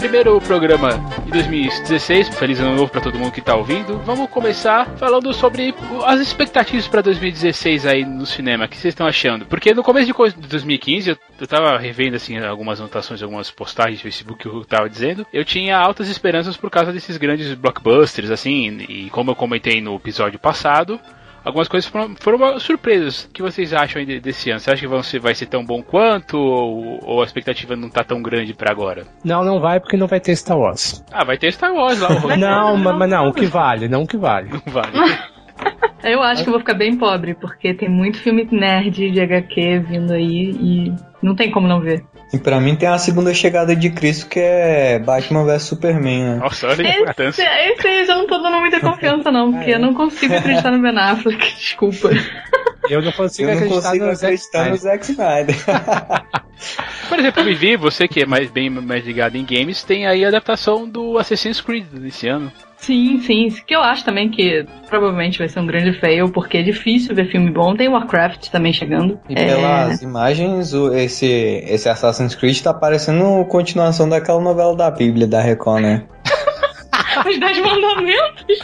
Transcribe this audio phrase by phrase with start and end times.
[0.00, 0.92] Primeiro programa
[1.26, 3.98] de 2016, feliz ano novo para todo mundo que tá ouvindo.
[3.98, 5.74] Vamos começar falando sobre
[6.06, 8.64] as expectativas para 2016 aí no cinema.
[8.64, 9.44] O que vocês estão achando?
[9.44, 14.40] Porque no começo de 2015 eu, tava revendo assim algumas anotações, algumas postagens do Facebook
[14.40, 15.26] que eu tava dizendo.
[15.34, 19.94] Eu tinha altas esperanças por causa desses grandes blockbusters assim, e como eu comentei no
[19.96, 20.98] episódio passado,
[21.44, 23.24] algumas coisas foram, foram surpresas.
[23.24, 24.60] O que vocês acham desse ano?
[24.60, 26.38] Você acha que vão ser, vai ser tão bom quanto?
[26.38, 29.06] Ou, ou a expectativa não tá tão grande para agora?
[29.24, 31.04] Não, não vai porque não vai ter Star Wars.
[31.12, 32.08] Ah, vai ter Star Wars lá.
[32.36, 34.50] não, mas, mas não, o que vale, não o que vale.
[34.50, 34.92] Não vale.
[36.02, 39.80] Eu acho que eu vou ficar bem pobre, porque tem muito filme nerd de HQ
[39.80, 42.02] vindo aí e não tem como não ver.
[42.32, 46.34] E pra mim tem a segunda chegada de Cristo que é Batman vs Superman, né?
[46.36, 47.42] Nossa, olha a importância.
[47.42, 49.74] Esse, esse aí eu já não tô dando muita confiança, não, porque é?
[49.74, 52.10] eu não consigo acreditar no Ben Affleck, desculpa.
[52.88, 55.56] Eu não consigo, eu não acreditar, consigo no acreditar no Zack Snyder.
[57.08, 60.28] Por exemplo, Vivi, você que é mais, bem mais ligado em games, tem aí a
[60.28, 62.52] adaptação do Assassin's Creed desse ano.
[62.80, 63.48] Sim, sim.
[63.66, 67.30] Que eu acho também que provavelmente vai ser um grande fail, porque é difícil ver
[67.30, 67.76] filme bom.
[67.76, 69.20] Tem Warcraft também chegando.
[69.28, 70.04] E pelas é...
[70.04, 76.04] imagens, esse, esse Assassin's Creed tá parecendo continuação daquela novela da Bíblia da Record, né?
[77.28, 78.58] Os Dez Mandamentos?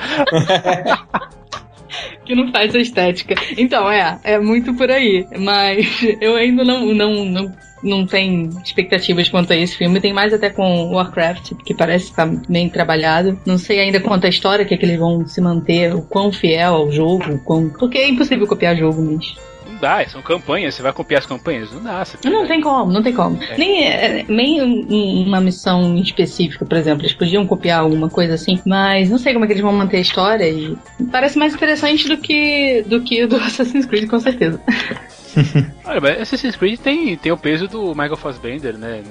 [2.25, 3.35] que não faz a estética.
[3.59, 5.27] Então, é, é muito por aí.
[5.39, 7.53] Mas eu ainda não, não, não
[7.87, 10.01] não tem expectativas quanto a esse filme.
[10.01, 13.39] Tem mais até com Warcraft, que parece estar bem trabalhado.
[13.47, 16.33] Não sei ainda quanto a história, que é que eles vão se manter, o quão
[16.33, 17.69] fiel ao jogo, quão...
[17.71, 19.37] porque é impossível copiar jogo, mas
[19.77, 21.71] não dá, são campanhas, você vai copiar as campanhas?
[21.71, 22.05] Não dá.
[22.05, 23.39] Você não tem como, não tem como.
[23.43, 23.59] É.
[23.59, 29.11] Nem, é, nem uma missão específica, por exemplo, eles podiam copiar alguma coisa assim, mas
[29.11, 30.77] não sei como é que eles vão manter a história e
[31.13, 34.61] parece mais interessante do que do que o do Assassin's Creed, com certeza.
[35.85, 39.03] Olha, mas Assassin's Creed tem, tem o peso do Michael Fassbender, né?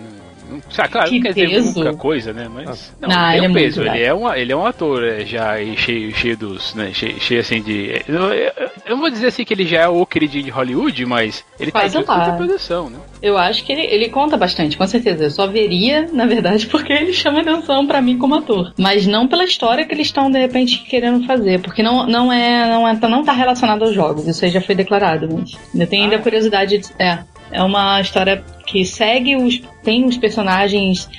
[0.78, 1.50] Ah, claro, que não quer peso.
[1.50, 2.48] dizer muita coisa, né?
[2.54, 3.82] Mas não, não ele um é peso.
[3.82, 6.74] Ele é, um, ele é um ator é, já cheio, cheio dos.
[6.76, 8.02] Né, cheio, cheio assim de.
[8.08, 8.52] Eu, eu,
[8.86, 11.94] eu, vou dizer assim que ele já é o queridinho de Hollywood, mas ele Faz
[11.94, 12.98] tá em muita produção, né?
[13.22, 15.24] Eu acho que ele, ele conta bastante, com certeza.
[15.24, 18.74] Eu só veria, na verdade, porque ele chama atenção para mim como ator.
[18.78, 21.60] Mas não pela história que eles estão, de repente, querendo fazer.
[21.62, 22.70] Porque não, não é.
[22.70, 24.28] Não, é, não tá relacionado aos jogos.
[24.28, 25.58] Isso aí já foi declarado, mas.
[25.74, 26.20] Eu tenho ainda ah.
[26.20, 26.88] curiosidade de.
[27.00, 27.20] É.
[27.52, 29.62] É uma história que segue os.
[29.84, 31.10] tem os personagens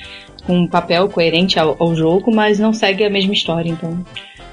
[0.45, 4.03] com um papel coerente ao, ao jogo, mas não segue a mesma história, então.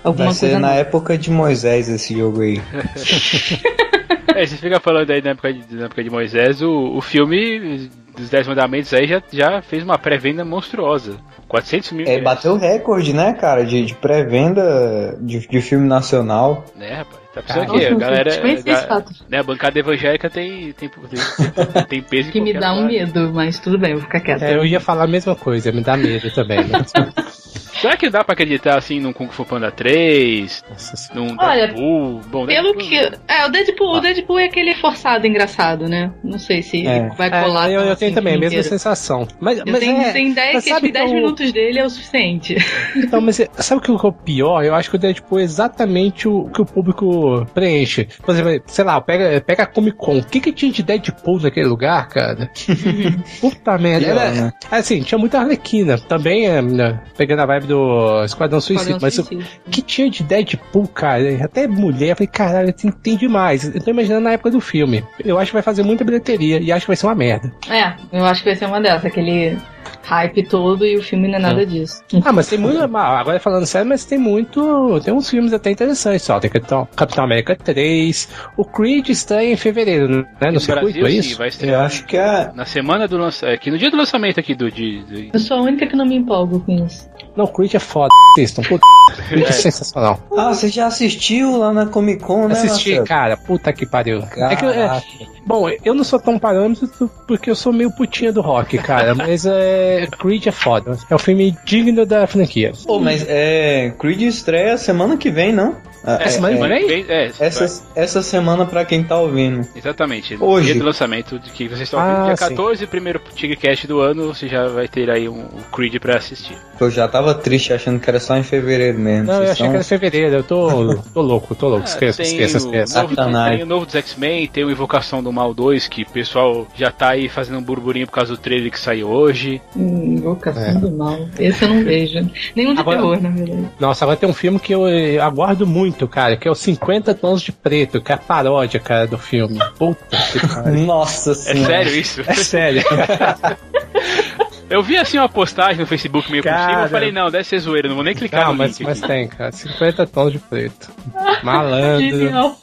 [0.03, 0.75] Alguma Vai ser coisa na não.
[0.75, 2.61] época de Moisés esse jogo aí.
[4.35, 7.89] é, você fica falando aí na época de, na época de Moisés, o, o filme
[8.15, 11.17] dos Dez Mandamentos aí já, já fez uma pré-venda monstruosa.
[11.49, 12.07] 400 mil.
[12.07, 16.65] É, bateu recorde, né, cara, de, de pré-venda de, de filme nacional.
[16.79, 17.24] É, rapaz.
[17.35, 18.31] Tá pensando que a galera.
[18.33, 23.33] A, né, a bancada evangélica tem, tem, tem, tem peso Que me dá um medo,
[23.35, 24.45] mas tudo bem, eu vou ficar quieta.
[24.45, 26.65] É, eu ia falar a mesma coisa, me dá medo também.
[26.65, 26.85] Né?
[27.85, 30.65] Será que dá pra acreditar assim num Kung Fu Panda 3?
[31.13, 32.21] Num Olha, Deadpool?
[32.31, 32.89] Bom, pelo Deadpool...
[32.89, 32.97] que.
[33.29, 33.99] É, o Deadpool, ah.
[33.99, 36.13] o Deadpool é aquele forçado engraçado, né?
[36.23, 37.09] Não sei se é.
[37.11, 37.71] vai é, colar.
[37.71, 39.27] É, eu, eu tenho assim, também a mesma sensação.
[39.41, 41.15] Mas, eu mas tenho, é, tenho que, que 10 eu...
[41.15, 42.57] minutos dele é o suficiente.
[42.97, 44.65] Então, mas sabe o que é o pior?
[44.65, 48.09] Eu acho que o Deadpool é exatamente o que o público preenche.
[48.25, 50.19] Por exemplo, sei lá, pega, pega a Comic Con.
[50.19, 52.51] O que, que tinha de Deadpool naquele lugar, cara?
[53.41, 54.07] Puta merda.
[54.07, 54.53] Era, né?
[54.71, 55.99] Assim, tinha muita arlequina.
[55.99, 58.99] Também, é, né, pegando a vibe do Esquadrão Esquadrão Suicida.
[59.01, 59.25] Mas o
[59.71, 61.45] que tinha de Deadpool, cara?
[61.45, 63.75] Até mulher, eu falei, caralho, tem, tem demais.
[63.75, 65.05] Eu tô imaginando na época do filme.
[65.25, 67.53] Eu acho que vai fazer muita bilheteria e acho que vai ser uma merda.
[67.69, 69.57] É, eu acho que vai ser uma dessas, aquele
[70.05, 72.03] hype todo e o filme não é nada disso.
[72.25, 72.81] Ah, mas tem muito.
[72.81, 75.01] Agora falando sério, mas tem muito.
[75.05, 76.39] Tem uns filmes até interessantes, ó.
[76.39, 78.29] Tem Capitão, Capitão América 3.
[78.57, 80.09] O Creed está em fevereiro,
[80.41, 80.51] né?
[80.51, 81.29] No, circuito, Brasil, é isso?
[81.31, 82.53] Sim, vai Eu acho que é.
[82.55, 83.55] Na semana do lançamento.
[83.55, 84.71] Aqui no dia do lançamento aqui do.
[84.71, 85.31] De, de...
[85.33, 87.09] Eu sou a única que não me empolgo com isso.
[87.37, 88.09] Não, Creed é foda.
[88.37, 88.83] Assistam, puta.
[89.29, 89.49] Creed é.
[89.49, 90.21] é sensacional.
[90.37, 92.55] Ah, você já assistiu lá na Comic Con, né?
[92.55, 93.07] Assisti, Marcelo?
[93.07, 93.37] cara.
[93.37, 94.23] Puta que pariu.
[94.37, 95.03] É que, é,
[95.47, 96.89] bom, eu não sou tão parâmetro
[97.27, 99.15] porque eu sou meio putinha do rock, cara.
[99.17, 100.97] mas é, Creed é foda.
[101.11, 102.73] É um filme digno da franquia.
[102.87, 105.77] Pô, mas é, Creed estreia semana que vem, não?
[106.07, 106.81] Ah, Essa semana vem?
[106.83, 109.67] que vem- é, Essa, essa semana, pra quem tá ouvindo.
[109.75, 110.37] Exatamente.
[110.39, 110.67] Hoje.
[110.73, 112.27] Dia do lançamento de que vocês estão Ah, ouvindo.
[112.27, 112.55] Dia sim.
[112.57, 116.59] 14, primeiro Tigrecast do ano, você já vai ter aí um, um Creed pra assistir.
[116.79, 119.29] Eu já tava triste achando que era só em fevereiro mesmo.
[119.29, 120.35] Não, eu Vocês achei são- que era fevereiro.
[120.37, 121.85] Eu tô, tô louco, tô louco.
[121.87, 123.03] Ah, Esqueça, tem esqueça, o esqueça.
[123.03, 126.67] Novo, tem o novo dos X-Men, tem o Invocação do Mal 2, que o pessoal
[126.75, 129.63] já tá aí fazendo um burburinho por causa do trailer que saiu hoje.
[129.77, 130.75] Hum, Invocação É.
[130.75, 131.19] do mal.
[131.39, 132.29] Esse eu não vejo.
[132.57, 133.69] Nenhum de Agora- terror, na verdade.
[133.79, 137.15] Nossa, agora tem um filme que eu eh, aguardo muito, cara, que é o 50
[137.15, 139.59] Tons de Preto, que é a paródia, cara, do filme.
[139.79, 140.81] Puta que pariu.
[140.85, 141.67] Nossa É senhora.
[141.85, 142.21] sério isso?
[142.27, 142.83] É sério.
[144.71, 146.83] Eu vi assim uma postagem no Facebook meio por cima, Cara.
[146.85, 149.01] eu falei, não, deve ser zoeira, não vou nem clicar Não, no mas, link mas
[149.01, 149.53] tem, cara.
[149.53, 150.91] 50 tons de preto.
[151.43, 152.57] Malandro.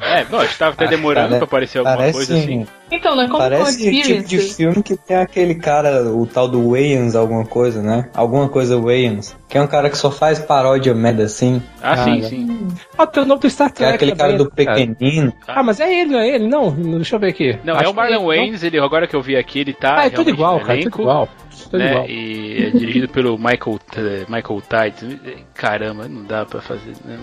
[0.00, 2.66] É, não, acho que tava até demorando cara, pra aparecer alguma Parece, coisa assim.
[2.92, 3.26] Então, né?
[3.26, 7.44] Como parece com tipo de filme que tem aquele cara, o tal do Wayans, alguma
[7.46, 8.10] coisa, né?
[8.14, 9.34] Alguma coisa Wayans.
[9.48, 11.62] Que é um cara que só faz paródia merda assim.
[11.82, 12.28] Ah, sim, Cara.
[12.28, 12.68] sim.
[12.96, 13.96] Ah, tem o nome do Star Que é Trek.
[13.96, 15.32] aquele cara do pequenino.
[15.46, 16.46] Ah, mas é ele, não é ele?
[16.46, 17.58] Não, deixa eu ver aqui.
[17.64, 18.26] Não, Acho é o que Marlon?
[18.26, 20.90] Wayans, ele, agora que eu vi aqui, ele tá Ah, é tudo igual, cara, elenco,
[20.90, 21.28] tudo igual.
[21.64, 21.90] Tudo né?
[21.90, 22.06] igual.
[22.08, 23.78] E é dirigido pelo Michael,
[24.28, 25.18] Michael Tide.
[25.54, 26.92] Caramba, não dá pra fazer.
[27.04, 27.18] Né?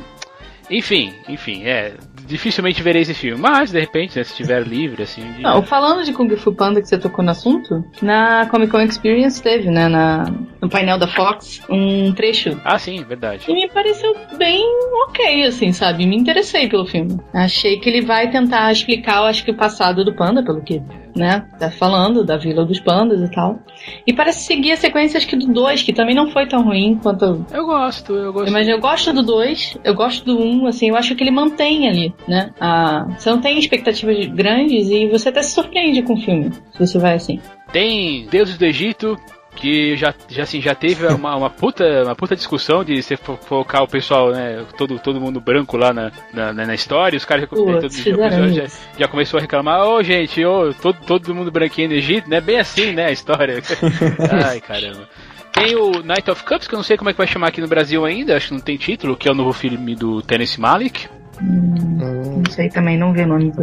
[0.69, 1.94] Enfim, enfim, é.
[2.27, 5.21] Dificilmente verei esse filme, mas de repente, né, se estiver livre, assim.
[5.33, 8.81] dia- Não, falando de Kung Fu Panda que você tocou no assunto, na Comic Con
[8.81, 10.25] Experience teve, né, na,
[10.62, 12.60] no painel da Fox, um trecho.
[12.63, 13.45] Ah, sim, verdade.
[13.48, 14.63] E me pareceu bem
[15.07, 16.06] ok, assim, sabe?
[16.06, 17.19] Me interessei pelo filme.
[17.33, 20.80] Achei que ele vai tentar explicar, eu acho que o passado do panda, pelo que,
[21.19, 23.60] né, tá falando, da Vila dos Pandas e tal.
[24.07, 26.98] E parece seguir a sequência, acho que do 2, que também não foi tão ruim
[27.01, 28.51] quanto Eu gosto, eu gosto.
[28.51, 31.31] mas eu gosto do 2, eu gosto do 1, um, assim, eu acho que ele
[31.31, 32.51] mantém ali, né?
[32.60, 36.80] A, você não tem expectativas grandes e você até se surpreende com o filme, se
[36.80, 37.39] você vai assim.
[37.71, 39.18] Tem Deuses do Egito,
[39.60, 43.38] que já, já, assim, já teve uma, uma, puta, uma puta discussão de você fo-
[43.48, 47.44] colocar o pessoal, né, todo, todo mundo branco lá na, na, na história, os caras
[47.44, 48.66] já, Putz, já,
[48.98, 52.60] já, começou a reclamar, ô gente, ô, todo, todo mundo branquinho no Egito, né, bem
[52.60, 53.62] assim, né, a história.
[54.46, 55.08] Ai, caramba.
[55.52, 57.60] Tem o Night of Cups, que eu não sei como é que vai chamar aqui
[57.60, 60.62] no Brasil ainda, acho que não tem título, que é o novo filme do Tennessee
[60.62, 61.08] Malik.
[61.42, 61.98] Hum,
[62.46, 63.62] Não sei também, não vi o nome do.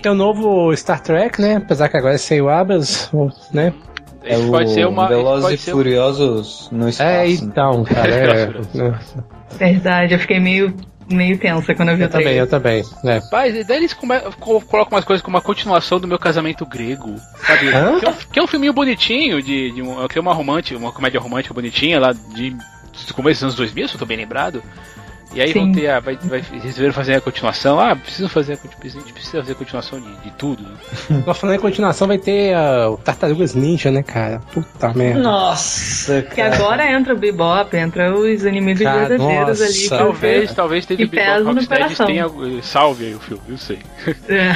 [0.00, 1.56] Tem o novo Star Trek, né?
[1.56, 3.10] Apesar que agora é sem o Abrams,
[3.52, 3.72] né?
[4.26, 5.08] É o pode ser uma.
[5.08, 7.08] Velozes pode e ser um- Furiosos no espaço.
[7.10, 8.14] É, então, cara.
[8.14, 8.50] É?
[9.56, 10.74] Verdade, eu fiquei meio,
[11.08, 12.42] meio tensa quando eu vi eu o também, trailer.
[12.44, 12.82] eu também.
[13.04, 13.18] Né?
[13.18, 16.66] Rapaz, e daí eles come- co- colocam umas coisas como a continuação do meu casamento
[16.66, 17.14] grego,
[17.46, 17.68] sabe?
[17.68, 17.98] Hã?
[18.00, 20.78] Que é, um, que é um filminho bonitinho, de, de um, que é uma romântica,
[20.78, 24.16] uma comédia romântica bonitinha lá de, do começo dos anos 2000, se eu tô bem
[24.16, 24.62] lembrado.
[25.36, 25.58] E aí Sim.
[25.58, 27.78] vão ter a, vai, vai, eles resolveram fazer a continuação.
[27.78, 30.62] Ah, precisam fazer a, a gente precisa fazer a continuação de, de tudo.
[30.62, 30.76] Né?
[31.26, 34.40] Nós falando em continuação, vai ter ah, o Tartarugas Ninja, né, cara?
[34.50, 35.20] Puta merda.
[35.20, 36.54] Nossa, Que cara.
[36.54, 39.64] agora entra o Bebop, entra os inimigos Cara, verdadeiros nossa.
[39.64, 39.74] ali.
[39.74, 43.80] que Talvez, talvez que pesa no Rocksteady tenha eh, salve aí o filme, eu sei.
[44.30, 44.54] É.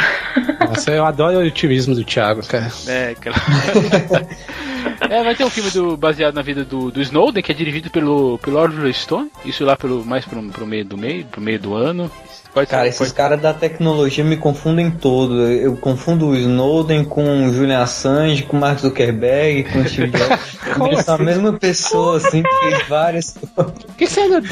[0.65, 2.73] Nossa, eu adoro o otimismo do Thiago, cara.
[2.87, 3.37] É, aquela...
[5.08, 7.91] é, vai ter um filme do, baseado na vida do, do Snowden, que é dirigido
[7.91, 9.31] pelo, pelo Oliver Stone.
[9.44, 12.11] Isso lá pelo, mais pro, pro meio do meio, pro meio do ano.
[12.52, 15.47] Pode ser- Cara, pode- esses caras da tecnologia me confundem todo.
[15.49, 20.11] Eu confundo o Snowden com o Julian Assange, com o Mark Zuckerberg, com o Steve
[20.11, 20.58] Jobs.
[20.87, 23.75] Eles são a mesma pessoa, assim, que fez várias coisas.
[23.88, 24.43] O que você anda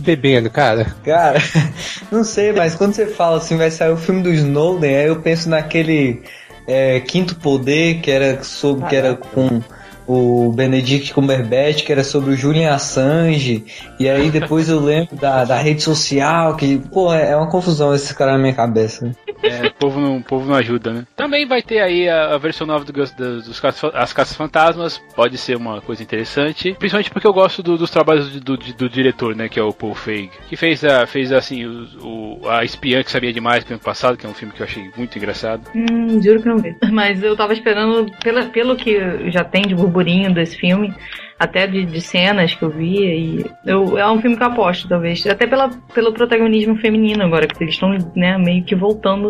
[0.00, 0.94] bebendo, cara?
[1.04, 1.38] Cara,
[2.10, 5.16] não sei, mas quando você fala assim, vai sair o filme do Snowden, aí eu
[5.16, 6.22] penso naquele
[6.66, 9.60] é, Quinto Poder, que era sobre, que era com
[10.06, 13.64] o Benedict Cumberbatch, que era sobre o Julian Assange,
[13.98, 17.94] e aí depois eu lembro da, da rede social, que, pô, é é uma confusão
[17.94, 19.06] esse cara na minha cabeça.
[19.06, 19.12] né?
[19.42, 21.04] É, o povo não, o povo não ajuda, né?
[21.16, 23.60] Também vai ter aí a, a versão nova do, do- dos
[23.94, 28.28] As Caças Fantasmas, pode ser uma coisa interessante, principalmente porque eu gosto do- dos trabalhos
[28.28, 31.64] do, do- do diretor, né, que é o Paul Feig, que fez, a, fez assim,
[31.66, 34.60] o, o- a espiã que sabia demais no ano passado, que é um filme que
[34.62, 35.62] eu achei muito engraçado.
[35.74, 36.76] Hum, juro que não vi.
[36.92, 40.92] Mas eu tava esperando, pela, pelo que já tem de burburinho desse filme,
[41.38, 44.88] até de, de cenas que eu vi, e eu, é um filme que eu aposto,
[44.88, 45.26] talvez.
[45.26, 49.28] Até pela, pelo protagonismo feminino agora, que eles estão né, meio que voltando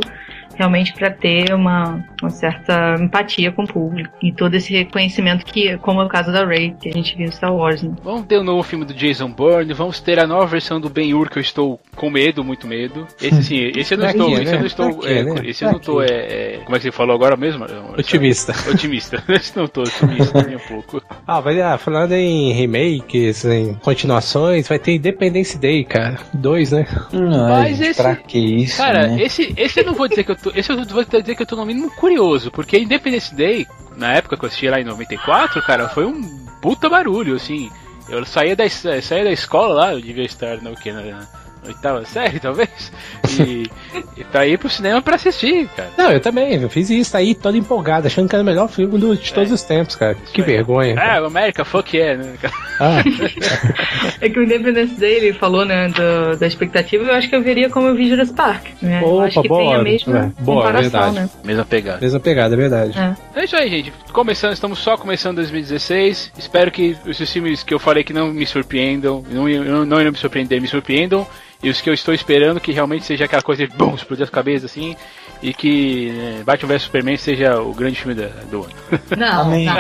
[0.63, 4.15] realmente pra ter uma, uma certa empatia com o público.
[4.23, 7.27] E todo esse reconhecimento que, como é o caso da Rey, que a gente viu
[7.27, 7.93] em Star Wars, né?
[8.03, 11.29] Vamos ter o novo filme do Jason Bourne, vamos ter a nova versão do Ben-Hur
[11.29, 13.07] que eu estou com medo, muito medo.
[13.21, 14.59] Esse sim, esse eu não estou, esse eu né?
[14.59, 15.35] não estou, é, né?
[15.45, 17.67] esse eu não estou, é, é, como é que você falou agora mesmo?
[17.99, 18.55] Otimista.
[18.71, 19.23] Otimista.
[19.33, 21.03] Esse não estou otimista nem um pouco.
[21.27, 26.19] Ah, vai ah, falando em remakes, em continuações, vai ter Independence Day, cara.
[26.33, 26.87] Dois, né?
[27.13, 29.23] Mas Ai, esse- pra que isso, Cara, né?
[29.23, 30.52] esse, esse eu não vou dizer que eu tô.
[30.55, 33.67] Esse eu vou dizer que eu tô no mínimo curioso, porque Independence Day,
[33.97, 37.71] na época que eu assisti lá em 94, cara, foi um puta barulho, assim.
[38.09, 41.27] Eu saía da, saía da escola lá, eu devia estar no, que, na,
[41.67, 42.93] oitava série, talvez.
[43.39, 43.71] E,
[44.17, 45.91] e pra ir pro cinema pra assistir, cara.
[45.97, 48.99] Não, eu também, eu fiz isso aí, todo empolgado, achando que era o melhor filme
[48.99, 50.15] do, de todos os tempos, cara.
[50.33, 50.47] Que aí.
[50.47, 50.95] vergonha.
[50.99, 52.35] É, o América, fuck yeah, né?
[52.41, 52.55] cara?
[52.81, 53.03] Ah,
[54.21, 57.43] É que o Independence Day, ele falou, né, do- da expectativa, eu acho que eu
[57.43, 58.67] veria como eu vi Jurassic Park.
[58.83, 59.01] Né?
[59.03, 61.15] eu Opa, acho que boa, tem a mesma é, boa, comparação, verdade.
[61.15, 61.31] né?
[61.45, 61.99] Mesma pegada.
[62.01, 62.99] mesma pegada, é verdade.
[62.99, 63.41] É.
[63.41, 63.93] É isso aí, gente.
[64.13, 66.33] Começando, estamos só começando 2016.
[66.39, 70.13] Espero que os filmes que eu falei que não me surpreendam, não, não, não irão
[70.13, 71.27] me surpreender, me surpreendam.
[71.63, 74.31] E os que eu estou esperando que realmente seja aquela coisa de bum, explodir as
[74.31, 74.97] cabeças assim.
[75.41, 78.73] E que né, Batman vs Superman seja o grande filme da- do ano.
[79.17, 79.67] Não, Amém.
[79.67, 79.75] não,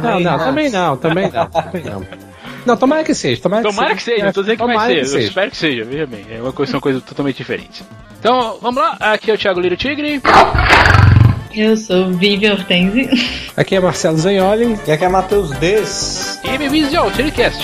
[0.00, 0.38] não, não.
[0.38, 2.06] Também não, também não, também não.
[2.66, 4.94] Não, tomara que seja, tomara, Tomara que seja, não tô dizendo que vai ser.
[4.94, 5.28] que Eu seja.
[5.28, 6.24] espero que seja, veja bem.
[6.30, 7.84] É uma coisa, são coisas totalmente diferentes.
[8.18, 8.96] Então, vamos lá.
[9.00, 10.20] Aqui é o Thiago Liro Tigre.
[11.54, 13.50] Eu sou Vivian Hortense.
[13.56, 14.78] Aqui é Marcelo Zagnoli.
[14.86, 16.40] E aqui é Matheus Des.
[16.42, 17.62] E bem-vindos ao Tirecast.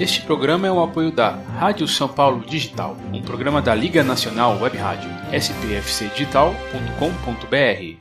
[0.00, 1.28] Este programa é um apoio da
[1.58, 8.00] Rádio São Paulo Digital, um programa da Liga Nacional Web Rádio, spfcdigital.com.br.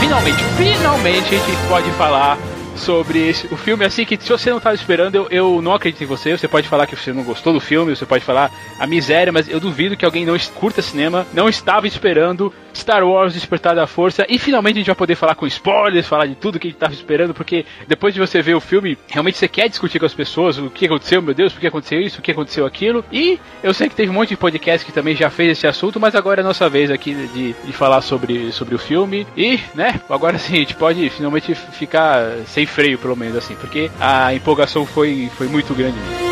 [0.00, 2.36] Finalmente, finalmente a gente pode falar
[2.76, 6.02] sobre esse, o filme assim que se você não estava esperando, eu, eu não acredito
[6.02, 6.36] em você.
[6.36, 9.48] Você pode falar que você não gostou do filme, você pode falar a miséria, mas
[9.48, 14.26] eu duvido que alguém não curta cinema, não estava esperando Star Wars Despertar da Força
[14.28, 16.76] e finalmente a gente vai poder falar com spoilers, falar de tudo que a gente
[16.76, 20.14] estava esperando, porque depois de você ver o filme, realmente você quer discutir com as
[20.14, 23.04] pessoas o que aconteceu, meu Deus, por que aconteceu isso, o que aconteceu aquilo.
[23.12, 26.00] E eu sei que teve um monte de podcast que também já fez esse assunto,
[26.00, 29.26] mas agora é a nossa vez aqui de, de falar sobre, sobre o filme.
[29.36, 33.90] E, né, agora sim, a gente pode finalmente ficar sem freio, pelo menos assim, porque
[34.00, 36.23] a empolgação foi, foi muito grande mesmo.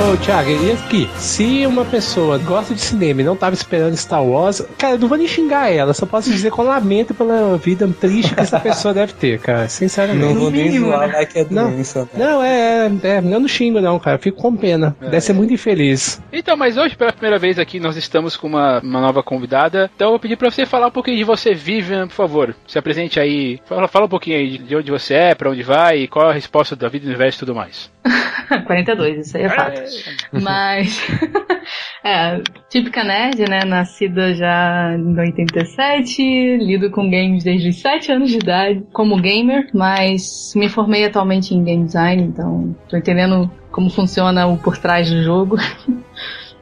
[0.00, 4.24] Ô, Thiago, e aqui, se uma pessoa gosta de cinema e não tava esperando Star
[4.24, 7.56] Wars, cara, eu não vou nem xingar ela, só posso dizer que eu lamento pela
[7.58, 10.24] vida triste que essa pessoa deve ter, cara, sinceramente.
[10.24, 11.26] Não vou nem mínimo, zoar, né?
[11.26, 11.70] que é Não.
[11.72, 12.02] doença.
[12.02, 12.08] né?
[12.14, 14.96] Não, é, é, é, eu não xingo não, cara, eu fico com pena.
[15.00, 16.22] Deve ser muito infeliz.
[16.32, 19.90] Então, mas hoje, pela primeira vez aqui, nós estamos com uma, uma nova convidada.
[19.96, 22.54] Então, eu vou pedir pra você falar um pouquinho de você, Vivian, por favor.
[22.68, 23.58] Se apresente aí.
[23.66, 26.28] Fala, fala um pouquinho aí de- de onde você é, pra onde vai, e qual
[26.28, 27.90] a resposta da vida, do universo e tudo mais.
[28.66, 29.87] 42, isso aí é fato.
[30.32, 31.00] Mas.
[32.04, 33.64] é, típica nerd, né?
[33.64, 39.68] Nascida já em 87, lido com games desde os 7 anos de idade, como gamer,
[39.72, 45.10] mas me formei atualmente em game design, então tô entendendo como funciona o por trás
[45.10, 45.56] do jogo.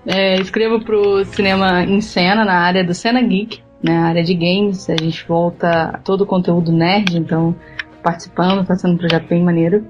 [0.08, 3.98] É, escrevo pro cinema em cena, na área do Cena Geek, né?
[3.98, 4.88] área de games.
[4.88, 7.56] A gente volta a todo o conteúdo nerd, então
[8.04, 9.84] participando, sendo um projeto bem maneiro.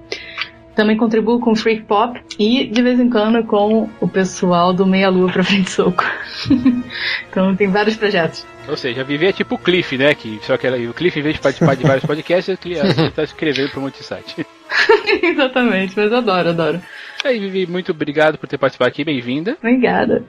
[0.77, 5.09] Também contribuo com Freak Pop e de vez em quando com o pessoal do Meia
[5.09, 6.05] Lua pra Frente Soco.
[7.31, 8.47] então tem vários projetos.
[8.69, 10.15] Ou seja, viver é tipo o Cliff, né?
[10.15, 13.11] Que, só que ela- o Cliff, em vez de participar de vários podcasts, ele ele
[13.11, 14.47] tá escrevendo pra um monte de site.
[15.23, 16.81] Exatamente, mas eu adoro, adoro.
[17.25, 19.57] Aí, Vivi, muito obrigado por ter participado aqui, bem-vinda.
[19.61, 20.25] Obrigada.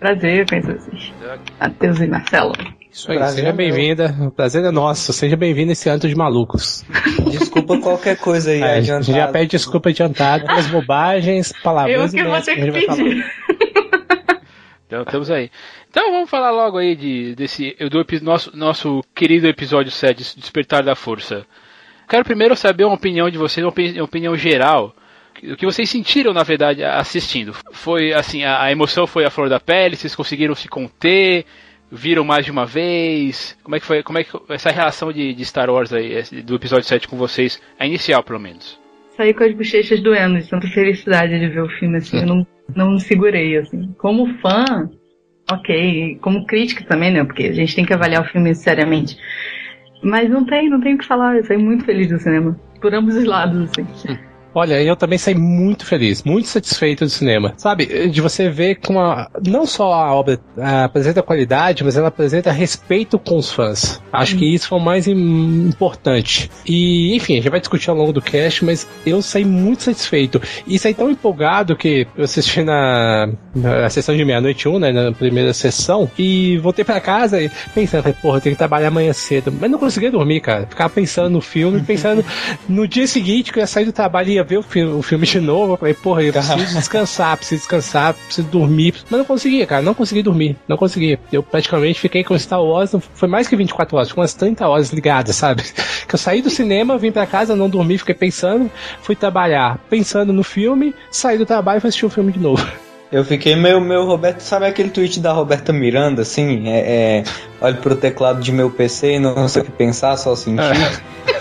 [0.00, 1.12] Prazer conhecer vocês.
[1.60, 2.52] Matheus e Marcelo.
[2.94, 4.14] Isso aí, Prazer seja é bem-vinda.
[4.20, 5.12] O prazer é nosso.
[5.12, 6.84] Seja bem-vindo esse anto de malucos.
[7.30, 9.04] Desculpa qualquer coisa aí, É, a adiantado.
[9.04, 13.24] gente já pede desculpa adiantado pelas bobagens, Eu palavras que vou ter a que pedir.
[14.86, 15.50] Então, estamos aí.
[15.90, 20.94] Então, vamos falar logo aí de, desse do nosso, nosso querido episódio 7, Despertar da
[20.94, 21.44] Força.
[22.08, 24.94] Quero primeiro saber uma opinião de vocês, uma opi- uma opinião geral.
[25.42, 27.54] O que vocês sentiram, na verdade, assistindo?
[27.72, 31.44] Foi assim, a, a emoção foi a flor da pele, vocês conseguiram se conter,
[31.90, 33.56] viram mais de uma vez?
[33.62, 36.56] Como é que foi, como é que essa relação de, de Star Wars aí, do
[36.56, 38.78] episódio 7 com vocês, a inicial pelo menos?
[39.16, 42.46] Saí com as bochechas doendo, de tanta felicidade de ver o filme, assim, eu não,
[42.74, 43.94] não me segurei, assim.
[43.98, 44.90] Como fã,
[45.50, 46.18] ok.
[46.20, 47.24] Como crítica também, né?
[47.24, 49.16] Porque a gente tem que avaliar o filme seriamente.
[50.02, 52.58] Mas não tem, não tem o que falar, eu saí muito feliz do cinema.
[52.80, 53.86] Por ambos os lados, assim.
[54.54, 57.54] Olha, eu também saí muito feliz, muito satisfeito do cinema.
[57.56, 62.08] Sabe, de você ver como a, não só a obra ah, apresenta qualidade, mas ela
[62.08, 64.00] apresenta respeito com os fãs.
[64.12, 66.50] Acho que isso foi o mais im- importante.
[66.64, 70.40] E, enfim, a gente vai discutir ao longo do cast, mas eu saí muito satisfeito.
[70.66, 75.12] E saí tão empolgado que eu assisti na, na sessão de meia-noite 1, né, na
[75.12, 79.12] primeira sessão, e voltei pra casa e pensando, falei, porra, eu tenho que trabalhar amanhã
[79.12, 79.52] cedo.
[79.60, 80.66] Mas não conseguia dormir, cara.
[80.68, 82.24] Ficava pensando no filme, pensando
[82.68, 85.02] no dia seguinte que eu ia sair do trabalho e ia ver o filme, o
[85.02, 85.72] filme de novo.
[85.72, 88.94] Eu falei, porra, eu preciso descansar, preciso descansar, preciso dormir.
[89.10, 91.18] Mas não conseguia, cara, não consegui dormir, não conseguia.
[91.32, 94.90] Eu praticamente fiquei com Star Wars, foi mais que 24 horas, com umas 30 horas
[94.92, 95.62] ligadas, sabe?
[96.06, 98.70] Que eu saí do cinema, vim pra casa, não dormi, fiquei pensando,
[99.02, 102.64] fui trabalhar, pensando no filme, saí do trabalho e fui assistir o filme de novo.
[103.12, 106.68] Eu fiquei meio, meu Roberto, sabe aquele tweet da Roberta Miranda, assim?
[106.68, 107.24] É, é
[107.60, 110.64] olho pro teclado de meu PC e não sei o que pensar, só sentir.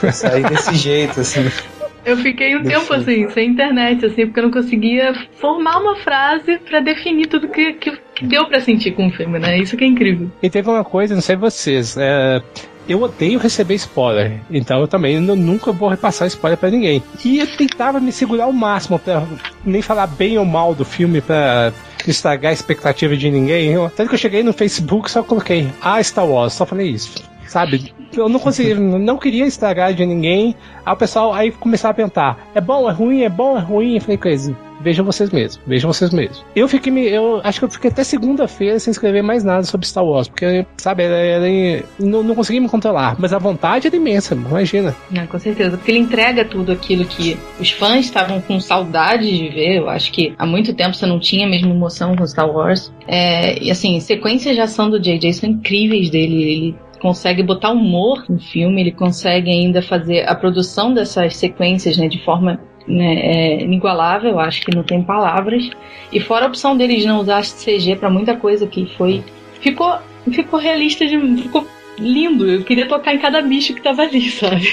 [0.03, 0.11] É.
[0.11, 1.49] Saí desse jeito, assim.
[2.05, 6.57] Eu fiquei um tempo assim, sem internet, assim, porque eu não conseguia formar uma frase
[6.57, 9.57] para definir tudo que, que, que deu para sentir com o filme, né?
[9.57, 10.29] Isso que é incrível.
[10.41, 12.41] E teve uma coisa, não sei vocês, é,
[12.87, 17.01] eu odeio receber spoiler, então eu também nunca vou repassar spoiler para ninguém.
[17.23, 19.23] E eu tentava me segurar ao máximo para
[19.65, 21.71] nem falar bem ou mal do filme para
[22.05, 23.71] estragar a expectativa de ninguém.
[23.71, 27.32] Eu, tanto que eu cheguei no Facebook só coloquei Ah Star Wars, só falei isso
[27.53, 27.93] sabe?
[28.15, 30.55] Eu não conseguia, não queria estragar de ninguém.
[30.85, 33.95] Aí o pessoal aí começava a perguntar: é bom, é ruim, é bom, é ruim?
[33.95, 36.43] Eu falei, coisa, vejam vocês mesmos, vejam vocês mesmos.
[36.55, 40.03] Eu fiquei, eu acho que eu fiquei até segunda-feira sem escrever mais nada sobre Star
[40.03, 43.15] Wars, porque, sabe, era, era, não, não consegui me controlar.
[43.19, 44.95] Mas a vontade era imensa, imagina.
[45.11, 49.49] Não, com certeza, porque ele entrega tudo aquilo que os fãs estavam com saudade de
[49.49, 49.77] ver.
[49.77, 52.91] Eu acho que há muito tempo você não tinha a mesma emoção com Star Wars.
[53.07, 55.33] É, e assim, sequências de ação do J.J.
[55.33, 56.43] são incríveis dele.
[56.43, 62.07] Ele consegue botar humor no filme, ele consegue ainda fazer a produção dessas sequências né,
[62.07, 65.69] de forma né, é, inigualável, acho que não tem palavras.
[66.13, 69.21] E fora a opção dele de não usar CG para muita coisa que foi.
[69.59, 69.97] Ficou,
[70.31, 71.67] ficou realista, de, ficou
[71.99, 72.49] lindo.
[72.49, 74.65] Eu queria tocar em cada bicho que tava ali, sabe?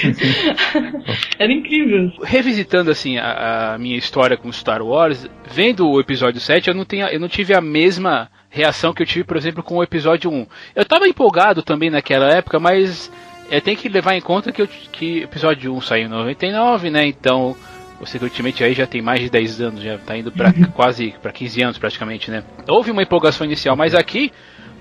[1.36, 2.12] Era incrível.
[2.22, 6.84] Revisitando assim a, a, minha história com Star Wars, vendo o episódio 7, eu não,
[6.84, 10.30] tenho, eu não tive a mesma reação que eu tive, por exemplo, com o episódio
[10.30, 10.46] 1.
[10.74, 13.10] Eu tava empolgado também naquela época, mas
[13.48, 17.06] é, tem que levar em conta que o que episódio 1 saiu em 99, né?
[17.06, 17.56] Então,
[18.00, 20.64] você que ultimamente aí já tem mais de 10 anos, já tá indo para uhum.
[20.74, 22.42] quase para 15 anos praticamente, né?
[22.68, 24.32] Houve uma empolgação inicial, mas aqui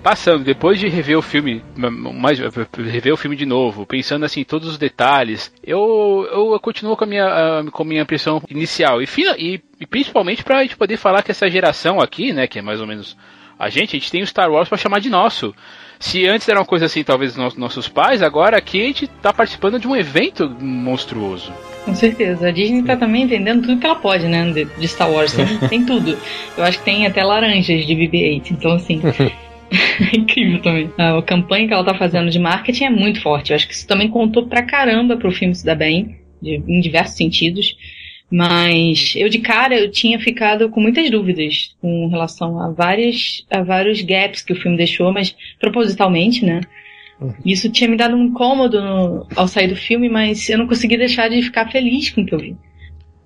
[0.01, 4.69] passando, depois de rever o filme, mais rever o filme de novo, pensando assim todos
[4.69, 9.07] os detalhes, eu, eu continuo com a minha, com a minha impressão inicial e,
[9.37, 12.61] e, e principalmente para a gente poder falar que essa geração aqui, né, que é
[12.61, 13.17] mais ou menos
[13.59, 15.53] a gente, a gente tem o Star Wars para chamar de nosso.
[15.99, 19.33] Se antes era uma coisa assim, talvez dos nossos pais, agora aqui a gente tá
[19.33, 21.51] participando de um evento monstruoso.
[21.83, 22.47] Com certeza.
[22.47, 24.49] A Disney tá também vendendo tudo que ela pode, né?
[24.51, 25.33] De, Star Wars.
[25.33, 26.17] Tem, tem tudo.
[26.57, 28.51] Eu acho que tem até laranjas de BB-8.
[28.51, 29.01] Então, assim.
[30.13, 30.91] é incrível também.
[30.97, 33.51] A, campanha que ela tá fazendo de marketing é muito forte.
[33.51, 36.79] Eu acho que isso também contou pra caramba pro filme se dar bem, de, em
[36.79, 37.75] diversos sentidos.
[38.31, 43.63] Mas eu de cara eu tinha ficado com muitas dúvidas com relação a várias a
[43.63, 46.61] vários gaps que o filme deixou, mas propositalmente, né?
[47.19, 47.33] Uhum.
[47.43, 50.97] Isso tinha me dado um incômodo no, ao sair do filme, mas eu não consegui
[50.97, 52.55] deixar de ficar feliz com o que eu vi.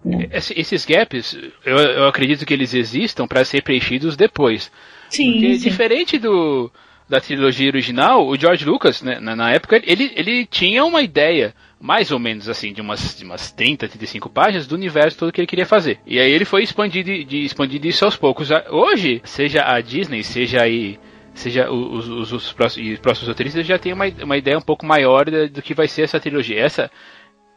[0.03, 0.27] Né?
[0.31, 4.71] Esses gaps, eu, eu acredito que eles existam para ser preenchidos depois.
[5.09, 5.69] Sim, Porque sim.
[5.69, 6.71] diferente do,
[7.07, 11.53] da trilogia original, o George Lucas, né, na, na, época, ele, ele tinha uma ideia,
[11.79, 15.41] mais ou menos assim, de umas, de umas 30, 35 páginas do universo todo que
[15.41, 15.99] ele queria fazer.
[16.05, 18.49] E aí ele foi expandindo, de, expandindo isso aos poucos.
[18.69, 20.99] Hoje, seja a Disney, seja aí
[21.33, 25.25] seja os, os, os próximos, próximos roteiristas já têm uma, uma ideia um pouco maior
[25.25, 26.59] do que vai ser essa trilogia.
[26.59, 26.91] Essa,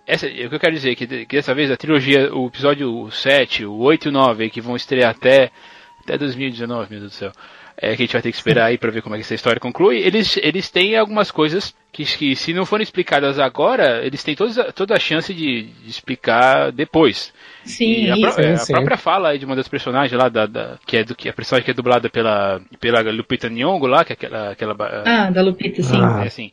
[0.07, 3.11] essa, o que eu quero dizer é que, que dessa vez a trilogia, o episódio
[3.11, 5.51] 7, o 8 e o 9, que vão estrear até,
[6.01, 7.33] até 2019, meu Deus do céu
[7.77, 9.35] é, que a gente vai ter que esperar aí para ver como é que essa
[9.35, 9.99] história conclui.
[9.99, 14.73] Eles, eles têm algumas coisas que, que se não forem explicadas agora, eles têm toda,
[14.73, 17.33] toda a chance de, de explicar depois.
[17.65, 20.97] Sim, a, isso, é, a própria fala de uma das personagens lá, da, da, que
[20.97, 24.15] é do que a personagem que é dublada pela, pela Lupita Nyong'o lá, que é
[24.15, 26.01] aquela, aquela Ah, da Lupita, sim.
[26.01, 26.23] Ah.
[26.25, 26.51] É assim,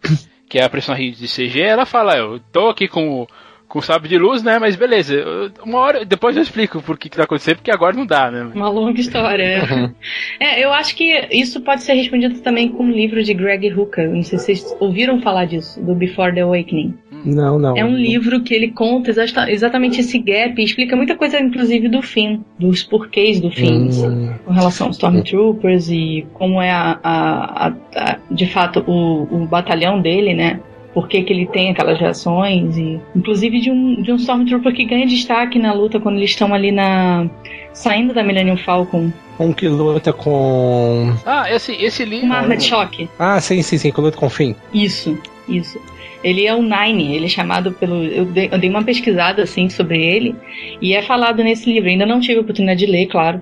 [0.49, 3.27] que é a personagem de CG, ela fala, eu tô aqui com o
[3.73, 4.59] com sabre de luz, né?
[4.59, 8.05] Mas beleza, uma hora, depois eu explico por que, que tá acontecendo, porque agora não
[8.05, 8.51] dá, né?
[8.53, 9.43] Uma longa história.
[9.43, 9.63] É.
[9.63, 9.91] Uhum.
[10.39, 14.07] é, eu acho que isso pode ser respondido também com o livro de Greg Hooker.
[14.07, 16.93] Não sei se vocês ouviram falar disso, do Before the Awakening.
[17.25, 17.75] Não, não.
[17.75, 19.09] É um livro que ele conta
[19.47, 24.33] exatamente esse gap e explica muita coisa, inclusive, do Finn, dos porquês do Finn, hum.
[24.45, 29.47] com relação aos Stormtroopers e como é a, a, a, a de fato o, o
[29.47, 30.59] batalhão dele, né?
[30.93, 34.85] Por que, que ele tem aquelas reações e inclusive de um, de um Stormtrooper que
[34.85, 37.27] ganha destaque na luta quando eles estão ali na
[37.73, 39.11] saindo da Millennium Falcon.
[39.39, 42.27] Um que luta com Ah, esse esse livro.
[42.27, 43.09] Uma arma de choque.
[43.17, 44.53] Ah, sim, sim, sim, que luta com o Finn.
[44.73, 45.17] Isso,
[45.49, 45.79] isso.
[46.23, 48.01] Ele é o Nine, ele é chamado pelo.
[48.03, 50.33] Eu dei, eu dei, uma pesquisada assim sobre ele,
[50.81, 51.89] e é falado nesse livro.
[51.89, 53.41] Ainda não tive a oportunidade de ler, claro,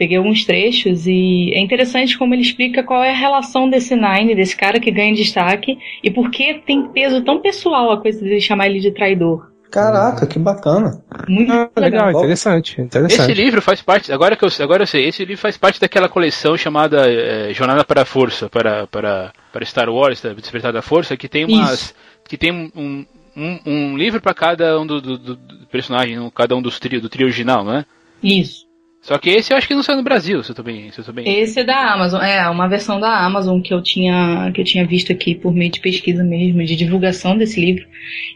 [0.00, 4.34] peguei alguns trechos e é interessante como ele explica qual é a relação desse Nine,
[4.34, 8.40] desse cara que ganha destaque, e por que tem peso tão pessoal a coisa de
[8.40, 9.50] chamar ele de traidor.
[9.70, 11.04] Caraca, que bacana.
[11.28, 12.06] Muito Ah, legal.
[12.06, 13.30] legal, interessante, interessante.
[13.30, 16.08] Esse livro faz parte, agora que eu, agora eu sei, esse livro faz parte daquela
[16.08, 20.82] coleção chamada eh, Jornada para a Força, para, para, para Star Wars, da Despertar da
[20.82, 21.94] Força, que tem umas,
[22.26, 23.04] que tem um,
[23.36, 27.00] um, um livro para cada um do, do, do personagem, um- cada um dos trio,
[27.00, 27.84] do trio original, não é?
[28.22, 28.69] Isso.
[29.10, 31.00] Só que esse eu acho que não saiu no Brasil, se eu tô bem, se
[31.00, 31.28] eu tô bem.
[31.28, 34.86] Esse é da Amazon, é uma versão da Amazon que eu tinha que eu tinha
[34.86, 37.84] visto aqui por meio de pesquisa mesmo, de divulgação desse livro.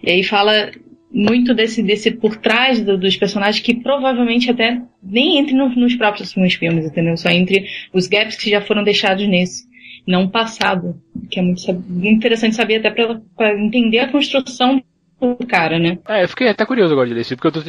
[0.02, 0.72] E aí fala
[1.12, 5.94] muito desse desse por trás do- dos personagens que provavelmente até nem entre no- nos
[5.94, 7.16] próprios filmes, entendeu?
[7.16, 9.62] Só entre os gaps que já foram deixados nesse,
[10.04, 14.82] não passado, que é muito, muito interessante saber até para entender a construção
[15.34, 15.98] do cara, né?
[16.08, 17.60] É, eu fiquei até curioso agora de ler esse, porque eu tô,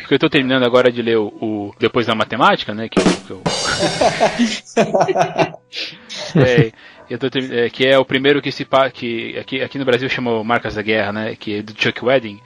[0.00, 2.88] porque eu tô terminando agora de ler o, o Depois da Matemática, né?
[2.88, 3.42] Que, eu- que eu-
[6.36, 6.72] é,
[7.10, 10.42] eu tô é, que é o primeiro que se que aqui, aqui no Brasil chamou
[10.44, 11.36] Marcas da Guerra, né?
[11.36, 12.40] Que é do Chuck Wedding.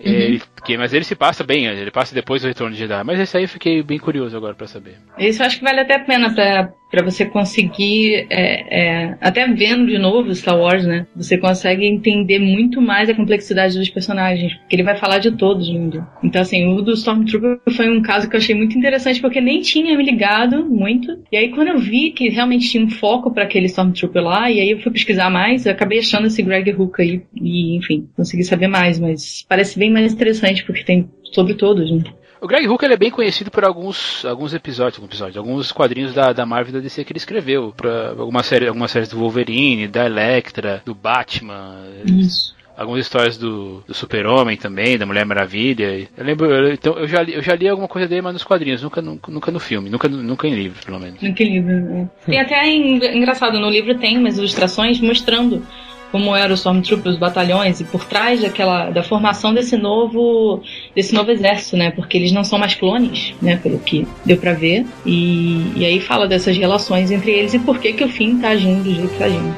[0.00, 3.02] Ele- que, mas ele se passa bem, ele passa depois do Retorno de Jedi.
[3.04, 4.96] Mas esse aí eu fiquei bem curioso agora pra saber.
[5.18, 9.46] Esse eu acho que vale até a pena pra, pra você conseguir, é, é, até
[9.46, 11.06] vendo de novo Star Wars, né?
[11.14, 15.68] Você consegue entender muito mais a complexidade dos personagens, porque ele vai falar de todos
[15.68, 16.06] livro.
[16.22, 19.60] Então, assim, o do Stormtrooper foi um caso que eu achei muito interessante, porque nem
[19.60, 21.18] tinha me ligado muito.
[21.30, 24.60] E aí, quando eu vi que realmente tinha um foco pra aquele Stormtrooper lá, e
[24.60, 28.44] aí eu fui pesquisar mais, eu acabei achando esse Greg Hook aí, e enfim, consegui
[28.44, 32.02] saber mais, mas parece bem mais interessante, porque tem sobre todos, né?
[32.40, 36.32] O Greg Hooker é bem conhecido por alguns, alguns episódios, alguns episódios, alguns quadrinhos da,
[36.32, 37.72] da Marvel e da DC que ele escreveu.
[37.76, 41.84] Pra algumas séries, algumas séries do Wolverine, da Electra, do Batman.
[42.06, 42.56] Isso.
[42.76, 46.08] Algumas histórias do, do Super-Homem também, da Mulher Maravilha.
[46.16, 48.44] Eu lembro, eu, então, eu já, li, eu já li alguma coisa dele, mas nos
[48.44, 51.20] quadrinhos, nunca, nunca, nunca no filme, nunca, nunca em livro, pelo menos.
[51.20, 51.72] Naquele livro.
[51.72, 52.08] né?
[52.24, 55.60] Tem até en- engraçado, no livro tem umas ilustrações mostrando
[56.10, 60.62] como eram os Stormtroopers, os batalhões, e por trás daquela da formação desse novo
[60.94, 61.90] desse novo exército, né?
[61.90, 63.56] Porque eles não são mais clones, né?
[63.62, 64.86] Pelo que deu pra ver.
[65.04, 68.48] E, e aí fala dessas relações entre eles e por que que o Finn tá
[68.48, 69.54] agindo do jeito que tá agindo.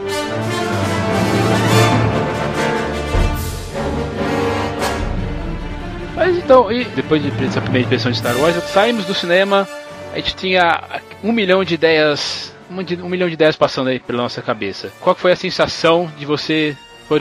[6.16, 9.66] Mas então, e depois de- dessa primeira impressão de Star Wars, saímos do cinema,
[10.12, 14.40] a gente tinha um milhão de ideias, um, milhão de ideias passando aí pela nossa
[14.40, 14.92] cabeça.
[15.00, 16.76] Qual foi a sensação de você,
[17.08, 17.20] por,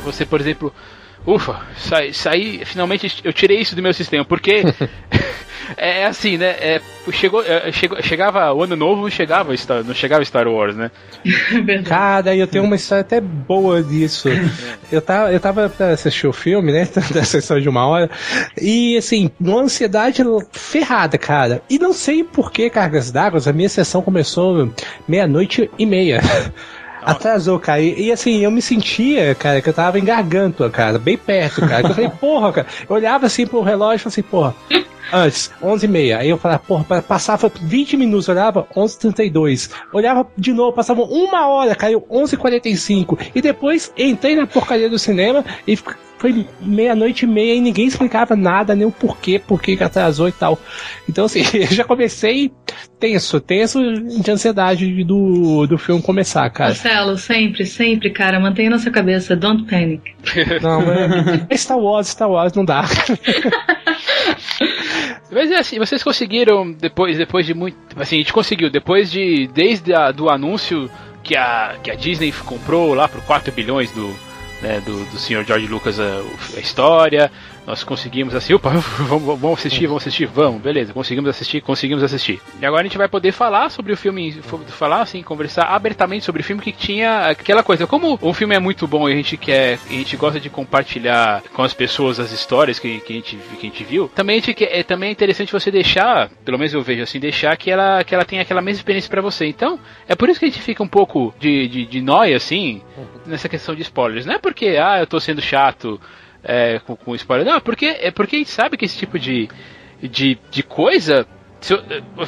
[0.00, 0.72] você, por exemplo,
[1.26, 4.62] ufa, saí, saí, finalmente eu tirei isso do meu sistema, porque
[5.76, 6.46] é, é assim, né?
[6.58, 6.80] É,
[7.12, 10.90] chegou, é, chegou, chegava o ano novo, não chegava Star, não chegava Star Wars, né?
[11.66, 11.82] É.
[11.82, 14.28] Cara, eu tenho uma história até boa disso.
[14.90, 16.86] Eu tava, eu tava pra assistir o filme, né?
[17.12, 18.10] Da sessão de uma hora.
[18.60, 20.22] E assim, numa ansiedade
[20.52, 21.62] ferrada, cara.
[21.68, 24.72] E não sei por que, cargas d'água, a minha sessão começou
[25.08, 26.20] meia-noite e meia.
[27.04, 27.80] Atrasou, cara.
[27.80, 31.60] E, e, assim, eu me sentia, cara, que eu tava em Gargantua, cara, bem perto,
[31.60, 31.88] cara.
[31.88, 32.66] Eu falei, porra, cara.
[32.88, 34.54] Eu olhava assim pro relógio e falei assim, porra.
[35.12, 36.18] Antes, 11 e meia.
[36.18, 39.70] Aí eu falava, porra, passava 20 minutos, olhava 11h32.
[39.92, 43.30] Olhava de novo, passava uma hora, caiu 11h45.
[43.34, 45.78] E depois entrei na porcaria do cinema e
[46.24, 50.32] foi meia-noite e meia e ninguém explicava nada, nem o porquê, porquê que atrasou e
[50.32, 50.58] tal.
[51.06, 52.50] Então, assim, eu já comecei
[52.98, 56.70] tenso, tenso de ansiedade do, do filme começar, cara.
[56.70, 60.14] Marcelo, sempre, sempre, cara, mantenha na sua cabeça, don't panic.
[60.62, 60.80] Não,
[61.50, 62.86] é Star Wars, Star Wars, não dá.
[65.30, 69.46] Mas é assim, vocês conseguiram depois, depois de muito, assim, a gente conseguiu depois de
[69.52, 70.90] desde a, do anúncio
[71.22, 74.14] que a, que a Disney comprou lá por 4 bilhões do,
[74.64, 76.22] né, do, do senhor George Lucas a,
[76.56, 77.30] a história,
[77.66, 78.70] nós conseguimos assim, opa,
[79.08, 82.40] vamos, vamos assistir, vamos assistir, vamos, beleza, conseguimos assistir, conseguimos assistir.
[82.60, 84.32] E agora a gente vai poder falar sobre o filme,
[84.68, 87.86] falar assim, conversar abertamente sobre o filme que tinha aquela coisa.
[87.86, 91.42] Como o filme é muito bom e a gente quer, a gente gosta de compartilhar
[91.52, 94.40] com as pessoas as histórias que, que, a, gente, que a gente viu, também, a
[94.40, 97.70] gente quer, é, também é interessante você deixar, pelo menos eu vejo assim, deixar que
[97.70, 99.46] ela, que ela tenha aquela mesma experiência para você.
[99.46, 102.82] Então, é por isso que a gente fica um pouco de, de, de nóia, assim,
[103.26, 104.26] nessa questão de spoilers.
[104.26, 106.00] Não é porque, ah, eu tô sendo chato
[106.44, 107.46] é, com, com spoiler.
[107.46, 109.48] Não, é porque, é porque a gente sabe que esse tipo de,
[110.02, 111.26] de, de coisa
[111.60, 111.74] se,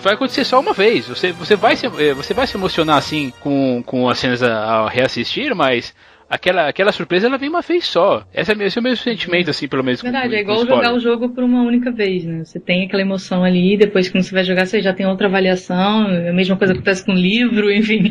[0.02, 1.06] vai acontecer só uma vez.
[1.08, 4.88] Você, você, vai se, você vai se emocionar assim com, com as cenas a, a
[4.88, 5.94] reassistir, mas
[6.28, 8.24] aquela, aquela surpresa ela vem uma vez só.
[8.34, 10.02] Esse é, esse é o mesmo sentimento, assim, pelo menos.
[10.02, 12.44] Verdade, com, é igual jogar o jogo por uma única vez, né?
[12.44, 16.06] Você tem aquela emoção ali, depois que você vai jogar, você já tem outra avaliação,
[16.06, 18.08] a mesma coisa acontece com o livro, enfim.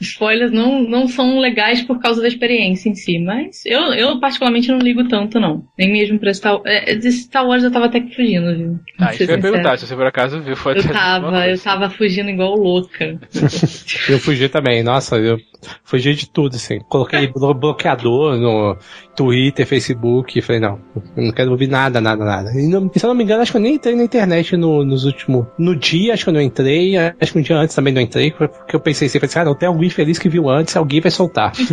[0.00, 4.68] spoilers não, não são legais por causa da experiência em si, mas eu, eu particularmente
[4.68, 5.64] não ligo tanto, não.
[5.78, 8.78] Nem mesmo pra Star, é, de Star Wars eu tava até que fugindo, viu?
[8.98, 11.90] Ah, isso eu ia perguntar, se você por acaso viu foi Eu tava, eu tava
[11.90, 13.18] fugindo igual louca.
[14.08, 15.38] eu fugi também, nossa, eu
[15.84, 16.78] fugi de tudo, assim.
[16.88, 18.76] Coloquei bloqueador no
[19.14, 20.78] Twitter, Facebook, falei, não,
[21.16, 22.50] não quero ouvir nada, nada, nada.
[22.52, 24.84] E, não, se eu não me engano, acho que eu nem entrei na internet no,
[24.84, 25.46] nos últimos.
[25.58, 28.30] No dia, acho que eu não entrei, acho que um dia antes também não entrei,
[28.30, 31.00] porque eu pensei assim, falei assim, ah, não, tem algum infeliz que viu antes, alguém
[31.00, 31.52] vai soltar.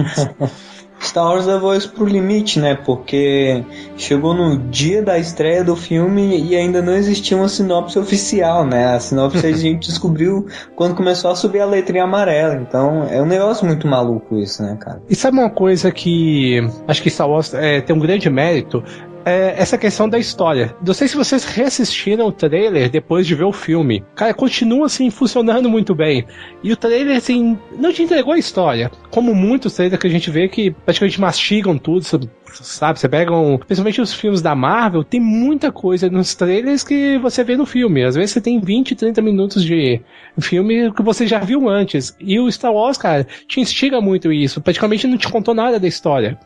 [1.02, 2.76] Star Wars levou isso pro limite, né?
[2.76, 3.64] Porque
[3.98, 8.96] chegou no dia da estreia do filme e ainda não existia uma sinopse oficial, né?
[8.96, 12.56] A sinopse a gente descobriu quando começou a subir a letrinha amarela.
[12.56, 15.02] Então é um negócio muito maluco isso, né, cara?
[15.10, 18.84] E sabe uma coisa que acho que Star Wars é, tem um grande mérito?
[19.26, 20.76] É essa questão da história.
[20.86, 24.04] Não sei se vocês reassistiram o trailer depois de ver o filme.
[24.16, 26.26] Cara, continua assim funcionando muito bem.
[26.64, 28.92] E o trailer, assim, não te entregou a história.
[29.10, 32.04] Como muitos trailers que a gente vê que praticamente mastigam tudo,
[32.52, 33.00] sabe?
[33.00, 37.44] Você pega, um, principalmente os filmes da Marvel, tem muita coisa nos trailers que você
[37.44, 38.04] vê no filme.
[38.04, 40.02] Às vezes você tem 20, 30 minutos de
[40.40, 42.16] filme que você já viu antes.
[42.20, 44.62] E o Star Wars, cara, te instiga muito isso.
[44.62, 46.38] Praticamente não te contou nada da história.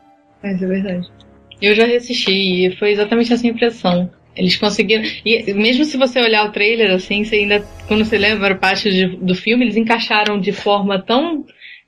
[0.44, 1.10] É, é verdade.
[1.62, 4.10] Eu já assisti e foi exatamente essa impressão.
[4.36, 5.04] Eles conseguiram.
[5.26, 7.66] E mesmo se você olhar o trailer, assim, você ainda.
[7.88, 11.46] Quando você lembra parte de, do filme, eles encaixaram de forma tão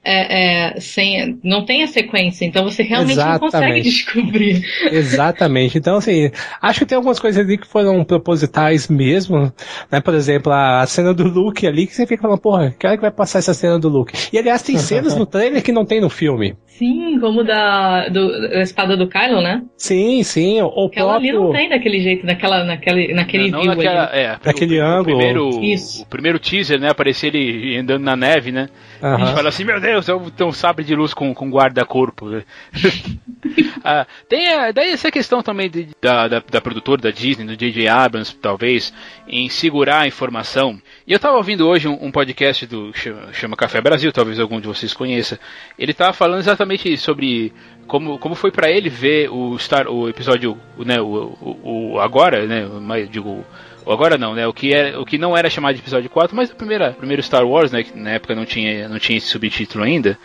[0.10, 3.42] é, é, sem, não tem a sequência, então você realmente Exatamente.
[3.42, 4.66] não consegue descobrir.
[4.90, 5.78] Exatamente.
[5.78, 9.52] Então, assim, acho que tem algumas coisas ali que foram propositais mesmo,
[9.92, 10.00] né?
[10.00, 13.02] Por exemplo, a cena do Luke ali, que você fica falando, porra, que hora que
[13.02, 14.14] vai passar essa cena do Luke?
[14.32, 16.56] E aliás, tem cenas no trailer que não tem no filme.
[16.78, 19.64] Sim, como da, do, da espada do Kylo, né?
[19.76, 20.62] Sim, sim.
[20.62, 21.16] O Aquela próprio...
[21.16, 24.20] ali não tem daquele jeito, naquela, naquele, naquele não, não view naquela, ali.
[24.20, 25.16] É, naquele o, ângulo.
[25.16, 26.04] O primeiro, Isso.
[26.04, 26.92] o primeiro teaser, né?
[26.92, 28.70] Aparecer ele andando na neve, né?
[29.02, 29.16] Uhum.
[29.16, 32.28] A gente fala assim, meu Deus, é um, um sabre de luz com, com guarda-corpo.
[33.84, 37.58] ah, tem a, daí essa questão também de, da, da, da, produtora da Disney, do
[37.58, 37.88] J.J.
[37.88, 38.94] Abrams, talvez,
[39.28, 40.80] em segurar a informação.
[41.08, 42.92] E eu estava ouvindo hoje um, um, podcast do
[43.32, 45.40] chama Café Brasil, talvez algum de vocês conheça.
[45.80, 47.54] Ele estava falando exatamente sobre
[47.88, 52.46] como, como foi para ele ver o Star, o episódio, né, o, o, o agora,
[52.46, 52.68] né,
[53.10, 53.46] digo
[53.88, 54.46] agora não, né?
[54.48, 57.24] O que, é, o que não era chamado de episódio 4, mas o primeiro, primeiro
[57.24, 57.84] Star Wars, né?
[57.84, 60.20] Que na época não tinha, não tinha esse subtítulo ainda.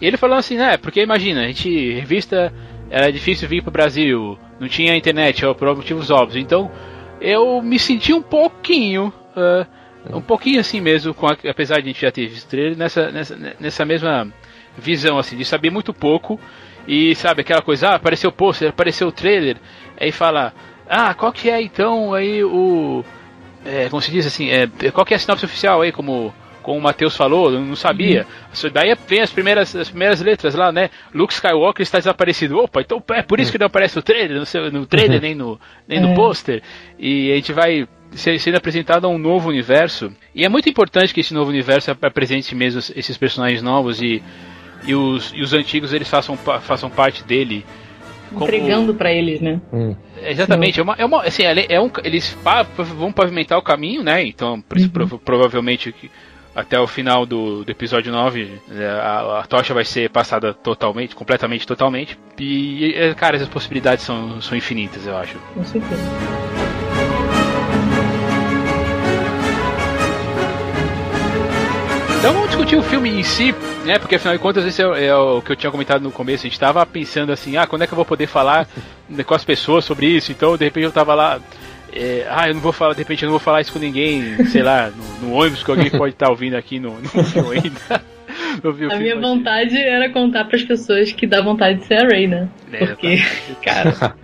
[0.00, 0.76] E ele falou assim, né?
[0.76, 2.52] Porque imagina, a gente, revista
[2.90, 6.42] era difícil vir pro Brasil, não tinha internet, por motivos óbvios.
[6.42, 6.68] Então,
[7.20, 9.12] eu me senti um pouquinho.
[9.36, 12.76] Uh, um pouquinho assim mesmo, com a, apesar de a gente já ter visto ele,
[12.76, 14.28] nessa, nessa, nessa mesma
[14.76, 16.38] visão, assim, de saber muito pouco.
[16.86, 19.56] E sabe, aquela coisa, ah, apareceu o pôster, apareceu o trailer,
[19.98, 20.52] aí fala,
[20.86, 23.02] ah, qual que é então aí o.
[23.64, 26.78] É, como se diz assim, é, qual que é a sinopse oficial aí, como, como
[26.78, 28.26] o Matheus falou, não sabia.
[28.62, 28.70] Uhum.
[28.70, 30.90] Daí vem as primeiras, as primeiras letras lá, né?
[31.14, 32.58] Luke Skywalker está desaparecido.
[32.58, 35.58] Opa, então é por isso que não aparece no trailer, no, no trailer, nem no,
[35.88, 36.14] nem no é.
[36.14, 36.62] pôster.
[36.98, 40.12] E a gente vai sendo apresentado a um novo universo.
[40.34, 44.22] E é muito importante que esse novo universo apresente mesmo esses personagens novos e,
[44.86, 47.64] e, os, e os antigos eles façam, façam parte dele
[48.32, 48.44] como...
[48.44, 49.60] entregando para eles, né?
[49.72, 49.94] Hum.
[50.22, 52.36] Exatamente, é uma, é uma, assim, é um, eles
[52.96, 54.24] vão pavimentar o caminho, né?
[54.24, 54.88] Então, uhum.
[54.88, 55.94] prov provavelmente
[56.54, 61.14] até o final do, do episódio 9 né, a, a, tocha vai ser passada totalmente,
[61.14, 62.18] completamente, totalmente.
[62.38, 65.36] E, cara, essas possibilidades são, são infinitas, eu acho.
[65.54, 66.63] Com certeza.
[72.24, 73.98] Então vamos discutir o filme em si, né?
[73.98, 76.46] Porque afinal de contas, esse é, é, o que eu tinha comentado no começo.
[76.46, 78.66] A gente tava pensando assim, ah, quando é que eu vou poder falar
[79.26, 80.32] com as pessoas sobre isso?
[80.32, 81.38] Então, de repente eu tava lá.
[81.92, 84.42] É, ah, eu não vou falar, de repente eu não vou falar isso com ninguém,
[84.46, 87.60] sei lá, no, no ônibus que alguém pode estar tá ouvindo aqui no, no filme
[87.62, 88.02] ainda.
[88.90, 92.26] a minha vontade era contar para as pessoas que dá vontade de ser a Rey,
[92.26, 92.48] né?
[92.72, 93.18] É, Porque,
[93.62, 94.16] cara.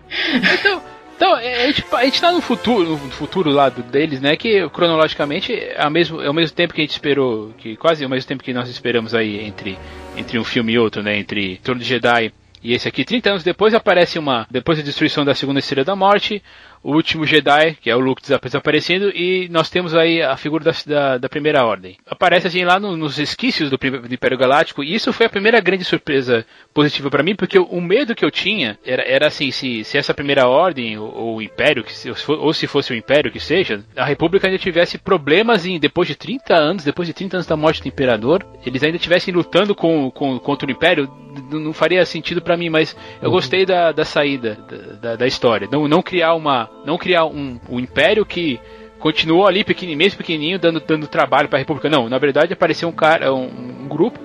[0.59, 0.83] então,
[1.21, 4.37] então, é, a gente, a gente tá no futuro, no futuro lado deles, né?
[4.37, 8.07] Que cronologicamente é, ao mesmo, é o mesmo tempo que a gente esperou, que quase
[8.07, 9.79] o mesmo tempo que nós esperamos aí entre,
[10.17, 11.19] entre um filme e outro, né?
[11.19, 12.33] Entre Trono de Jedi
[12.65, 13.05] e esse aqui.
[13.05, 14.47] 30 anos depois aparece uma.
[14.51, 16.43] Depois da destruição da segunda estrela da morte,
[16.83, 20.73] o último Jedi, que é o Luke desaparecendo, e nós temos aí a figura da,
[20.87, 21.97] da, da Primeira Ordem.
[22.07, 25.61] Aparece assim lá no, nos esquícios do, do, Império Galáctico, e isso foi a primeira
[25.61, 29.85] grande surpresa positiva para mim, porque o, medo que eu tinha era, era assim, se,
[29.85, 31.93] se essa Primeira Ordem, ou, o Império, que,
[32.29, 36.15] ou se fosse o Império que seja, a República ainda tivesse problemas em, depois de
[36.15, 40.11] 30 anos, depois de 30 anos da morte do Imperador, eles ainda estivessem lutando com,
[40.11, 41.11] com, contra o Império,
[41.51, 43.35] não faria sentido para mim, mas eu uhum.
[43.35, 45.69] gostei da, da saída da, da, da história.
[45.71, 48.61] Não, não criar uma não criar um, um império que
[48.99, 51.89] continuou ali pequenininho, mesmo pequenininho, dando, dando trabalho para a República.
[51.89, 54.21] Não, na verdade apareceu um cara, um, um grupo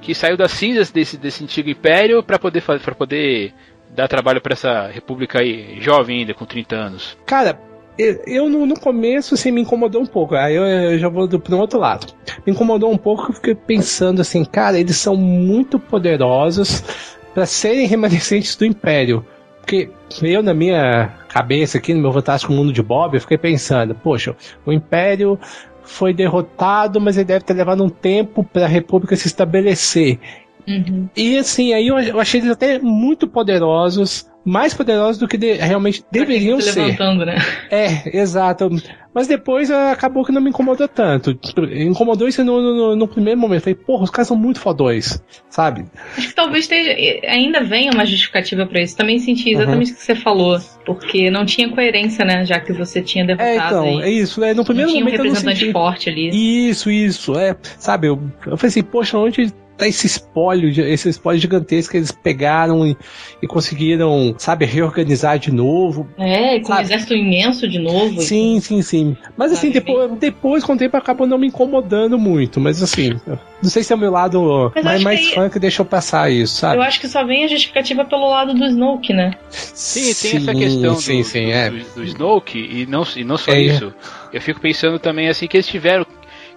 [0.00, 3.52] que saiu das cinzas desse, desse antigo império para poder para poder
[3.90, 7.18] dar trabalho para essa república aí jovem ainda com 30 anos.
[7.24, 7.58] Cara,
[7.98, 10.34] eu, no, no, começo assim me incomodou um pouco.
[10.34, 12.06] Aí eu, eu já vou do, pro outro lado.
[12.46, 16.84] Me incomodou um pouco, eu fiquei pensando assim, cara, eles são muito poderosos
[17.32, 19.24] para serem remanescentes do império.
[19.66, 19.90] Porque
[20.22, 24.36] eu, na minha cabeça aqui, no meu fantástico mundo de Bob, eu fiquei pensando, poxa,
[24.64, 25.36] o Império
[25.82, 30.20] foi derrotado, mas ele deve ter levado um tempo para a República se estabelecer.
[30.68, 31.08] Uhum.
[31.16, 35.54] E assim, aí eu, eu achei eles até muito poderosos, mais poderosos do que de,
[35.54, 36.80] realmente deveriam ser.
[36.80, 37.36] Levantando, né?
[37.68, 38.70] É, exato.
[39.12, 41.36] Mas depois uh, acabou que não me incomodou tanto.
[41.72, 43.62] Incomodou isso no, no, no, primeiro momento.
[43.62, 45.86] Falei, porra, os caras são muito fodões, sabe?
[46.16, 46.94] Acho que talvez esteja,
[47.26, 48.96] ainda venha uma justificativa para isso.
[48.96, 49.94] Também senti exatamente uhum.
[49.94, 50.60] o que você falou.
[50.84, 52.44] Porque não tinha coerência, né?
[52.44, 53.48] Já que você tinha derrotado.
[53.48, 54.44] É, então, é isso.
[54.44, 55.14] É, no primeiro não momento.
[55.14, 55.72] Tinha um representante senti...
[55.72, 56.68] forte ali.
[56.68, 57.36] Isso, isso.
[57.36, 61.98] É, sabe, eu, eu falei assim, poxa, onde tá esse espólio, esse espólio gigantesco que
[61.98, 62.96] eles pegaram e,
[63.42, 66.08] e conseguiram, sabe, reorganizar de novo.
[66.18, 66.80] É, com sabe?
[66.80, 68.20] um exército imenso de novo.
[68.20, 69.16] Sim, sim, sim.
[69.36, 73.20] Mas assim, depois, depois com o tempo acabou não me incomodando muito, mas assim,
[73.62, 76.30] não sei se é o meu lado mas mais, mais que fã que deixou passar
[76.30, 76.76] isso, sabe?
[76.76, 79.32] Eu acho que só vem a justificativa pelo lado do Snoke, né?
[79.50, 81.70] Sim, tem sim, essa questão sim, do, sim, é.
[81.70, 83.92] do, do, Snoke, e não, e não só é, isso.
[84.32, 86.06] Eu fico pensando também assim que eles tiveram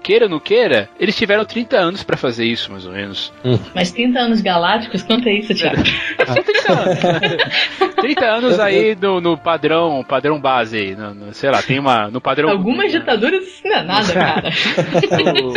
[0.10, 3.32] queira ou não queira, eles tiveram 30 anos para fazer isso, mais ou menos.
[3.46, 3.60] Hum.
[3.76, 5.84] Mas 30 anos galácticos, quanto é isso, Thiago?
[6.18, 7.00] 30 anos.
[8.02, 12.10] 30 anos aí no, no padrão, padrão base aí, no, no, sei lá, tem uma
[12.10, 14.50] no padrão Algumas ditaduras não é nada, cara.
[15.32, 15.54] No,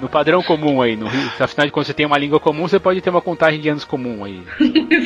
[0.00, 3.02] no, padrão comum aí, no afinal de contas você tem uma língua comum, você pode
[3.02, 4.40] ter uma contagem de anos comum aí.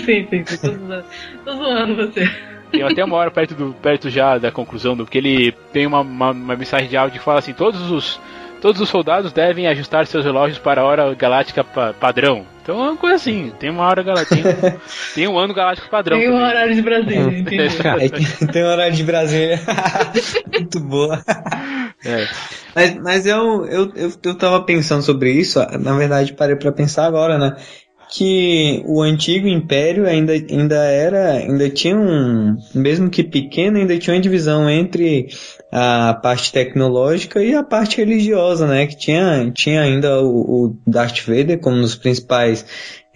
[0.05, 1.05] sim, sim, sim, tô zoando,
[1.44, 2.31] tô zoando você.
[2.70, 6.01] Tem até uma hora perto, do, perto já da conclusão, do, porque ele tem uma,
[6.01, 8.20] uma, uma mensagem de áudio que fala assim: todos os
[8.66, 12.44] todos os soldados devem ajustar seus relógios para a hora galáctica pa padrão.
[12.61, 14.55] Então é uma coisa assim, tem uma hora galáctica.
[14.55, 14.74] Tem,
[15.14, 16.18] tem um ano galáctico padrão.
[16.18, 18.46] Tem um horário de Brasília, entendi.
[18.52, 19.61] tem um horário de Brasília.
[20.52, 21.22] Muito boa.
[22.05, 22.26] É.
[22.74, 27.07] Mas, mas eu, eu, eu, eu tava pensando sobre isso, na verdade parei para pensar
[27.07, 27.57] agora, né?
[28.08, 34.14] Que o antigo império ainda, ainda era, ainda tinha um, mesmo que pequeno, ainda tinha
[34.14, 35.28] uma divisão entre
[35.72, 38.86] a parte tecnológica e a parte religiosa, né?
[38.86, 42.64] Que tinha, tinha ainda o, o Darth Vader como um dos principais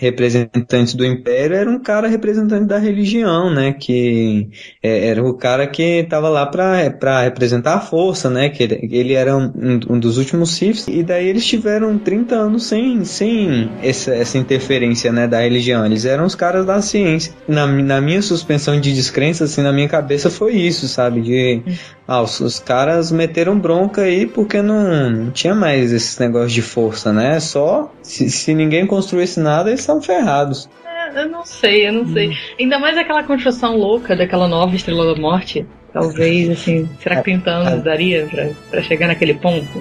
[0.01, 3.75] representantes do império era um cara representante da religião, né?
[3.75, 4.49] Que
[4.83, 8.49] é, era o cara que estava lá para representar a força, né?
[8.49, 9.53] Que ele, era um,
[9.91, 15.13] um, dos últimos Siths e daí eles tiveram 30 anos sem, sem essa, essa interferência,
[15.13, 15.29] né?
[15.29, 15.85] Da religião.
[15.85, 17.35] Eles eram os caras da ciência.
[17.47, 21.21] Na, na minha suspensão de descrença, assim, na minha cabeça foi isso, sabe?
[21.21, 21.63] De
[22.13, 26.61] ah, os, os caras meteram bronca aí porque não, não tinha mais esse negócio de
[26.61, 27.39] força, né?
[27.39, 30.69] Só se, se ninguém construísse nada, eles estão ferrados.
[30.85, 32.13] É, eu não sei, eu não hum.
[32.13, 32.33] sei.
[32.59, 35.65] Ainda mais aquela construção louca daquela nova Estrela da Morte.
[35.93, 37.77] Talvez, assim, será que 30 anos é.
[37.77, 39.81] daria pra, pra chegar naquele ponto?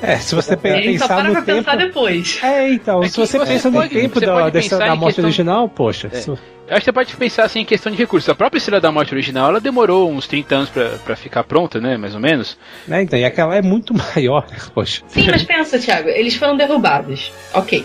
[0.00, 1.58] É, se você pensar Ele só para no pra tempo...
[1.58, 2.38] pensar depois.
[2.44, 6.08] É, então, é se você, pensa no tempo da, dessa, da morte original, poxa.
[6.12, 6.18] É.
[6.30, 8.28] Eu acho que você pode pensar assim em questão de recursos.
[8.28, 11.80] A própria Estrela da Morte original, ela demorou uns 30 anos pra, pra ficar pronta,
[11.80, 11.96] né?
[11.96, 12.58] Mais ou menos.
[12.88, 15.02] É, então, e aquela é muito maior, poxa.
[15.08, 17.32] Sim, mas pensa, Thiago, eles foram derrubados.
[17.54, 17.84] Ok.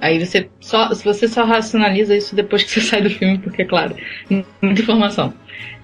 [0.00, 3.64] Aí você só, se você só racionaliza isso depois que você sai do filme, porque,
[3.64, 3.94] claro,
[4.60, 5.32] muita informação.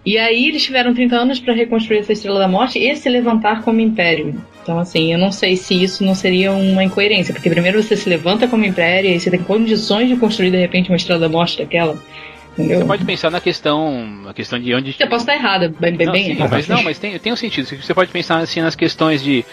[0.05, 3.63] E aí eles tiveram 30 anos para reconstruir essa Estrela da Morte e se levantar
[3.63, 4.41] como império.
[4.63, 8.09] Então, assim, eu não sei se isso não seria uma incoerência, porque primeiro você se
[8.09, 11.59] levanta como império e você tem condições de construir de repente uma Estrela da Morte
[11.59, 11.99] daquela.
[12.53, 12.79] Entendeu?
[12.81, 14.97] Você pode pensar na questão, a questão de onde.
[14.99, 17.37] Eu posso estar errada, bem, bem, não, bem sim, mas não, mas tem, tem um
[17.37, 17.67] sentido.
[17.67, 19.45] Você pode pensar assim nas questões de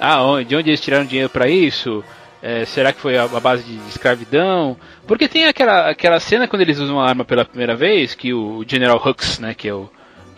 [0.00, 2.04] ah, de onde eles tiraram dinheiro para isso?
[2.40, 4.76] É, será que foi a, a, base de escravidão?
[5.06, 8.64] Porque tem aquela, aquela cena quando eles usam a arma pela primeira vez, que o
[8.66, 9.90] General Hux, né, que é o,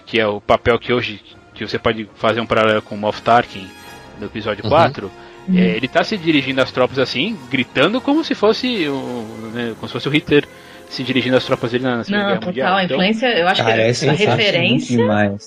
[0.07, 1.21] que é o papel que hoje
[1.55, 3.69] que você pode fazer um paralelo com o Moff Tarkin
[4.19, 4.71] no episódio uhum.
[4.71, 5.11] 4,
[5.49, 5.59] uhum.
[5.59, 9.87] É, ele está se dirigindo às tropas assim, gritando como se fosse o, né, como
[9.87, 10.49] se fosse o Hitler
[10.91, 12.77] se dirigindo às tropas dele na Segunda Não, Guerra total, Mundial.
[12.77, 14.99] a influência, eu acho cara, que é a referência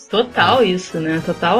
[0.09, 1.21] total isso, né?
[1.25, 1.59] Total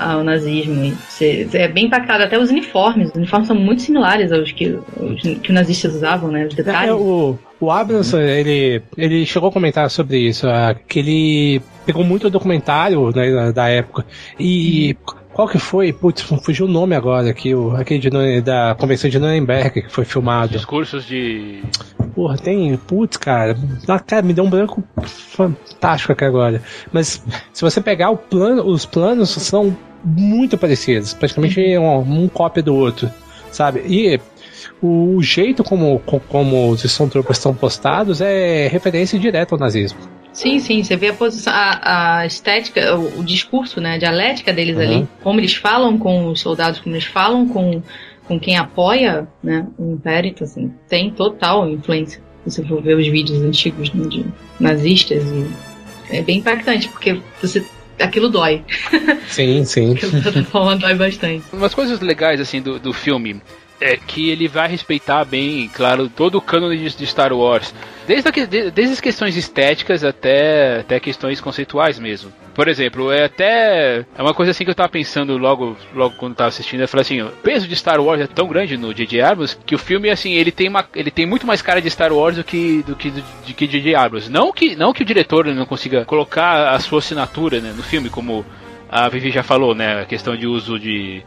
[0.00, 0.94] ao nazismo.
[1.08, 3.08] Você, é bem impactado, até os uniformes.
[3.08, 6.46] Os uniformes são muito similares aos que, aos que os nazistas usavam, né?
[6.46, 6.90] Os detalhes.
[6.90, 10.46] É, o, o Abrams, ele, ele chegou a comentar sobre isso,
[10.86, 14.04] que ele pegou muito o documentário né, da época
[14.38, 14.94] e
[15.32, 15.92] qual que foi?
[15.92, 20.04] Putz, fugiu o nome agora aqui, o, aquele de, da convenção de Nuremberg que foi
[20.04, 20.52] filmado.
[20.52, 21.62] Discursos de.
[22.14, 22.76] Porra, tem.
[22.76, 23.56] Putz, cara.
[24.06, 26.62] cara, me deu um branco fantástico aqui agora.
[26.92, 27.22] Mas
[27.52, 31.14] se você pegar o plano, os planos são muito parecidos.
[31.14, 33.10] Praticamente um, um cópia do outro.
[33.50, 33.80] Sabe?
[33.86, 34.20] E
[34.80, 39.98] o jeito como, como os Stormtroopers estão postados é referência direta ao nazismo.
[40.32, 44.50] Sim, sim, você vê a posição, a, a estética, o, o, discurso, né, a dialética
[44.50, 44.82] deles uhum.
[44.82, 47.82] ali, como eles falam com os soldados, como eles falam com,
[48.26, 52.22] com quem apoia, né, o Império, então, assim, tem total influência.
[52.44, 54.26] Se você for ver os vídeos antigos né, de
[54.58, 55.50] nazistas, e
[56.10, 57.64] é bem impactante, porque você
[58.00, 58.64] aquilo dói.
[59.28, 59.94] Sim, sim.
[59.94, 61.44] aquilo tá forma dói bastante.
[61.52, 63.40] Umas coisas legais, assim, do, do filme
[63.82, 67.74] é que ele vai respeitar bem, claro, todo o cânone de, Star Wars.
[68.06, 68.32] Desde, a,
[68.70, 72.32] desde as questões estéticas até, até questões conceituais mesmo.
[72.54, 74.04] Por exemplo, é até.
[74.16, 76.82] É uma coisa assim que eu tava pensando logo, logo quando tava assistindo.
[76.82, 79.22] Eu falei assim: o peso de Star Wars é tão grande no J.J.
[79.22, 82.12] Abrams que o filme, assim, ele tem, uma, ele tem muito mais cara de Star
[82.12, 83.94] Wars do que do que de J.J.
[83.94, 84.30] Abrams.
[84.30, 88.10] Não que, não que o diretor não consiga colocar a sua assinatura né, no filme,
[88.10, 88.44] como
[88.90, 90.02] a Vivi já falou, né?
[90.02, 91.22] A questão de uso de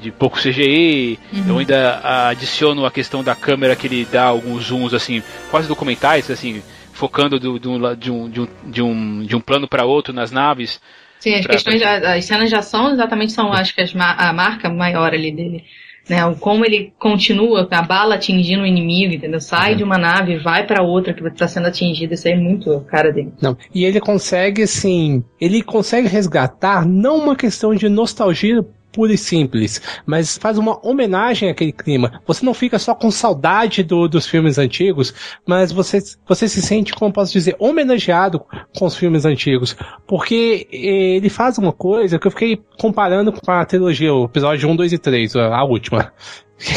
[0.00, 1.18] de pouco CGI.
[1.32, 1.44] Uhum.
[1.48, 6.30] Eu ainda adiciono a questão da câmera que ele dá alguns zooms assim, quase documentais,
[6.30, 10.12] assim, focando do, do, de, um, de, um, de, um, de um plano para outro
[10.12, 10.80] nas naves.
[11.20, 12.14] Sim, as, questões pra...
[12.14, 15.64] as cenas de ação exatamente são, acho que as, a marca maior ali dele.
[16.08, 19.40] Né, como ele continua a bala atingindo o inimigo, entendeu?
[19.40, 19.76] Sai uhum.
[19.78, 22.80] de uma nave, vai para outra que está sendo atingida, isso aí é muito a
[22.84, 23.32] cara dele.
[23.42, 28.64] Não, e ele consegue, assim, ele consegue resgatar não uma questão de nostalgia
[28.96, 32.18] pura e simples, mas faz uma homenagem àquele clima.
[32.26, 35.12] Você não fica só com saudade do, dos filmes antigos,
[35.46, 38.42] mas você, você se sente, como posso dizer, homenageado
[38.74, 39.76] com os filmes antigos,
[40.06, 44.66] porque eh, ele faz uma coisa que eu fiquei comparando com a trilogia, o episódio
[44.66, 46.10] 1, 2 e 3, a última.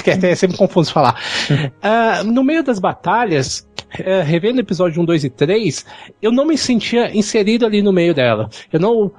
[0.03, 1.17] Que até é sempre confuso falar.
[1.49, 3.65] uh, no meio das batalhas,
[3.97, 5.85] uh, revendo o episódio 1, 2 e 3,
[6.21, 8.49] eu não me sentia inserido ali no meio dela.
[8.73, 9.09] Eu não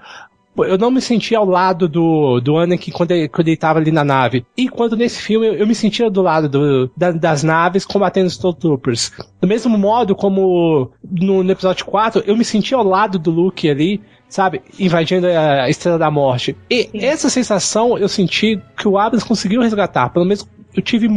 [0.59, 3.91] eu não me sentia ao lado do, do Anakin quando ele, quando ele tava ali
[3.91, 4.45] na nave.
[4.57, 8.27] E quando nesse filme eu, eu me sentia do lado do, da, das naves combatendo
[8.27, 9.13] os Stormtroopers.
[9.41, 13.69] Do mesmo modo como no, no, episódio 4, eu me sentia ao lado do Luke
[13.69, 14.61] ali, sabe?
[14.79, 16.57] Invadindo a Estrela da Morte.
[16.69, 16.99] E Sim.
[17.05, 20.11] essa sensação eu senti que o Abrams conseguiu resgatar.
[20.11, 21.09] Pelo menos eu tive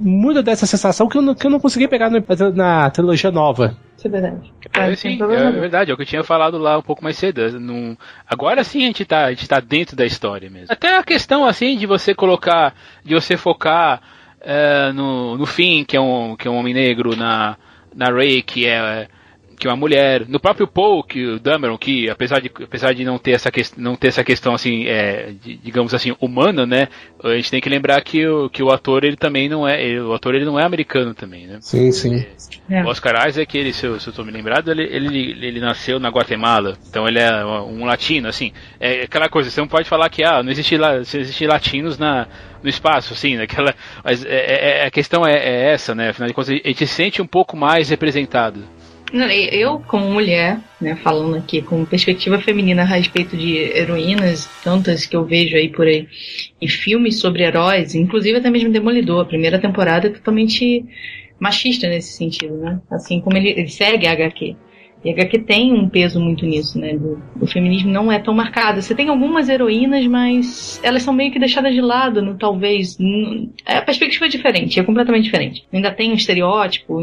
[0.00, 3.76] muita dessa sensação que eu não, que eu não consegui pegar na trilogia nova.
[3.98, 4.52] Isso é verdade.
[4.72, 7.58] É, sim, é verdade, é o que eu tinha falado lá um pouco mais cedo.
[7.58, 7.96] Num...
[8.28, 10.68] Agora sim a gente, tá, a gente tá dentro da história mesmo.
[10.70, 14.00] Até a questão assim de você colocar, de você focar
[14.40, 17.56] é, no, no fim, que é um, que é um homem negro, na,
[17.92, 19.08] na Ray, que é
[19.58, 23.18] que uma mulher, no próprio Paul, que o Dameron, que apesar de, apesar de não
[23.18, 26.88] ter essa, que, não ter essa questão assim, é, de, digamos assim, humana, né,
[27.22, 30.00] a gente tem que lembrar que o, que o ator ele também não é, ele,
[30.00, 31.58] o ator ele não é americano também, né?
[31.60, 32.24] Sim, sim.
[32.70, 32.82] É.
[32.84, 35.98] O Oscar Isaac, ele, se eu, se eu tô me lembrado, ele, ele, ele nasceu
[35.98, 40.08] na Guatemala, então ele é um latino, assim, é aquela coisa, você não pode falar
[40.08, 42.26] que, ah, não existe, não existe latinos na,
[42.62, 46.28] no espaço, assim, naquela, mas é, é, é a questão é, é essa, né, afinal
[46.28, 48.77] de contas, a gente se sente um pouco mais representado.
[49.12, 55.16] Eu, como mulher, né, falando aqui com perspectiva feminina a respeito de heroínas, tantas que
[55.16, 56.06] eu vejo aí por aí,
[56.60, 60.84] em filmes sobre heróis, inclusive até mesmo Demolidor, a primeira temporada é totalmente
[61.40, 62.80] machista nesse sentido, né?
[62.90, 64.56] Assim como ele, ele segue a HQ.
[65.04, 66.98] E a HQ tem um peso muito nisso, né?
[67.40, 68.82] O feminismo não é tão marcado.
[68.82, 72.98] Você tem algumas heroínas, mas elas são meio que deixadas de lado, no, talvez.
[72.98, 75.64] No, a perspectiva é diferente, é completamente diferente.
[75.72, 76.98] Ainda tem um estereótipo,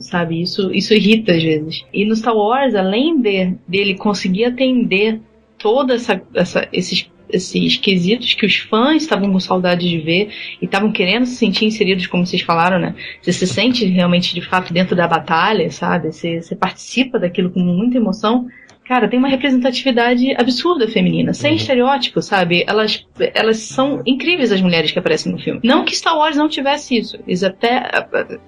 [0.00, 0.42] sabe?
[0.42, 1.84] Isso, isso irrita às vezes.
[1.92, 5.20] E no Star Wars, além de, dele conseguir atender
[5.58, 10.64] toda essa, essa esses esses quesitos que os fãs estavam com saudade de ver e
[10.64, 12.94] estavam querendo se sentir inseridos, como vocês falaram, né?
[13.22, 16.12] Você se sente realmente de fato dentro da batalha, sabe?
[16.12, 18.48] Você, você participa daquilo com muita emoção.
[18.88, 21.56] Cara, tem uma representatividade absurda feminina, sem uhum.
[21.58, 22.64] estereótipo, sabe?
[22.66, 25.60] Elas, elas são incríveis as mulheres que aparecem no filme.
[25.62, 27.18] Não que Star Wars não tivesse isso.
[27.26, 27.82] Eles até,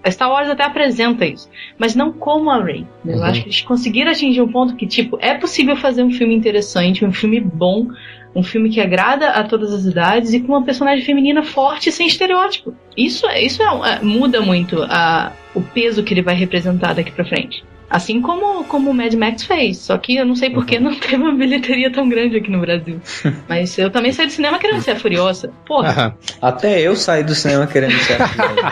[0.02, 1.46] a Star Wars até apresenta isso.
[1.76, 2.86] Mas não como a Rey.
[3.04, 3.12] Né?
[3.12, 3.24] Eu uhum.
[3.24, 7.04] acho que eles conseguiram atingir um ponto que, tipo, é possível fazer um filme interessante,
[7.04, 7.88] um filme bom,
[8.34, 12.06] um filme que agrada a todas as idades e com uma personagem feminina forte sem
[12.06, 12.74] estereótipo.
[12.96, 17.24] Isso, isso é, é, muda muito a, o peso que ele vai representar daqui pra
[17.24, 17.64] frente.
[17.90, 19.78] Assim como, como o Mad Max fez.
[19.78, 20.84] Só que eu não sei por que uhum.
[20.84, 23.00] não teve uma bilheteria tão grande aqui no Brasil.
[23.48, 25.52] Mas eu também saí do cinema querendo ser a Furiosa.
[25.66, 26.16] Porra.
[26.40, 28.70] Até eu saí do cinema querendo ser a Furiosa.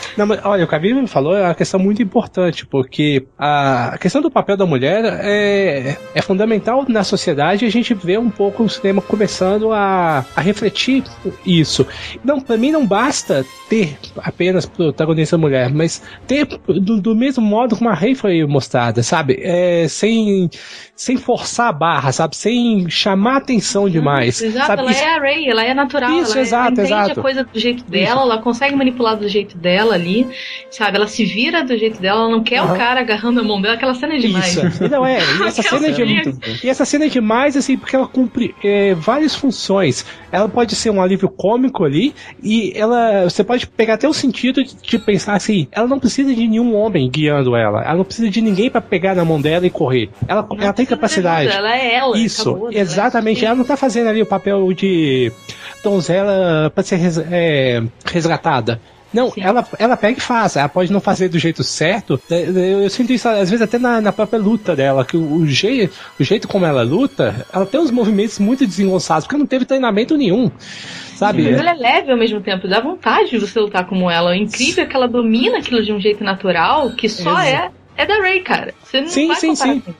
[0.16, 3.96] Não, mas, olha, o que a Bíblia falou é uma questão muito importante, porque a
[3.98, 8.30] questão do papel da mulher é, é fundamental na sociedade e a gente vê um
[8.30, 11.04] pouco o cinema começando a, a refletir
[11.44, 11.86] isso.
[12.24, 17.76] Não, pra mim não basta ter apenas protagonista mulher, mas ter do, do mesmo modo
[17.76, 19.38] como a Rei foi mostrada, sabe?
[19.42, 20.48] É, sem,
[20.94, 22.36] sem forçar a barra, sabe?
[22.36, 24.40] Sem chamar atenção demais.
[24.40, 24.82] Exato, sabe?
[24.82, 26.10] ela Isso- é a Ray, ela é natural.
[26.12, 27.20] Isso, ela, exato, ela entende exato.
[27.20, 30.26] a coisa do jeito dela, ela consegue manipular do jeito dela ali,
[30.70, 30.96] sabe?
[30.96, 32.76] Ela se vira do jeito dela, ela não quer o Aham.
[32.76, 34.56] cara agarrando a mão dela, aquela cena é demais.
[34.56, 34.84] Isso.
[34.84, 37.76] E não é, e essa cena é de, cena e essa cena é demais, assim,
[37.76, 40.04] porque ela cumpre é, várias funções.
[40.32, 43.24] Ela pode ser um alívio cômico ali, e ela.
[43.24, 46.74] Você pode pegar até o sentido de, de pensar assim: ela não precisa de nenhum
[46.74, 47.79] homem guiando ela.
[47.82, 50.10] Ela não precisa de ninguém pra pegar na mão dela e correr.
[50.28, 51.48] Ela, Não ela tem capacidade.
[51.50, 52.18] Ela é ela.
[52.18, 53.38] Isso, acabou, ela é exatamente.
[53.38, 53.46] assim.
[53.46, 55.32] Ela não tá fazendo ali o papel de
[55.82, 58.80] donzela pra ser res- é, resgatada.
[59.12, 59.42] Não, Sim.
[59.42, 60.56] ela, ela pega e faz.
[60.56, 62.20] Ela pode não fazer do jeito certo.
[62.30, 65.46] Eu, eu sinto isso às vezes até na, na própria luta dela, que o, o,
[65.46, 69.64] jeito, o jeito como ela luta, ela tem uns movimentos muito desengonçados, porque não teve
[69.64, 70.50] treinamento nenhum.
[71.16, 71.42] Sabe?
[71.42, 74.30] Mas ela é leve ao mesmo tempo, dá vontade de você lutar como ela.
[74.30, 78.06] O incrível é que ela domina aquilo de um jeito natural que só é, é
[78.06, 78.72] da Ray, cara.
[78.82, 79.80] Você não Sim, vai sim, sim.
[79.80, 79.92] com-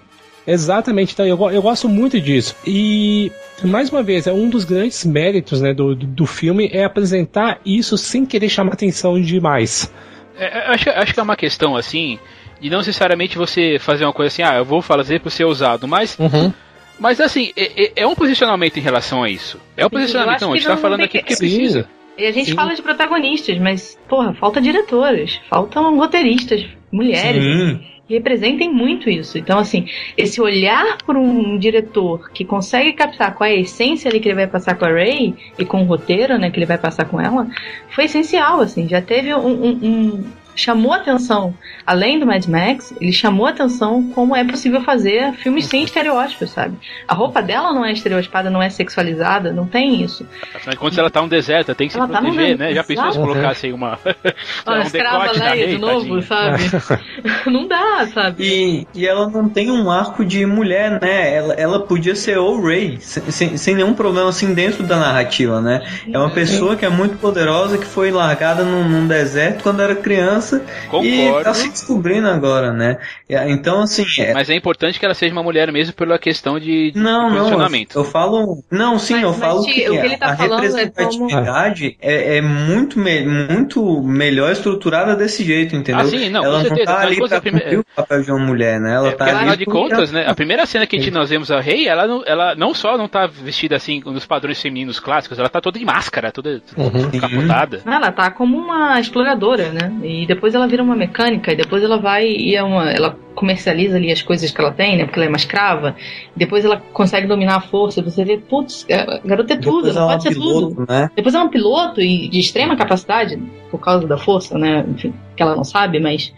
[0.47, 2.57] Exatamente, então eu, eu gosto muito disso.
[2.67, 3.31] E,
[3.63, 7.61] mais uma vez, é um dos grandes méritos né, do, do, do filme é apresentar
[7.65, 9.93] isso sem querer chamar atenção demais.
[10.39, 12.19] É, eu acho, acho que é uma questão assim,
[12.61, 15.87] de não necessariamente você fazer uma coisa assim, ah, eu vou fazer pra ser usado,
[15.87, 16.53] mas, Uhum.
[16.99, 19.61] mas assim, é, é- é um posicionamento em relação a isso.
[19.77, 21.41] É um posicionamento, não, a que gente tá falando aqui que- porque Sim.
[21.57, 21.89] precisa.
[22.19, 22.57] E a gente Sim.
[22.57, 27.43] fala de protagonistas, mas, porra, falta diretores, faltam roteiristas, mulheres.
[27.43, 27.81] Sim.
[28.15, 29.39] Representem muito isso.
[29.39, 29.87] Então, assim,
[30.17, 34.35] esse olhar por um diretor que consegue captar qual é a essência ali que ele
[34.35, 37.21] vai passar com a Ray e com o roteiro, né, que ele vai passar com
[37.21, 37.47] ela,
[37.91, 38.89] foi essencial, assim.
[38.89, 40.25] Já teve um- um-
[40.55, 41.55] chamou atenção,
[41.87, 46.77] além do Mad Max, ele chamou atenção como é possível fazer filmes sem estereótipos, sabe?
[47.07, 50.27] A roupa dela não é estereotipada, não é sexualizada, não tem isso.
[50.55, 52.75] Afinal de contas, ela tá num deserto, tem que Ela se tá proteger, né?
[52.75, 53.27] Já pensou se exato.
[53.27, 53.99] colocasse uma.
[54.67, 56.81] Olha, um escrava Rey, de novo, tadinha.
[56.81, 57.03] sabe?
[57.51, 58.45] não dá, sabe?
[58.45, 61.35] E, e ela não tem um arco de mulher, né?
[61.35, 65.61] Ela, ela podia ser o Ray, sem, sem, sem nenhum problema assim dentro da narrativa,
[65.61, 65.83] né?
[66.13, 69.95] É uma pessoa que é muito poderosa, que foi largada num, num deserto quando era
[69.95, 71.45] criança e Concordo.
[71.45, 72.99] tá se descobrindo agora, né?
[73.29, 76.59] E, Então, assim, é- Mas é importante que ela seja uma mulher mesmo pela questão
[76.59, 77.97] de, de Não, não, eu, posicionamento.
[77.99, 78.63] eu falo.
[78.71, 81.97] Não, sim, Mas- eu mas, falo que, o que ele tá a falando é representatividade
[82.01, 86.01] é, é muito, me- muito melhor estruturada desse jeito, entendeu?
[86.03, 86.91] Ah, sim, não, ela com certeza.
[86.91, 88.95] não tá ali pra a primeira- cumprir o papel de uma mulher, né?
[88.95, 90.31] Ela É, tá porque, ali afinal de contas, ela- né?
[90.31, 92.97] A primeira cena que a gente, nós vemos a Rei, ela não, ela não só
[92.97, 97.11] não tá vestida assim nos padrões femininos clássicos, ela tá toda de máscara, toda Uhum.
[97.21, 97.81] capotada.
[97.87, 99.93] Ela tá como uma exploradora, né?
[100.03, 102.89] E depois ela vira uma mecânica, e depois ela vai e é uma.
[102.89, 105.05] Ela comercializa ali as coisas que ela tem, né?
[105.05, 105.97] Porque ela é uma escrava.
[106.37, 108.01] Depois ela consegue dominar a força.
[108.01, 110.69] Você vê, putz, a garota é tudo, Depois ela é pode ser uma tudo.
[110.77, 111.11] piloto, né?
[111.17, 114.85] Depois ela é um piloto e de extrema capacidade, por causa da força, né?
[114.89, 116.33] Enfim, que ela não sabe, mas.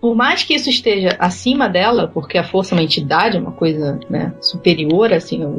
[0.00, 3.52] Por mais que isso esteja acima dela, porque a força é uma entidade, é uma
[3.52, 5.56] coisa né, superior, assim,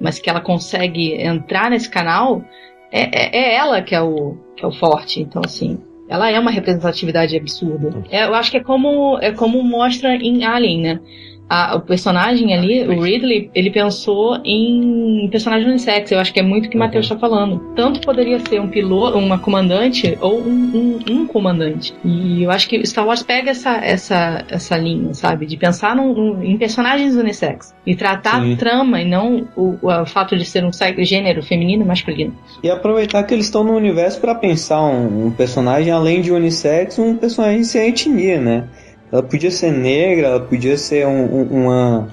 [0.00, 2.42] mas que ela consegue entrar nesse canal,
[2.90, 5.20] é, é- é ela que é, o, que é o forte.
[5.20, 5.78] Então, assim,
[6.08, 8.04] ela é uma representatividade absurda.
[8.10, 11.00] É, eu acho que é como, é como mostra em Alien, né?
[11.48, 16.10] A- o personagem ali, o Ridley, ele pensou em personagem unissex.
[16.10, 17.60] Eu acho que é muito o que o Matheus está falando.
[17.76, 21.94] Tanto poderia ser um piloto, uma comandante ou um, um, um comandante.
[22.04, 25.46] E eu acho que Star Wars pega essa, essa, essa linha, sabe?
[25.46, 27.74] De pensar num- num- em personagens unissex.
[27.86, 28.54] E tratar Sim.
[28.54, 30.70] a trama e não o, o fato de ser um
[31.04, 32.34] gênero feminino e masculino.
[32.62, 36.98] E aproveitar que eles estão no universo pra pensar um, um personagem além de unissex,
[36.98, 38.64] um personagem sem etnia, né?
[39.12, 42.08] Ela podia ser negra, ela podia ser um- um- uma.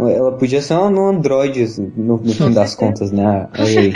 [0.00, 3.48] Ela podia ser um androide, assim, no, no fim das contas, né?
[3.52, 3.92] Aí,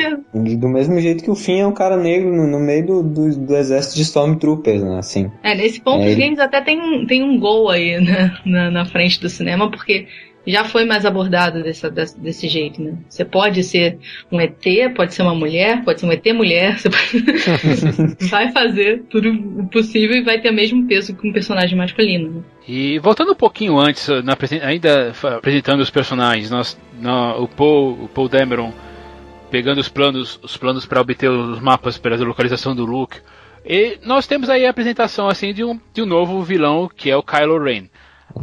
[0.57, 3.37] do mesmo jeito que o Finn é um cara negro no, no meio do, do,
[3.37, 4.99] do exército de Stormtroopers, né?
[4.99, 5.31] Assim.
[5.45, 8.69] É, nesse ponto É, os games até tem, um- tem um gol aí né, na,
[8.71, 10.07] na frente do cinema, porque
[10.47, 12.95] já foi mais abordado dessa, desse, desse jeito, né?
[13.09, 13.99] Você pode ser
[14.31, 14.63] um ET,
[14.97, 19.67] pode ser uma mulher, pode ser um ET mulher, você pode- vai fazer tudo o
[19.69, 22.31] possível e vai ter o mesmo peso que um personagem masculino.
[22.31, 22.43] Né?
[22.67, 28.09] E voltando um pouquinho antes, na ainda apresentando os personagens, nós, na- o Paul, o
[28.09, 28.73] Paul Dameron
[29.51, 33.19] pegando os planos, os planos para obter os mapas pela localização do Luke.
[33.65, 37.17] E nós temos aí a apresentação assim de um, de um novo vilão que é
[37.17, 37.85] o Kylo Ren.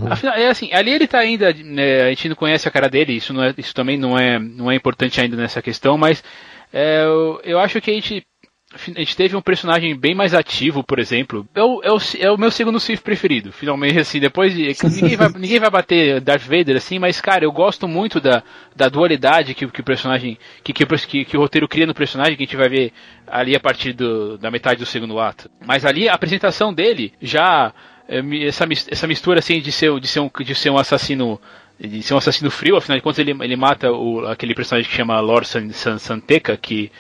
[0.10, 3.14] Afinal, é assim, ali ele tá ainda, né, a gente não conhece a cara dele,
[3.14, 6.24] isso, não é, isso também não é, não é importante ainda nessa questão, mas
[6.72, 8.26] é, eu, eu acho que a gente
[8.72, 11.48] a gente teve um personagem bem mais ativo, por exemplo.
[11.56, 14.72] É o, é o, é o meu segundo Sith preferido, finalmente, assim, depois de.
[14.84, 18.44] Ninguém vai, ninguém vai bater Darth Vader, assim, mas, cara, eu gosto muito da,
[18.76, 20.38] da dualidade que, que o personagem.
[20.64, 22.94] Que, que, que, que o roteiro cria no personagem, que a gente vai ver
[23.26, 25.50] ali a partir do, da metade do segundo ato.
[25.66, 27.74] Mas ali a apresentação dele já.
[28.10, 31.40] É, essa, essa mistura assim de ser, de ser, um, de ser um assassino
[31.80, 34.96] de ser um assassino frio, afinal de contas ele, ele mata o, aquele personagem que
[34.96, 36.92] chama Lord San, San, Santeca, que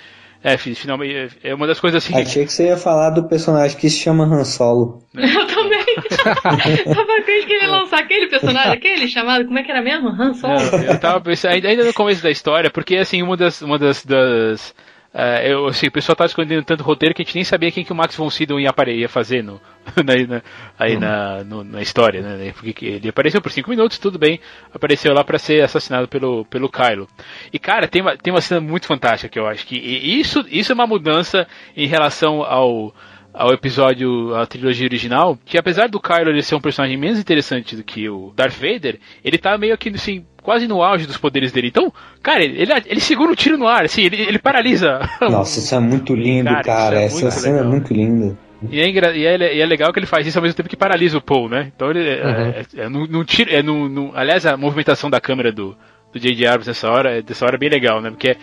[0.42, 2.16] é, finalmente é uma das coisas assim.
[2.16, 5.04] Achei que você ia falar do personagem que se chama Han Solo.
[5.14, 5.84] Eu também.
[6.96, 10.08] tava crente que ele ia lançar aquele personagem, aquele chamado, como é que era mesmo?
[10.08, 10.54] Han Solo.
[10.54, 14.06] Não, eu tava pensando, ainda no começo da história, porque assim, uma das, uma das,
[14.06, 14.74] das
[15.20, 17.84] Uh, eu, assim, o pessoal tá escondendo tanto roteiro que a gente nem sabia quem
[17.84, 19.60] que o Max von Sydow ia, ia fazer no,
[19.98, 20.42] na, na,
[20.78, 21.00] aí uhum.
[21.02, 22.54] na, no, na história, né?
[22.54, 24.40] Porque ele apareceu por 5 minutos, tudo bem,
[24.74, 27.06] apareceu lá para ser assassinado pelo, pelo Kylo.
[27.52, 30.72] E cara, tem uma, tem uma cena muito fantástica que eu acho que isso, isso
[30.72, 31.46] é uma mudança
[31.76, 32.96] em relação ao,
[33.40, 37.74] ao episódio, a trilogia original, que apesar do Kylo ele ser um personagem menos interessante
[37.74, 41.54] do que o Darth Vader, ele tá meio que assim, quase no auge dos poderes
[41.54, 41.70] dele.
[41.70, 45.00] Então, cara, ele, ele segura um tiro no ar, assim, ele, ele paralisa.
[45.22, 46.64] Nossa, isso é muito lindo, cara.
[46.64, 47.02] cara.
[47.02, 47.68] É Essa cena é legal.
[47.68, 48.38] é muito linda.
[48.70, 50.76] E é, e, é, e é, legal que ele faz isso ao mesmo tempo que
[50.76, 51.72] paralisa o Paul, né?
[51.74, 52.32] Então ele é, uhum.
[52.32, 55.78] é, é, no, no tiro, é no, no, aliás a movimentação da câmera do
[56.12, 56.48] do J.J.
[56.48, 58.10] Abrams nessa hora, dessa hora é bem legal, né?
[58.10, 58.38] Porque é,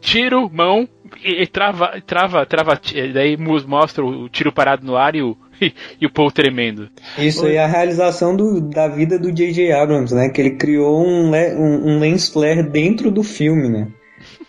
[0.00, 0.88] tiro, mão,
[1.24, 2.80] e, e, trava, trava, trava,
[3.12, 5.36] daí mostra o tiro parado no ar e o,
[6.00, 6.88] e, o Paul tremendo.
[7.18, 9.72] Isso aí é a realização do, da vida do J.J.
[9.72, 10.28] Abrams, né?
[10.28, 13.88] Que ele criou um, um, um lens flare dentro do filme, né?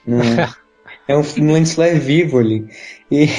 [1.07, 2.65] é um, um lens flare vivo ali.
[3.11, 3.29] E,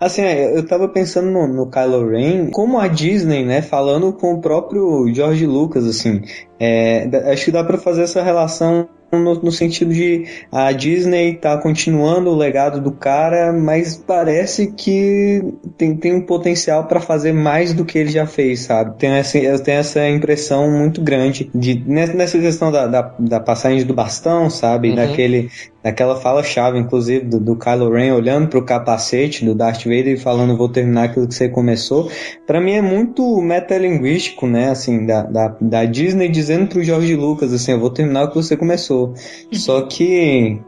[0.00, 3.62] assim, eu tava pensando no, no Kylo Ren, como a Disney, né?
[3.62, 6.22] Falando com o próprio George Lucas, assim.
[6.58, 8.88] É, acho que dá para fazer essa relação
[9.18, 15.42] no, no, sentido de a Disney tá continuando o legado do cara, mas parece que
[15.76, 18.98] tem, tem um potencial para fazer mais do que ele já fez, sabe?
[18.98, 23.84] Tenho essa, eu tenho essa impressão muito grande de nessa questão da, da, da passagem
[23.84, 24.90] do bastão, sabe?
[24.90, 24.96] Uhum.
[24.96, 25.50] Daquele,
[25.82, 30.56] daquela fala-chave, inclusive, do, do Kylo Ren olhando pro capacete do Darth Vader e falando
[30.56, 32.10] vou terminar aquilo que você começou.
[32.46, 34.70] para mim é muito metalinguístico, né?
[34.70, 38.36] Assim, da, da, da Disney dizendo pro George Lucas, assim, eu vou terminar o que
[38.36, 39.03] você começou.
[39.52, 40.60] Só que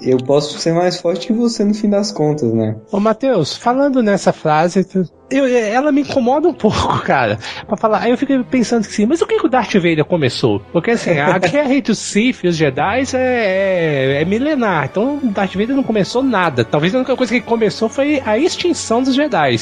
[0.00, 2.76] eu posso ser mais forte que você no fim das contas, né?
[2.90, 4.84] Ô, Matheus, falando nessa frase,
[5.30, 7.38] eu, ela me incomoda um pouco, cara.
[7.66, 10.60] Pra falar, aí eu fico pensando assim, mas o que, que o Darth Vader começou?
[10.72, 14.86] Porque assim, a guerra entre os Sith e os Jedi é, é, é, milenar.
[14.90, 16.64] Então o Darth Vader não começou nada.
[16.64, 19.56] Talvez a única coisa que começou foi a extinção dos Jedi.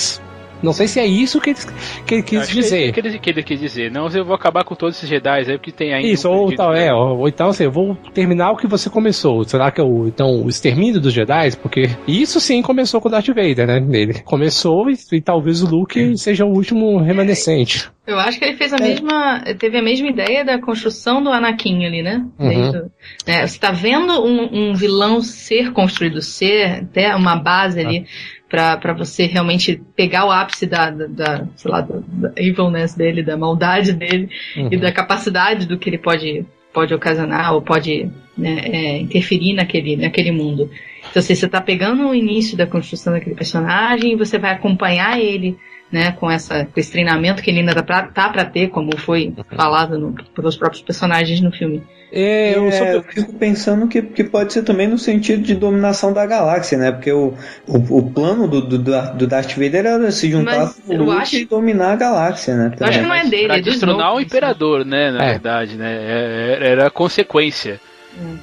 [0.62, 1.58] Não sei se é isso que ele,
[2.06, 2.92] que ele quis dizer.
[2.92, 3.90] Que ele, que ele quis dizer.
[3.90, 6.08] Não, eu vou acabar com todos esses Jedi aí, porque tem ainda.
[6.08, 8.90] Isso, um ou tal, é, ou, ou, então assim, eu vou terminar o que você
[8.90, 9.44] começou.
[9.44, 11.56] Será que é o, então, o extermínio dos Jedi?
[11.56, 13.86] Porque isso sim começou com o Darth Vader, né?
[13.98, 17.90] Ele começou e, e talvez o Luke seja o último remanescente.
[18.06, 18.80] Eu acho que ele fez a é.
[18.80, 19.44] mesma.
[19.58, 22.24] Teve a mesma ideia da construção do Anakin ali, né?
[22.38, 22.90] Uhum.
[23.26, 28.04] né você tá vendo um, um, vilão ser construído, ser até uma base ali.
[28.06, 32.96] Ah para você realmente pegar o ápice da, da, da sei lá, da, da evilness
[32.96, 34.68] dele, da maldade dele uhum.
[34.72, 36.44] e da capacidade do que ele pode,
[36.74, 40.68] pode ocasionar ou pode né, é, interferir naquele, naquele mundo.
[40.98, 45.20] Então, assim, você está pegando o início da construção daquele personagem e você vai acompanhar
[45.20, 45.57] ele
[45.90, 49.28] né, com, essa, com esse treinamento que ele ainda tá para tá ter, como foi
[49.28, 49.44] uhum.
[49.57, 51.82] falado no, pelos próprios personagens no filme.
[52.12, 56.12] É, eu, é, eu, fico pensando que, que pode ser também no sentido de dominação
[56.12, 56.90] da galáxia, né?
[56.90, 57.34] Porque o,
[57.68, 61.36] o, o plano do, do, do Darth Vader era se juntar com o Luke acho...
[61.36, 62.72] e dominar a galáxia, né?
[62.78, 65.12] Eu acho que não é dele, é destronar o Imperador, né?
[65.12, 65.30] Na é.
[65.32, 65.98] verdade, né?
[66.00, 67.80] É, era a consequência.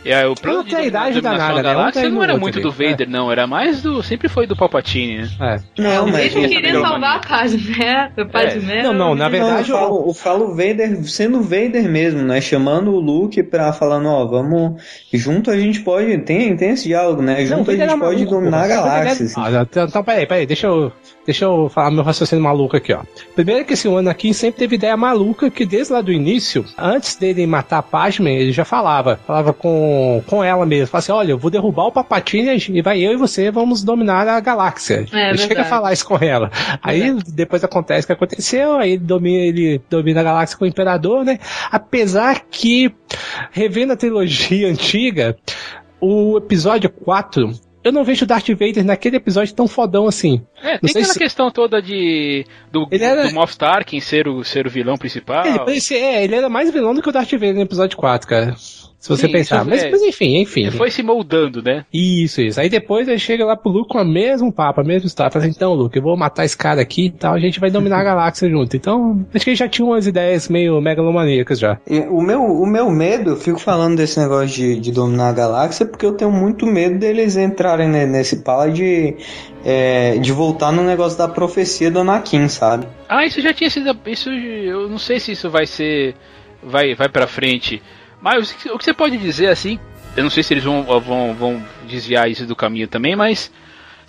[0.06, 1.64] É, o plano de a idade danada, né?
[1.64, 3.06] galáxia não era muito do Vader, é.
[3.06, 3.32] não.
[3.32, 4.02] Era mais do.
[4.02, 5.30] Sempre foi do Palpatine, né?
[5.42, 5.82] É.
[5.82, 6.36] Não, mas.
[6.36, 8.12] Ele queria salvar a Padmé.
[8.18, 8.84] A Padmé.
[8.84, 9.70] Não, não, na verdade.
[9.70, 12.40] Não, eu, falo, eu falo Vader sendo Vader mesmo, né?
[12.42, 14.82] Chamando o Luke pra falar, ó, vamos.
[15.14, 16.18] Junto a gente pode.
[16.20, 17.46] Tem, tem esse diálogo, né?
[17.46, 19.26] Junto não, a gente pode maluco, dominar a galáxia.
[19.26, 19.42] Assim.
[19.42, 20.92] Ah, então, então, peraí, peraí, deixa eu.
[21.26, 23.02] Deixa eu falar meu raciocínio maluco aqui, ó.
[23.36, 27.46] Primeiro que esse Anakin sempre teve ideia maluca que desde lá do início, antes dele
[27.46, 29.20] matar a Padme, ele já falava.
[29.28, 30.88] Falava com, com ela mesmo.
[30.88, 34.28] Falava assim, olha, eu vou derrubar o Papatini e vai eu e você vamos dominar
[34.28, 35.06] a galáxia.
[35.12, 36.52] É, ele chega a falar isso com ela.
[36.82, 40.68] Aí depois acontece o que aconteceu, aí ele domina, ele domina a galáxia com o
[40.68, 41.40] Imperador, né?
[41.72, 42.94] Apesar que,
[43.52, 45.36] revendo a trilogia antiga,
[46.00, 50.42] o episódio 4 eu não vejo o Darth Vader naquele episódio tão fodão assim.
[50.62, 51.20] É, tem aquela se...
[51.20, 53.28] questão toda de do, ele era...
[53.28, 55.46] do Moff Tarkin ser o, ser o vilão principal.
[55.46, 58.28] Ele, parecia, é, ele era mais vilão do que o Darth Vader no episódio 4,
[58.28, 58.56] cara.
[59.00, 59.64] Se você Sim, pensar.
[59.64, 60.62] Mas, é, mas, enfim, enfim.
[60.62, 61.86] Ele foi se moldando, né?
[61.94, 62.60] Isso, isso.
[62.60, 65.32] Aí depois ele chega lá pro Luke com o mesmo papo, a mesma história.
[65.32, 67.70] Fala assim, então, Luke, eu vou matar esse cara aqui e tal, a gente vai
[67.70, 68.76] dominar a galáxia junto.
[68.76, 71.78] Então, acho que ele já tinha umas ideias meio megalomaníacas já.
[71.88, 75.34] E o meu, o meu medo, eu fico falando desse negócio de, de dominar a
[75.34, 79.16] galáxia, porque eu tenho muito medo deles entrarem nesse pala de,
[79.64, 82.88] é, de voltar no negócio da profecia do Anakin, sabe?
[83.08, 83.98] Ah, isso já tinha sido.
[84.06, 86.16] Isso eu não sei se isso vai ser.
[86.64, 87.82] Vai, vai pra frente.
[88.22, 89.80] Mas o que você pode dizer assim,
[90.16, 93.52] eu não sei se eles vão, vão, vão desviar isso do caminho também, mas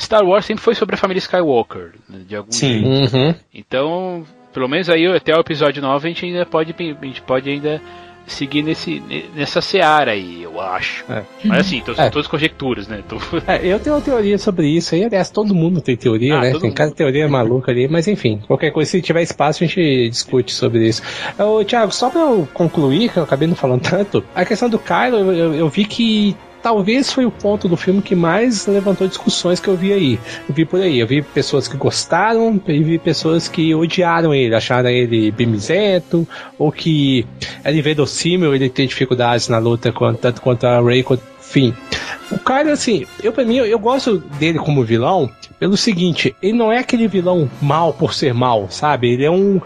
[0.01, 2.84] Star Wars sempre foi sobre a família Skywalker, né, de algum Sim.
[2.84, 3.16] jeito.
[3.16, 3.34] Uhum.
[3.53, 7.51] Então, pelo menos aí até o episódio 9 a gente ainda pode, a gente pode
[7.51, 7.82] ainda
[8.28, 9.02] seguir nesse,
[9.34, 11.04] nessa seara aí, eu acho.
[11.10, 11.22] É.
[11.44, 12.10] Mas assim, tô, é.
[12.10, 13.02] todas conjecturas, né?
[13.08, 13.16] Tô...
[13.46, 16.58] É, eu tenho uma teoria sobre isso aí, aliás, todo mundo tem teoria, ah, né?
[16.58, 20.52] Tem cada teoria maluca ali, mas enfim, qualquer coisa, se tiver espaço, a gente discute
[20.52, 21.02] sobre isso.
[21.38, 24.78] Ô, Thiago, só pra eu concluir, que eu acabei não falando tanto, a questão do
[24.78, 29.06] Kylo, eu, eu, eu vi que talvez foi o ponto do filme que mais levantou
[29.06, 30.20] discussões que eu vi aí.
[30.48, 30.98] Eu vi por aí.
[30.98, 36.26] Eu vi pessoas que gostaram e vi pessoas que odiaram ele, acharam ele bimizento,
[36.59, 37.26] ou que
[37.64, 41.74] era inverossímil ele ter dificuldades na luta tanto contra a quanto enfim.
[42.30, 46.52] O cara, assim, eu pra mim, eu, eu, gosto dele como vilão pelo seguinte, ele
[46.52, 49.12] não é aquele vilão mal por ser mal, sabe?
[49.12, 49.61] Ele é um.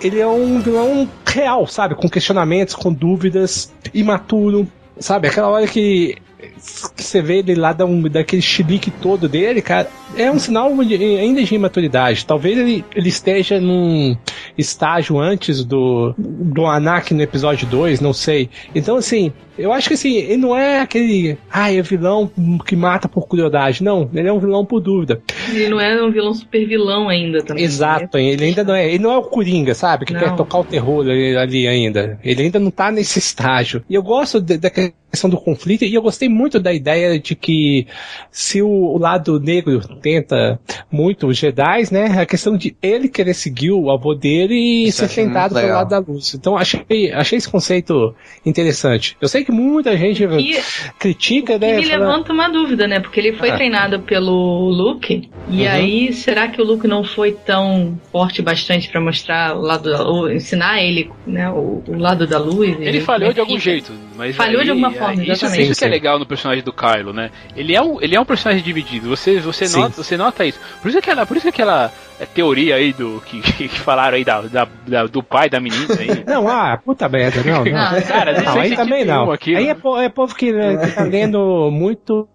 [0.00, 1.94] Ele é um vilão real, sabe?
[1.94, 4.66] Com questionamentos, com dúvidas, imaturo.
[4.98, 6.16] Sabe, aquela hora que
[6.56, 11.42] você vê ele lá da um, daquele chilique todo dele, cara, é um sinal ainda
[11.42, 12.24] de imaturidade.
[12.24, 14.16] Talvez ele, ele esteja num
[14.56, 18.48] estágio antes do, do Anakin no episódio 2, não sei.
[18.74, 22.30] Então, assim, eu acho que assim, ele não é aquele, ah, é vilão
[22.66, 23.82] que mata por curiosidade.
[23.82, 25.22] Não, ele é um vilão por dúvida.
[25.48, 27.62] Ele não é um vilão super vilão ainda também.
[27.62, 28.24] Exato, né?
[28.24, 28.88] ele ainda não é.
[28.88, 30.04] Ele não é o Coringa, sabe?
[30.04, 30.20] Que não.
[30.20, 32.18] quer tocar o terror ali, ali, ainda.
[32.24, 33.82] Ele ainda não tá nesse estágio.
[33.88, 34.70] E eu gosto da
[35.14, 37.86] questão do conflito, e eu gostei muito da ideia de que
[38.30, 40.58] se o, o lado negro tenta
[40.90, 42.20] muito os Jedi, né?
[42.20, 45.88] A questão de ele querer seguir o avô dele e Isso ser tentado pelo lado
[45.88, 46.34] da luz.
[46.34, 49.16] Então achei, achei esse conceito interessante.
[49.20, 50.60] Eu sei que muita gente e,
[50.98, 51.74] critica, né?
[51.74, 51.98] E me fala...
[51.98, 53.00] levanta uma dúvida, né?
[53.00, 53.56] Porque ele foi ah.
[53.56, 55.68] treinado pelo Luke, e uhum.
[55.70, 60.02] aí será que o Luke não foi tão forte bastante para mostrar o lado da
[60.02, 62.76] luz, ensinar ele, né, o, o lado da luz?
[62.80, 65.62] Ele, falhou de algum jeito, mas falhou aí, de alguma forma, aí, exatamente.
[65.62, 67.30] Isso, isso que é legal no personagem do Kylo, né?
[67.56, 69.08] Ele é um, ele é um personagem dividido.
[69.08, 70.58] Você, você nota, você nota isso.
[70.80, 74.40] Por isso aquela, por isso aquela é, teoria aí do que, que falaram aí da,
[74.42, 76.24] da, da, do pai da menina aí.
[76.26, 77.92] Não, ah, puta merda, não, não.
[77.92, 79.30] não cara, não, aí também não.
[79.30, 82.28] Aqui, aí é, é povo que, que tá lendo muito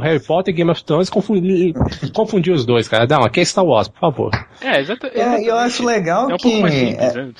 [0.00, 1.74] Harry Potter e Game of Thrones confundir,
[2.14, 3.06] confundir os dois, cara.
[3.06, 4.30] Não, aqui é Star Wars, por favor.
[4.60, 5.20] É, exatamente.
[5.20, 6.48] É, eu acho legal é um que.
[6.48, 7.32] Pouco mais simples, é, né?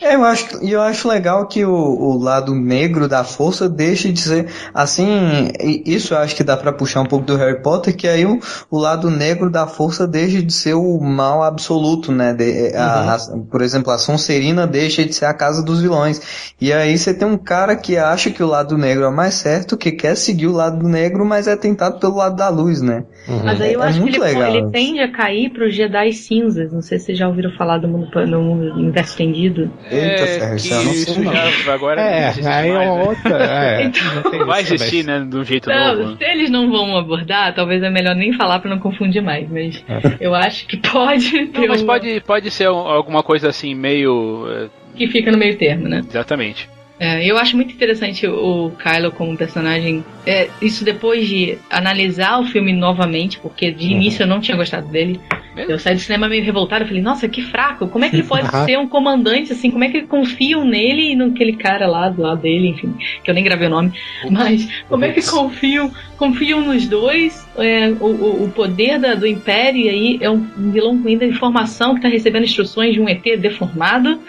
[0.00, 4.20] é, eu acho, eu acho legal que o, o lado negro da força deixe de
[4.20, 5.50] ser assim.
[5.84, 8.40] Isso eu acho que dá para puxar um pouco do Harry Potter, que aí o,
[8.70, 12.32] o lado negro da força deixa de ser o mal absoluto, né?
[12.32, 13.42] De, a, uhum.
[13.42, 16.20] a, por exemplo, a Sonserina deixa de ser a casa dos vilões.
[16.60, 19.76] E aí você tem um cara que acha que o lado negro é mais certo,
[19.76, 23.04] que quer seguir o lado negro, mas é tentar pelo lado da luz, né?
[23.28, 23.44] Uhum.
[23.44, 24.54] Mas aí eu é, acho é que ele, legal.
[24.54, 26.72] ele tende a cair pro Jedi cinzas.
[26.72, 29.70] Não sei se vocês já ouviram falar do mundo, no mundo universo estendido.
[29.90, 33.04] Eita, é, Sérgio, eu não sei já, agora é, aí é uma né?
[33.08, 33.44] outra.
[33.44, 33.84] É,
[34.24, 35.26] então, vai existir, né?
[35.28, 36.16] De um jeito não, novo.
[36.16, 39.48] Se eles não vão abordar, talvez é melhor nem falar pra não confundir mais.
[39.48, 40.16] Mas é.
[40.20, 41.60] eu acho que pode ter.
[41.60, 41.92] Não, mas uma...
[41.94, 44.46] pode, pode ser alguma coisa assim, meio.
[44.48, 46.02] É, que fica no meio termo, né?
[46.06, 46.68] Exatamente.
[47.02, 50.04] É, eu acho muito interessante o Kylo como personagem.
[50.24, 53.92] É, isso depois de analisar o filme novamente, porque de uhum.
[53.94, 55.20] início eu não tinha gostado dele.
[55.56, 58.22] Eu saí do cinema meio revoltado, eu falei, nossa, que fraco, como é que ele
[58.22, 62.22] pode ser um comandante assim, como é que confiam nele e naquele cara lá do
[62.22, 63.92] lado dele, enfim, que eu nem gravei o nome,
[64.30, 69.90] mas como é que confiam, confiam nos dois, é, o, o poder da, do Império
[69.90, 70.40] aí é um
[70.72, 74.20] vilão com ainda informação que está recebendo instruções de um ET deformado,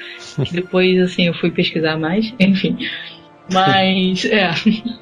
[0.44, 2.78] que depois, assim, eu fui pesquisar mais, enfim.
[3.52, 4.52] Mas, é.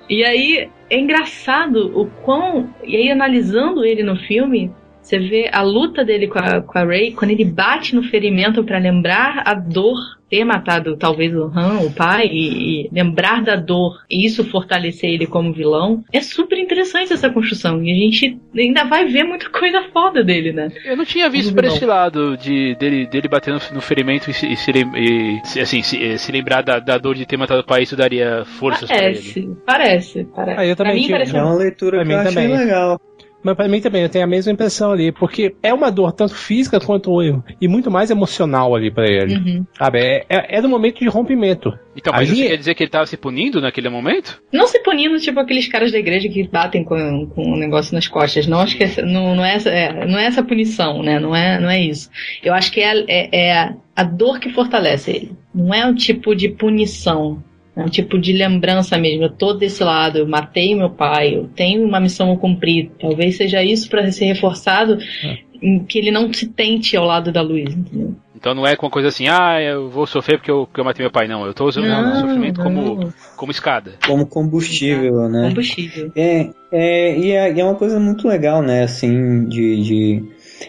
[0.10, 2.74] E aí, é engraçado o quão.
[2.84, 4.72] E aí, analisando ele no filme,
[5.12, 8.64] você vê a luta dele com a, com a Ray, quando ele bate no ferimento
[8.64, 9.98] para lembrar a dor
[10.30, 15.10] ter matado talvez o Han, o pai, e, e, lembrar da dor e isso fortalecer
[15.10, 16.06] ele como vilão.
[16.14, 17.84] É super interessante essa construção.
[17.84, 20.70] E a gente ainda vai ver muita coisa foda dele, né?
[20.86, 24.48] Eu não tinha visto por esse lado de dele, dele bater no, ferimento e, se,
[24.48, 27.84] e, se, e assim, se, se lembrar da, da, dor de ter matado o pai,
[27.84, 29.58] isso daria forças parece, pra ele.
[29.66, 30.60] Parece, parece.
[30.62, 32.58] Ah, eu também pra mim, tinha, parece é uma leitura pra que eu achei também.
[32.58, 33.02] legal.
[33.44, 36.36] Mas pra mim também, eu tenho a mesma impressão ali, porque é uma dor tanto
[36.36, 37.12] física quanto
[37.60, 39.36] e muito mais emocional ali pra ele.
[39.36, 39.66] Uhum.
[39.78, 40.00] Sabe?
[40.00, 41.74] É, é, é no momento de rompimento.
[41.96, 42.38] Então, mas ali...
[42.38, 44.42] você quer dizer que ele tava se punindo naquele momento?
[44.52, 48.08] Não se punindo, tipo aqueles caras da igreja que batem com, com um negócio nas
[48.08, 48.48] costas.
[48.48, 51.20] Não acho que essa, não, não, é essa, é, não é essa punição, né?
[51.20, 52.10] Não é, não é isso.
[52.44, 55.32] Eu acho que é, é, é a dor que fortalece ele.
[55.54, 57.44] Não é um tipo de punição.
[57.76, 59.24] É um tipo de lembrança mesmo.
[59.24, 62.92] Eu tô desse lado, eu matei meu pai, eu tenho uma missão a cumprir.
[63.00, 65.38] Talvez seja isso para ser reforçado, é.
[65.62, 68.16] em que ele não se tente ao lado da luz, entendeu?
[68.36, 70.84] Então não é com uma coisa assim, ah, eu vou sofrer porque eu, porque eu
[70.84, 71.46] matei meu pai, não.
[71.46, 73.94] Eu tô usando não, o sofrimento como, como escada.
[74.06, 75.50] Como combustível, né?
[75.50, 76.12] Combustível.
[76.16, 80.24] É, é, e é, é uma coisa muito legal, né, assim, de, de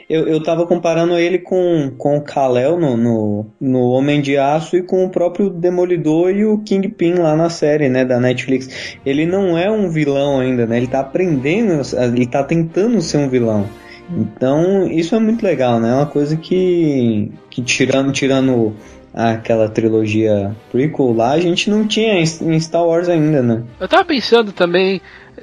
[0.09, 4.77] eu, eu tava comparando ele com, com o Kal-El no, no, no, Homem de Aço
[4.77, 8.97] e com o próprio Demolidor e o Kingpin lá na série, né, da Netflix.
[9.05, 10.77] Ele não é um vilão ainda, né?
[10.77, 11.83] Ele tá aprendendo,
[12.15, 13.67] ele tá tentando ser um vilão.
[14.11, 15.91] Então, isso é muito legal, né?
[15.91, 18.75] É uma coisa que, que tirando, tirando
[19.15, 23.63] aquela trilogia prequel lá, a gente não tinha em Star Wars ainda, né?
[23.79, 25.01] Eu tava pensando também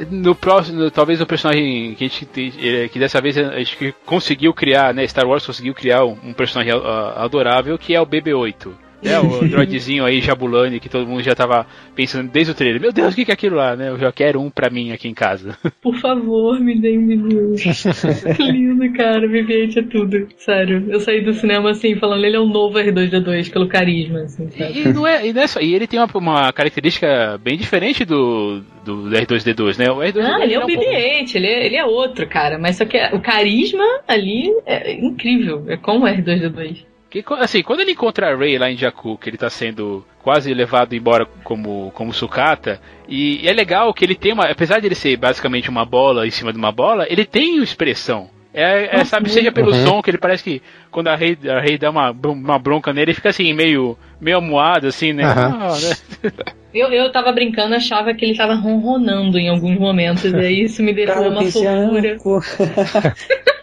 [0.10, 2.28] no próximo, talvez o personagem que a gente
[2.60, 6.34] eh, que dessa vez a gente conseguiu criar, né, Star Wars conseguiu criar um, um
[6.34, 6.74] personagem
[7.16, 8.89] adorável que é o BB-8.
[9.04, 12.82] É, o droidzinho aí, Jabulani, que todo mundo já tava pensando desde o trailer.
[12.82, 13.90] Meu Deus, o que é aquilo lá, né?
[13.90, 15.58] Eu já quero um pra mim aqui em casa.
[15.82, 17.60] Por favor, me dê um minuto.
[18.40, 19.28] Lindo, cara.
[19.28, 20.28] BB-8 é tudo.
[20.38, 20.86] Sério.
[20.90, 24.82] Eu saí do cinema assim, falando, ele é o novo R2D2, pelo carisma, assim, E,
[24.82, 28.04] e, não é, e, não é só, e ele tem uma, uma característica bem diferente
[28.04, 29.92] do, do R2D2, né?
[29.92, 32.58] O R2D2 ah, ele é o BB-8, ele, é, ele é outro, cara.
[32.58, 35.66] Mas só que o carisma ali é incrível.
[35.68, 36.89] É como o R2D2.
[37.10, 40.54] Que, assim, quando ele encontra a Ray lá em Jakku, que ele tá sendo quase
[40.54, 44.46] levado embora como, como sucata, e, e é legal que ele tem uma.
[44.46, 48.30] Apesar de ele ser basicamente uma bola em cima de uma bola, ele tem expressão.
[48.54, 49.86] É, é, sabe, seja pelo uhum.
[49.86, 53.12] som, que ele parece que quando a Rei, a Rei dá uma, uma bronca nele,
[53.12, 55.24] ele fica assim, meio, meio amuado, assim, né?
[55.24, 55.32] Uhum.
[55.34, 56.32] Ah, né?
[56.74, 60.84] Eu, eu tava brincando, achava que ele tava ronronando em alguns momentos, e aí isso
[60.84, 62.18] me deixou uma fofura.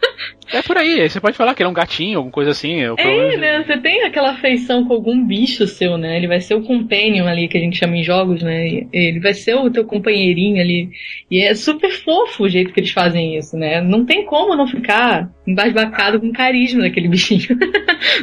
[0.52, 2.82] É por aí, você pode falar que ele é um gatinho, alguma coisa assim.
[2.82, 3.64] É, é né?
[3.64, 6.16] Você tem aquela afeição com algum bicho seu, né?
[6.16, 8.86] Ele vai ser o companion ali, que a gente chama em jogos, né?
[8.92, 10.90] Ele vai ser o teu companheirinho ali.
[11.30, 13.80] E é super fofo o jeito que eles fazem isso, né?
[13.80, 17.58] Não tem como não ficar embasbacado com o carisma daquele bichinho,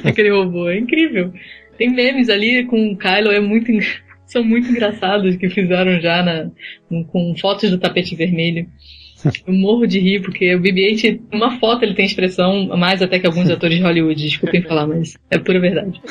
[0.04, 0.70] daquele robô.
[0.70, 1.34] É incrível.
[1.78, 3.72] Tem memes ali com o Kylo, é muito
[4.26, 6.50] são muito engraçados que fizeram já na,
[7.12, 8.68] com fotos do tapete vermelho.
[9.46, 13.28] Eu morro de rir, porque o BB-8, uma foto ele tem expressão, mais até que
[13.28, 16.02] alguns atores de Hollywood, desculpem falar, mas é pura verdade.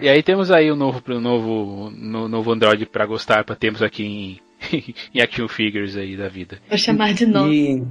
[0.00, 3.82] E aí temos aí o novo, o novo, no, novo Android para gostar, para termos
[3.82, 4.40] aqui em,
[5.14, 6.58] em action figures aí da vida.
[6.68, 7.52] Vou chamar de novo.
[7.52, 7.82] E,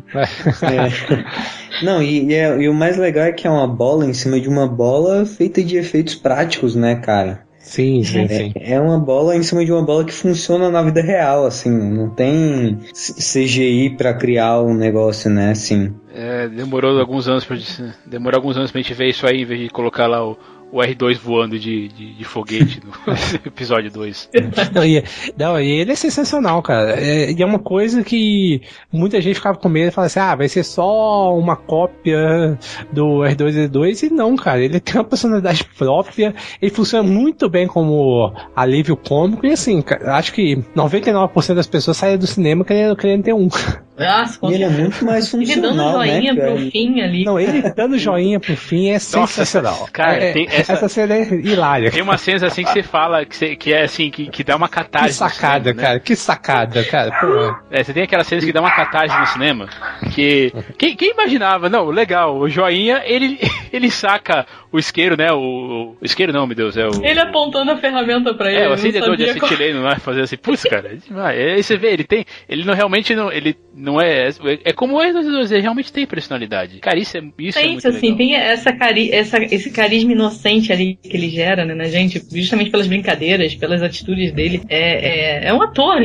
[0.64, 4.14] é, não, e, e, é, e o mais legal é que é uma bola em
[4.14, 7.46] cima de uma bola feita de efeitos práticos, né, cara?
[7.64, 8.54] Sim, sim, é, sim.
[8.56, 11.70] É uma bola em cima de uma bola que funciona na vida real, assim.
[11.70, 15.94] Não tem CGI para criar um negócio, né, assim.
[16.14, 17.56] É, demorou alguns anos pra,
[18.06, 20.38] demorou alguns anos pra gente ver isso aí, em vez de colocar lá o,
[20.72, 22.92] o R2 voando de, de, de foguete no
[23.46, 24.30] episódio 2.
[25.38, 27.00] Não, e, ele é sensacional, cara.
[27.00, 28.62] É, e é uma coisa que
[28.92, 32.58] muita gente ficava com medo e falava assim: ah, vai ser só uma cópia
[32.92, 34.04] do R2D2.
[34.04, 34.62] E não, cara.
[34.64, 39.46] Ele tem uma personalidade própria, ele funciona muito bem como alívio cômico.
[39.46, 43.50] E assim, acho que 99% das pessoas saem do cinema querendo, querendo ter um.
[44.06, 47.24] Nossa, e ele é muito mais funcional, ele dando joinha né, pro fim ali.
[47.24, 49.80] Não, ele dando joinha pro fim é sensacional.
[49.80, 51.92] Nossa, cara, é, tem essa, essa cena é hilária.
[51.92, 54.56] Tem uma cena assim que você fala, que, você, que é assim, que, que dá
[54.56, 55.10] uma catarse.
[55.10, 55.88] Que sacada, cinema, né?
[55.88, 57.12] cara, que sacada, cara.
[57.20, 57.56] Pô.
[57.70, 59.70] É, você tem aquelas cenas que dá uma catarse no cinema.
[60.14, 60.52] Que.
[60.78, 61.70] Quem, quem imaginava?
[61.70, 63.40] Não, legal, o joinha, ele,
[63.72, 65.32] ele saca o isqueiro, né?
[65.32, 67.04] O, o isqueiro não, meu Deus, é o.
[67.04, 68.62] Ele apontando a ferramenta pra ele.
[68.62, 69.98] É, o acendedor de acetileno, não é?
[69.98, 70.98] Fazer assim, putz, cara.
[71.34, 72.26] É aí você vê, ele tem.
[72.48, 73.32] Ele não realmente não.
[73.32, 74.30] Ele não é.
[74.64, 76.80] É como o R2D2, ele realmente tem personalidade.
[76.80, 77.22] Cara, isso é.
[77.40, 78.18] Isso tem, é muito assim, legal.
[78.18, 82.70] tem essa, cari essa, esse carisma inocente ali que ele gera, né, na gente, justamente
[82.70, 84.62] pelas brincadeiras, pelas atitudes dele.
[84.68, 86.02] É, é, é um ator,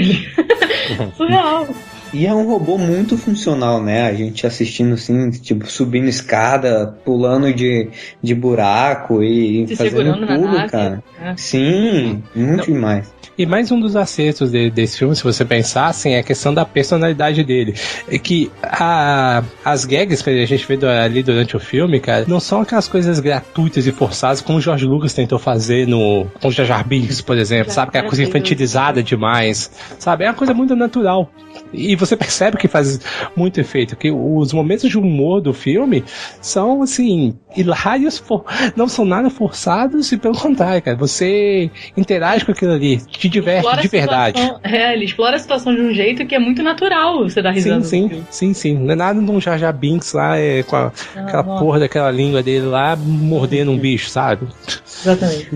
[1.17, 1.69] Surreal.
[2.13, 4.09] E é um robô muito funcional, né?
[4.09, 7.89] A gente assistindo assim, tipo, subindo escada, pulando de,
[8.23, 11.03] de buraco e Se fazendo tudo, cara.
[11.21, 11.35] É.
[11.37, 12.65] Sim, muito Não.
[12.65, 13.17] demais.
[13.39, 16.55] E mais um dos acertos de, desse filme, se você pensar, assim, é a questão
[16.55, 17.75] da personalidade dele.
[18.09, 22.25] É que a, as gags que a gente vê do, ali durante o filme, cara,
[22.27, 26.51] não são aquelas coisas gratuitas e forçadas como o George Lucas tentou fazer no com
[26.51, 27.91] Jar Jar Binks, por exemplo, sabe?
[27.91, 30.25] Que é a coisa infantilizada demais, sabe?
[30.25, 31.31] É uma coisa muito natural.
[31.73, 33.01] E e você percebe que faz
[33.35, 36.05] muito efeito, que os momentos de humor do filme
[36.41, 38.45] são, assim, hilários, for,
[38.77, 43.61] não são nada forçados e pelo contrário, cara, você interage com aquilo ali, te diverte
[43.61, 44.39] Explora de verdade.
[44.41, 47.51] situação- É, ele explora a situação de um jeito que é muito natural você dar
[47.53, 47.83] risada.
[47.83, 48.75] Sim, sim, sim, sim.
[48.79, 51.59] Não é nada de um Jar Jar Binks lá, é, com a- aquela não.
[51.59, 54.47] porra daquela língua dele lá, mordendo um bicho, sabe?
[54.87, 55.49] Exatamente.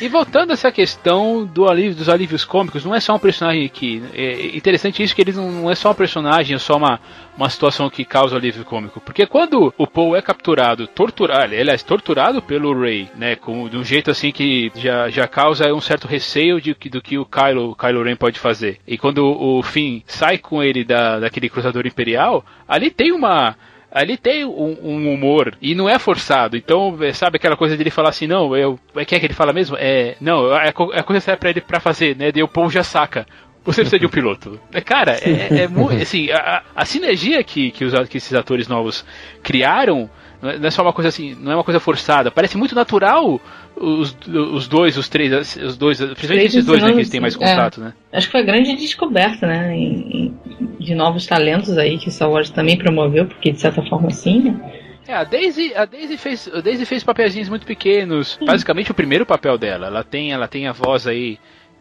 [0.00, 3.68] E voltando a essa questão do alívio, dos alívios cômicos, não é só um personagem
[3.68, 4.02] que.
[4.14, 7.00] É interessante isso que ele não, não é só um personagem, é só uma,
[7.36, 9.00] uma situação que causa alívio cômico.
[9.00, 13.36] Porque quando o Paul é capturado, torturado, ele é torturado pelo Ray, né?
[13.36, 17.18] Com, de um jeito assim que já, já causa um certo receio de, do que
[17.18, 18.78] o Kylo, o Kylo Ren pode fazer.
[18.86, 23.56] E quando o, o Finn sai com ele da, daquele cruzador imperial, ali tem uma.
[23.94, 26.56] Ali tem um, um humor e não é forçado.
[26.56, 28.80] Então, é, sabe aquela coisa dele falar assim, não, eu.
[28.96, 29.76] É que é que ele fala mesmo?
[29.78, 30.16] É.
[30.18, 32.32] Não, é a co- a coisa certa pra ele pra fazer, né?
[32.32, 33.26] Daí o Paul já saca.
[33.64, 34.58] Você precisa de um piloto.
[34.72, 35.68] É, Cara, é, é, é
[36.02, 39.04] assim, a, a- sinergia que, que, os, que esses atores novos
[39.42, 40.10] criaram
[40.40, 42.30] não é não é só uma coisa assim, não é uma coisa forçada.
[42.30, 43.40] Parece muito natural
[43.76, 47.34] os, os dois, os três, os dois, principalmente Três esses dois, né, que têm mais
[47.36, 47.38] é.
[47.38, 47.92] contato, né?
[48.12, 49.76] Acho que foi a grande descoberta, né?
[49.76, 50.34] em-
[50.80, 54.72] de novos talentos aí que Star Wars também promoveu, porque de certa forma sim, né?
[55.06, 58.38] É, a Daisy, a Daisy fez, a Daisy fez papelzinhos muito pequenos.
[58.44, 59.86] Basicamente o primeiro papel dela.
[59.88, 61.38] Ela tem, ela tem a voz aí,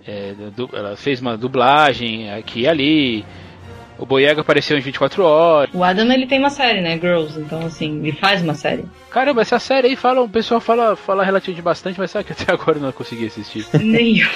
[0.08, 0.34] é,
[0.74, 3.26] ela fez uma dublagem aqui e ali.
[3.97, 5.70] O Boyega apareceu em 24 horas.
[5.76, 6.97] O Adam ele tem uma série, né?
[6.97, 8.84] Girls, então assim, ele faz uma série.
[9.12, 12.49] Caramba, essa série aí fala, o pessoal fala, fala relativamente bastante, mas sabe que até
[12.52, 13.64] agora eu não consegui assistir.
[13.80, 14.28] Nem eu.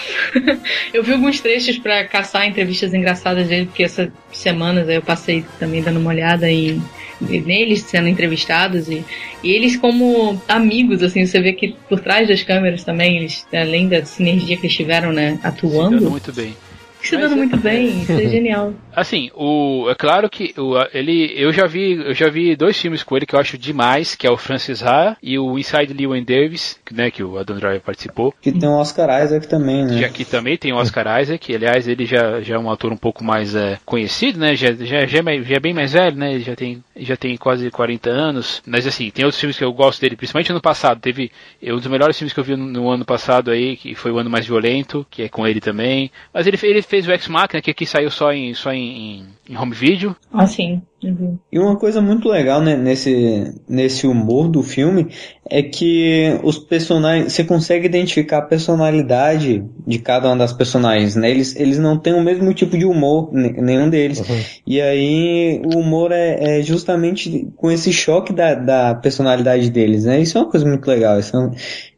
[0.94, 5.44] eu vi alguns trechos pra caçar entrevistas engraçadas dele, porque essas semanas aí eu passei
[5.58, 6.80] também dando uma olhada em
[7.30, 9.04] neles sendo entrevistados e,
[9.44, 13.88] e eles como amigos, assim, você vê que por trás das câmeras também, eles, além
[13.88, 16.56] da sinergia que eles tiveram, né, atuando, muito bem.
[17.08, 18.74] Se Mas dando é- muito bem, isso é genial.
[18.96, 23.04] Assim, o, é claro que o, ele, eu já vi, eu já vi dois filmes
[23.04, 26.24] com ele que eu acho demais, que é o Francis Ha e o Inside Llewyn
[26.24, 28.34] Davis, né, que o Adam Driver participou.
[28.42, 29.98] Que tem o Oscar Isaac também, né?
[30.00, 32.98] Já aqui também tem o Oscar Isaac, aliás, ele já, já é um ator um
[32.98, 34.56] pouco mais é, conhecido, né?
[34.56, 36.34] Já, já, já, é já é bem mais velho, né?
[36.34, 38.62] Ele já tem, já tem quase 40 anos.
[38.66, 41.00] Mas assim, tem outros filmes que eu gosto dele, principalmente ano passado.
[41.00, 41.32] Teve
[41.62, 44.12] é, um dos melhores filmes que eu vi no, no ano passado aí, que foi
[44.12, 46.12] o ano mais violento, que é com ele também.
[46.34, 49.26] Mas ele, ele fez o Ex Machina, que aqui saiu só em, só em, em,
[49.50, 50.16] em home video.
[50.32, 50.82] Ah, sim.
[51.04, 51.38] Uhum.
[51.52, 55.08] E uma coisa muito legal né, nesse, nesse humor do filme
[55.48, 61.30] é que os personagens, você consegue identificar a personalidade de cada uma das personagens, né?
[61.30, 64.24] Eles, eles não têm o mesmo tipo de humor, ne- nenhum deles.
[64.66, 70.22] E aí o humor é, é justamente com esse choque da, da personalidade deles, né?
[70.22, 71.20] Isso é uma coisa muito legal.
[71.20, 71.52] Isso é um,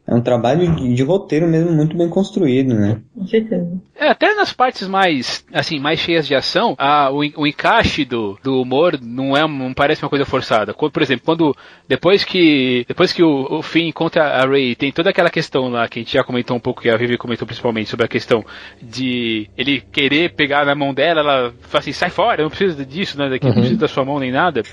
[0.08, 2.98] é um trabalho de, de roteiro mesmo muito bem construído, né?
[3.14, 3.70] Com certeza.
[3.94, 8.38] É, até nas partes mais, assim, mais cheias de ação, a, o, o encaixe do,
[8.42, 10.72] do humor não é, não parece uma coisa forçada.
[10.72, 11.54] Por exemplo, quando
[11.86, 15.86] depois que depois que o, o Finn encontra a Ray, tem toda aquela questão lá
[15.86, 18.42] que a gente já comentou um pouco, que a Vivi comentou principalmente sobre a questão
[18.80, 22.82] de ele querer pegar na mão dela, ela fala assim, sai fora, eu não preciso
[22.86, 24.62] disso, né, daqui, não preciso da sua mão nem nada.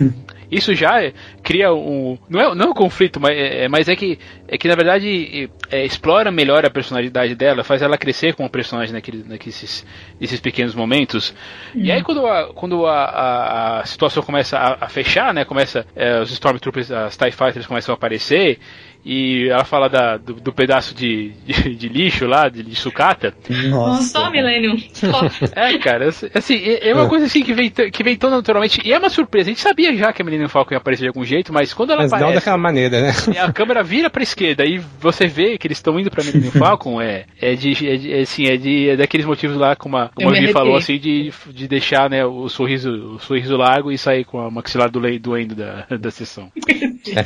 [0.52, 3.96] Isso já é- cria um, não é, não é um conflito, mas é, mas é
[3.96, 4.18] que
[4.48, 8.94] é que na verdade é, explora melhor a personalidade dela, faz ela crescer como personagem
[8.94, 9.86] naquele, naqueles
[10.20, 11.34] nesses pequenos momentos.
[11.74, 15.86] E aí quando a, quando a, a, a situação começa a, a fechar, né, começa
[15.96, 18.60] é, os Stormtroopers, as TIE Fighters começam a aparecer
[19.06, 23.34] e ela fala da, do, do pedaço de, de, de lixo lá, de, de sucata.
[23.48, 24.20] Não Nossa.
[24.20, 24.78] só Millennium.
[24.94, 25.22] Só.
[25.56, 28.82] É, cara, assim, é é uma coisa assim que vem, que vem tão naturalmente.
[28.84, 29.50] E é uma surpresa.
[29.50, 31.92] A gente sabia já que a menina Falcon ia aparecer de algum jeito, mas quando
[31.92, 32.36] ela Mas não aparece.
[32.36, 33.14] daquela maneira, né?
[33.34, 36.52] e a câmera vira pra esquerda e você vê que eles estão indo pra Millennium
[36.58, 39.98] Falcon, é, é de, é de- é, assim, é de é daqueles motivos lá, como
[39.98, 43.56] a, como a me Vivi falou, assim, de, de deixar, né, o sorriso, o sorriso
[43.56, 46.52] largo e sair com a maxilar do doendo da, da sessão.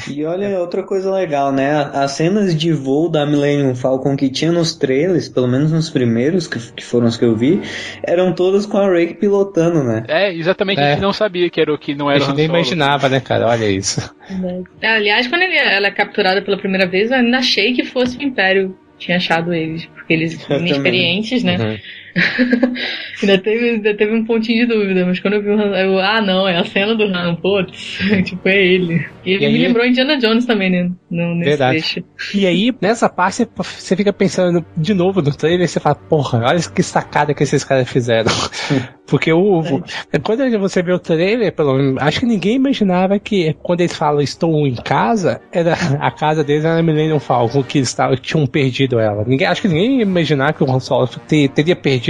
[0.10, 1.69] E olha outra coisa legal, né?
[1.72, 6.48] As cenas de voo da Millennium Falcon que tinha nos trailers, pelo menos nos primeiros,
[6.48, 7.62] que, que foram os que eu vi,
[8.04, 10.04] eram todas com a Ray pilotando, né?
[10.08, 10.92] É, exatamente, a É.
[10.94, 13.20] gente não sabia que era o que não A era o gente nem imaginava, né,
[13.20, 13.48] cara?
[13.48, 14.14] Olha isso.
[14.82, 18.24] Aliás, quando ele- ela é capturada pela primeira vez, eu ainda achei que fosse o
[18.24, 21.58] Império tinha achado eles, porque eles inexperientes, né?
[21.58, 21.78] Uhum.
[23.22, 26.00] Ainda, teve, ainda teve um pontinho de dúvida, mas quando eu vi o Han, eu,
[26.00, 29.06] ah não, é a cena do Han, putz, tipo, é ele.
[29.26, 30.92] E ele E me aí- lembrou Indiana Jones também, né?
[31.10, 31.80] No, nesse Verdade.
[31.80, 32.04] trecho.
[32.36, 36.40] E aí, nessa parte, você- fica pensando de novo no trailer e você fala, porra,
[36.46, 38.32] olha que sacada que esses caras fizeram.
[39.10, 39.84] Porque o, o-
[40.24, 44.22] quando você vê o trailer, pelo menos, acho que ninguém imaginava que quando eles falam
[44.22, 48.46] estou em casa, era a casa deles era a Millennium Falcon, que eles tavam- tinham
[48.46, 49.24] perdido ela.
[49.26, 52.09] Ninguém, acho que ninguém nem imaginar que o Han Solo ter, teria perdido.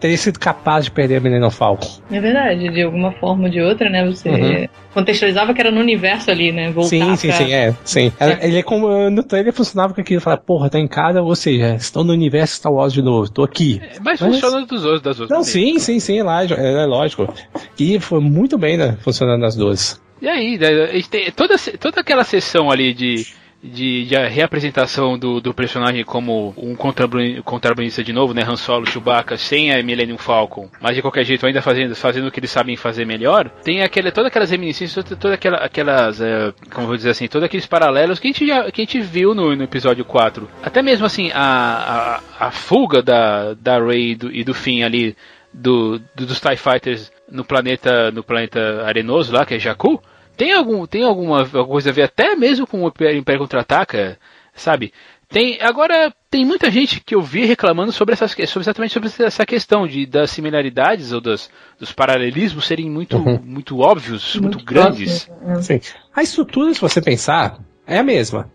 [0.00, 1.86] Teria sido capaz de perder a Millennium Falcon.
[2.10, 4.04] É verdade, de alguma forma ou de outra, né?
[4.06, 4.68] Você uhum.
[4.92, 6.70] contextualizava que era no universo ali, né?
[6.70, 7.36] Voltar sim, sim, pra...
[7.36, 7.74] sim, é.
[7.84, 8.12] Sim.
[8.18, 8.46] É.
[8.46, 9.10] Ele é como.
[9.10, 12.56] No trailer funcionava com aquilo, falar, porra, tá em casa, ou seja, estou no universo
[12.56, 13.80] Star Wars de novo, tô aqui.
[13.82, 15.38] É, mas, mas, funciona dos outros, das outras.
[15.38, 17.32] Não, sim, sim, sim, é, é lógico.
[17.78, 18.96] E foi muito bem, né?
[19.00, 20.02] Funcionando nas duas.
[20.20, 20.68] E aí, né,
[21.36, 23.26] toda, toda aquela sessão ali de
[23.64, 28.42] de, de reapresentação do, do personagem como um contrabandista de novo, né?
[28.46, 32.30] Han Solo, Chewbacca, sem a Millennium Falcon, mas de qualquer jeito ainda fazendo, fazendo o
[32.30, 36.52] que eles sabem fazer melhor, tem aquele, todas aquelas reminiscências, todas toda aquela, aquelas, é,
[36.72, 39.34] como vou dizer assim, todos aqueles paralelos que a gente, já, que a gente viu
[39.34, 40.48] no, no episódio 4.
[40.62, 44.84] Até mesmo assim, a, a, a fuga da, da Rey e do, e do Finn
[44.84, 45.16] ali,
[45.52, 50.02] do, do, dos TIE Fighters no planeta, no planeta arenoso lá, que é Jakku,
[50.36, 54.18] tem, algum, tem alguma coisa a ver até mesmo com o Império Contra-Ataca,
[54.54, 54.92] sabe?
[55.28, 59.44] Tem, agora, tem muita gente que eu vi reclamando sobre, essas, sobre exatamente sobre essa
[59.44, 63.40] questão de, das similaridades ou dos, dos paralelismos serem muito, uhum.
[63.42, 65.28] muito óbvios, muito, muito grandes.
[65.62, 65.80] Sim.
[66.14, 68.48] A estrutura, se você pensar, é a mesma.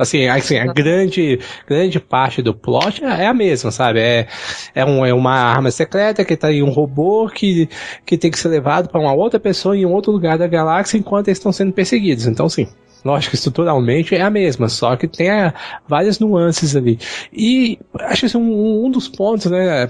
[0.00, 1.38] Assim, assim, a grande,
[1.68, 4.00] grande parte do plot é a mesma, sabe?
[4.00, 4.26] É,
[4.74, 7.68] é, um, é uma arma secreta que tá em um robô que,
[8.06, 10.96] que tem que ser levado para uma outra pessoa em um outro lugar da galáxia
[10.96, 12.26] enquanto eles estão sendo perseguidos.
[12.26, 12.66] Então, sim.
[13.04, 15.54] Lógico, estruturalmente é a mesma, só que tem a,
[15.86, 16.98] várias nuances ali.
[17.32, 19.84] E acho que é um, um dos pontos, né?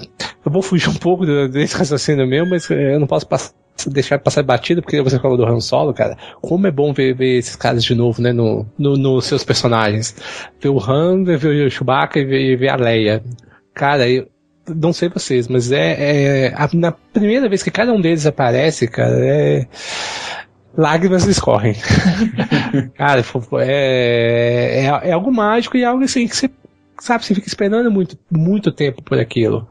[0.45, 3.53] Eu vou fugir um pouco desse raciocínio meu, mas eu não posso passar
[3.89, 6.17] deixar passar batido, porque você falou do Han Solo, cara.
[6.41, 10.15] Como é bom ver, ver esses caras de novo, né, no, no, nos seus personagens.
[10.61, 13.23] Ver o Han, ver o Chewbacca e ver, ver a Leia.
[13.73, 14.29] Cara, eu
[14.69, 18.87] não sei vocês, mas é, é a, na primeira vez que cada um deles aparece,
[18.87, 19.67] cara, é
[20.77, 21.75] lágrimas escorrem.
[22.95, 23.23] cara,
[23.61, 26.51] é, é, é, algo mágico e algo assim que você,
[26.99, 29.69] sabe, você fica esperando muito, muito tempo por aquilo.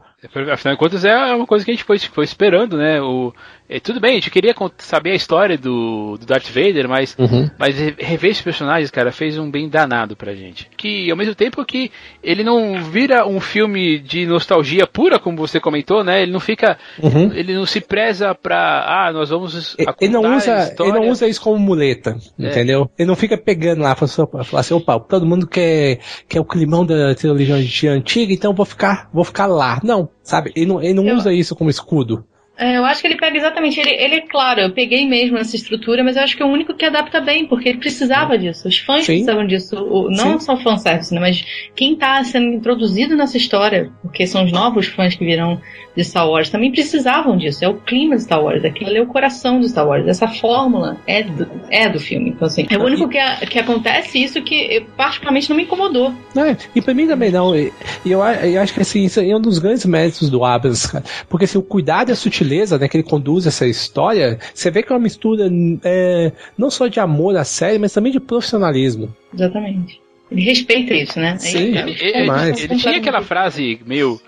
[0.52, 3.00] Afinal de contas, é uma coisa que a gente foi, foi esperando, né?
[3.00, 3.34] O, é,
[3.78, 7.48] tudo bem, a gente queria saber a história do, do Darth Vader, mas, uhum.
[7.56, 10.68] mas rever esses personagens, cara, fez um bem danado pra gente.
[10.76, 11.92] Que ao mesmo tempo que
[12.22, 16.22] ele não vira um filme de nostalgia pura, como você comentou, né?
[16.22, 16.76] Ele não fica.
[17.00, 17.32] Uhum.
[17.32, 18.84] Ele não se preza pra.
[18.86, 19.76] Ah, nós vamos.
[20.00, 22.48] Ele não, usa, ele não usa isso como muleta, é.
[22.48, 22.90] entendeu?
[22.98, 27.14] Ele não fica pegando lá, falando assim, opa, todo mundo quer, quer o climão da
[27.14, 29.80] trilogia antiga, então vou ficar, vou ficar lá.
[29.84, 30.50] Não, sabe?
[30.56, 31.16] Ele não, ele não Eu...
[31.16, 32.24] usa isso como escudo.
[32.60, 33.80] É, eu acho que ele pega exatamente.
[33.80, 36.74] Ele, ele, claro, eu peguei mesmo essa estrutura, mas eu acho que é o único
[36.74, 38.68] que adapta bem, porque ele precisava disso.
[38.68, 39.12] Os fãs Sim.
[39.12, 39.76] precisavam disso.
[39.76, 40.40] O, não Sim.
[40.40, 41.42] só fanservice, né, mas
[41.74, 45.58] quem está sendo introduzido nessa história, porque são os novos fãs que virão
[45.96, 47.64] de Star Wars, também precisavam disso.
[47.64, 50.06] É o clima de Star Wars, aquilo é o coração de Star Wars.
[50.06, 52.30] Essa fórmula é do, é do filme.
[52.30, 56.12] Então, assim, é o único que, que acontece isso que particularmente não me incomodou.
[56.36, 57.56] É, e pra mim também não.
[57.56, 57.72] E
[58.04, 60.88] eu, eu acho que assim, isso é um dos grandes méritos do Abrams,
[61.28, 64.70] Porque assim, o cuidado e a sutileza sutileza né, que ele conduz essa história, você
[64.70, 65.48] vê que é uma mistura
[65.84, 69.14] é, não só de amor à série, mas também de profissionalismo.
[69.32, 70.00] Exatamente.
[70.30, 71.36] Ele respeita isso, né?
[71.38, 74.20] Sim, ele, ele, ele, ele tinha aquela frase meio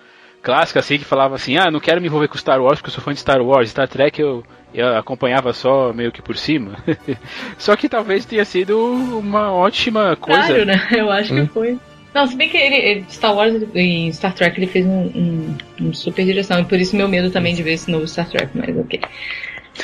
[0.43, 2.95] clássica assim que falava assim: ah, não quero me envolver com Star Wars porque eu
[2.95, 3.70] sou fã de Star Wars.
[3.70, 6.76] Star Trek eu, eu acompanhava só meio que por cima.
[7.57, 8.78] só que talvez tenha sido
[9.18, 10.47] uma ótima coisa.
[10.47, 10.88] Claro, né?
[10.90, 11.47] Eu acho hum.
[11.47, 11.78] que foi.
[12.12, 15.57] Não, se bem que ele, ele Star Wars e Star Trek ele fez um, um,
[15.80, 18.51] um, super direção, e por isso meu medo também de ver esse novo Star Trek,
[18.55, 19.01] mas ok.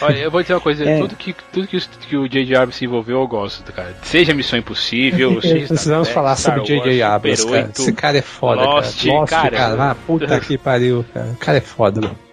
[0.01, 1.01] Olha, eu vou dizer uma coisa, é.
[1.01, 2.55] tudo que, tudo que, que o J.J.
[2.55, 3.97] Abrams se envolveu eu gosto, cara.
[4.03, 7.03] Seja Missão Impossível, seja Precisamos falar sobre J.J.
[7.03, 7.71] Abrams, cara.
[7.71, 9.19] Esse cara é foda, Lost, cara.
[9.19, 9.57] Lost, cara.
[9.57, 9.91] cara.
[9.91, 11.31] Ah, puta que pariu, cara.
[11.31, 12.28] O cara é foda, mano.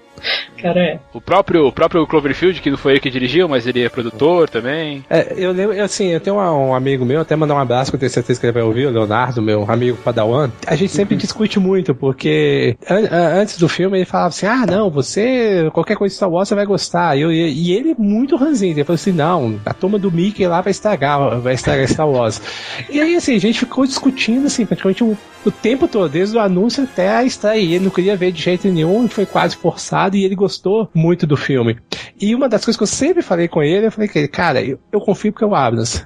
[0.62, 1.00] Cara, é.
[1.14, 4.50] O próprio, o próprio Cloverfield, que não foi ele que dirigiu, mas ele é produtor
[4.50, 5.04] também.
[5.10, 7.96] É, eu lembro, assim, eu tenho um, um amigo meu, até mandar um abraço, que
[7.96, 10.50] eu tenho certeza que ele vai ouvir, o Leonardo, meu amigo Padawan.
[10.66, 14.90] A gente sempre discute muito, porque an antes do filme ele falava assim: ah, não,
[14.90, 17.18] você, qualquer coisa de Star Wars você vai gostar.
[17.18, 20.62] E, eu, e ele muito ranzinho, ele falou assim: não, a turma do Mickey lá
[20.62, 22.42] vai estragar, vai estragar Star Wars.
[22.90, 26.40] e aí, assim, a gente ficou discutindo, assim, praticamente o, o tempo todo, desde o
[26.40, 27.62] anúncio até a estreia.
[27.62, 31.28] E ele não queria ver de jeito nenhum, foi quase forçado, e ele gostou muito
[31.28, 31.78] do filme.
[32.20, 34.62] E uma das coisas que eu sempre falei com ele, eu falei que ele, cara,
[34.62, 36.06] eu, eu confio que é o Abrams.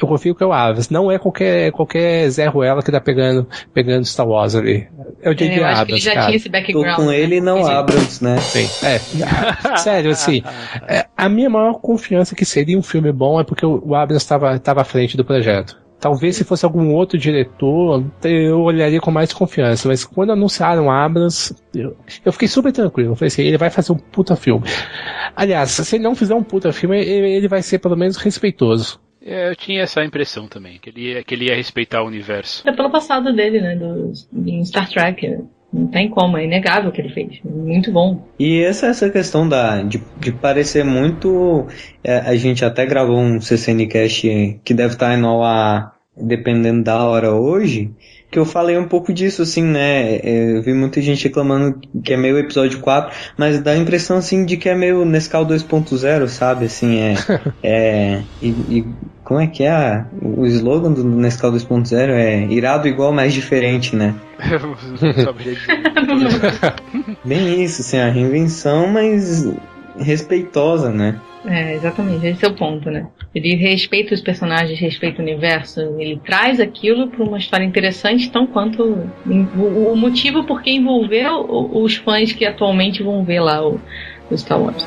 [0.00, 0.90] Eu confio que é o Abrams.
[0.90, 4.88] Não é qualquer, qualquer Zé Ruela que tá pegando, pegando Star Wars ali.
[5.20, 5.60] É o J.J.
[5.60, 5.92] É, Abrams.
[5.92, 6.26] ele já cara.
[6.26, 6.96] tinha esse background.
[6.96, 8.38] Tô com ele e não Abrams, né?
[8.38, 8.66] Sim.
[8.86, 8.98] É.
[9.76, 10.42] Sério, assim.
[10.88, 14.80] É, a minha maior confiança que seria um filme bom é porque o Abrams estava
[14.80, 15.76] à frente do projeto.
[16.00, 19.86] Talvez se fosse algum outro diretor, eu olharia com mais confiança.
[19.86, 23.10] Mas quando anunciaram Abrams, eu, eu fiquei super tranquilo.
[23.10, 24.66] Eu falei assim, ele vai fazer um puta filme.
[25.36, 28.98] Aliás, se ele não fizer um puta filme, ele, ele vai ser pelo menos respeitoso.
[29.22, 32.66] É, eu tinha essa impressão também, que ele, ia, que ele ia respeitar o universo.
[32.66, 33.76] É pelo passado dele, né?
[33.76, 35.38] Do, em Star Trek.
[35.72, 37.40] Não tem como, é inegável o que ele fez.
[37.44, 38.26] Muito bom.
[38.38, 41.66] E essa essa questão da, de, de parecer muito.
[42.02, 47.32] É, a gente até gravou um CCNcast que deve estar no ar dependendo da hora
[47.32, 47.90] hoje.
[48.30, 50.16] Que eu falei um pouco disso, assim, né?
[50.16, 54.18] É, eu vi muita gente reclamando que é meio episódio 4, mas dá a impressão,
[54.18, 56.66] assim, de que é meio Nescau 2.0, sabe?
[56.66, 57.14] Assim, é.
[57.62, 58.84] é e, e
[59.24, 60.04] como é que é?
[60.22, 64.14] O slogan do Nescau 2.0 é irado igual, mais diferente, né?
[67.24, 69.46] Bem isso, assim, a reinvenção, mas
[69.98, 71.20] respeitosa, né?
[71.44, 73.06] É, exatamente, esse é o ponto, né?
[73.32, 78.44] Ele respeita os personagens, respeita o universo, ele traz aquilo para uma história interessante, tão
[78.44, 83.80] quanto o, o motivo por que envolveu os fãs que atualmente vão ver lá o,
[84.28, 84.84] o Star Wars.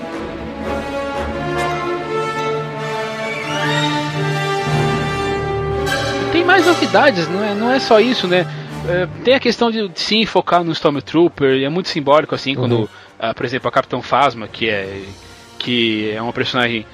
[6.34, 8.46] Tem mais novidades, não é, não é só isso, né?
[8.90, 12.62] É, tem a questão de sim focar no Stormtrooper, é muito simbólico assim, uhum.
[12.62, 15.02] quando, uh, por exemplo, a Capitão Phasma, que é
[15.58, 16.86] que é uma personagem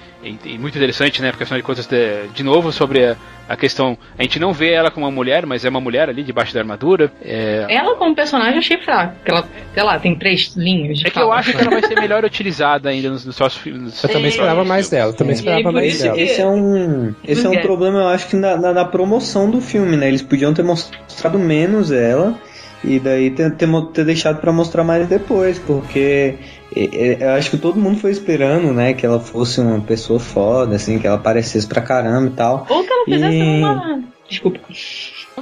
[0.59, 1.31] muito interessante, né?
[1.31, 3.15] Porque afinal de contas, de, de novo, sobre a,
[3.47, 3.97] a, questão.
[4.17, 6.59] A gente não vê ela como uma mulher, mas é uma mulher ali debaixo da
[6.59, 7.11] armadura.
[7.21, 7.65] É...
[7.69, 9.15] Ela, como personagem, eu achei fraca.
[9.25, 11.01] Ela, sei lá, tem três linhas.
[11.05, 14.03] é que eu acho que ela vai ser melhor utilizada ainda nos, nos próximos filmes.
[14.03, 15.13] Eu também esperava mais dela.
[15.13, 16.19] Também esperava mais esse, dela.
[16.19, 19.61] Esse é um, esse é um problema, eu acho que na, na, na promoção do
[19.61, 20.07] filme, né?
[20.07, 22.37] Eles podiam ter mostrado menos ela.
[22.83, 26.35] E daí ter, ter, ter deixado para mostrar mais depois, porque
[26.75, 30.99] eu acho que todo mundo foi esperando, né, que ela fosse uma pessoa foda, assim,
[30.99, 32.67] que ela aparecesse pra caramba e tal.
[32.69, 33.41] Ou que ela fizesse e...
[33.41, 34.03] uma.
[34.29, 34.59] Desculpa.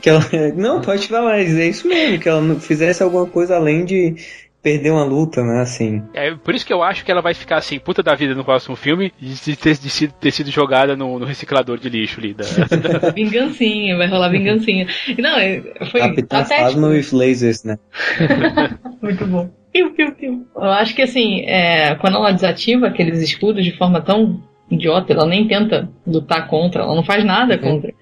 [0.01, 0.21] Que ela...
[0.55, 4.15] Não, pode falar, mas é isso mesmo, que ela fizesse alguma coisa além de
[4.67, 6.03] perder uma luta, né, assim.
[6.13, 8.43] É por isso que eu acho que ela vai ficar assim, puta da vida no
[8.43, 12.33] próximo filme, de ter, de sido, ter sido jogada no, no, reciclador de lixo ali.
[12.33, 13.11] Da, da...
[13.15, 14.87] vingancinha, vai rolar vingancinha.
[15.17, 16.01] Não, é, foi.
[16.01, 17.77] Capitã Phasma with lasers, né?
[19.01, 19.49] Muito bom.
[19.77, 20.47] Piu, piu, piu.
[20.55, 24.41] Eu acho que assim, é, quando ela desativa aqueles escudos de forma tão
[24.71, 27.61] idiota, ela nem tenta lutar contra, ela não faz nada uhum.
[27.61, 27.93] contra.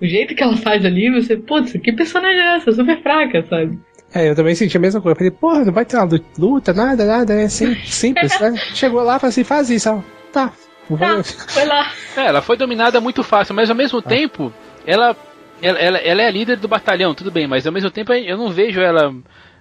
[0.00, 2.72] O jeito que ela faz ali, você, putz, que personagem é essa?
[2.72, 3.78] Super fraca, sabe?
[4.12, 5.12] É, eu também senti a mesma coisa.
[5.12, 8.56] Eu falei, porra, não vai ter uma luta, nada, nada, é simples, né?
[8.74, 10.02] Chegou lá e falou assim, faz isso, ó.
[10.32, 10.48] Tá,
[10.88, 11.92] tá foi lá.
[12.16, 14.02] É, ela foi dominada muito fácil, mas ao mesmo ah.
[14.02, 14.52] tempo,
[14.84, 15.14] ela,
[15.62, 18.50] ela, ela, é a líder do batalhão, tudo bem, mas ao mesmo tempo eu não
[18.50, 19.14] vejo ela,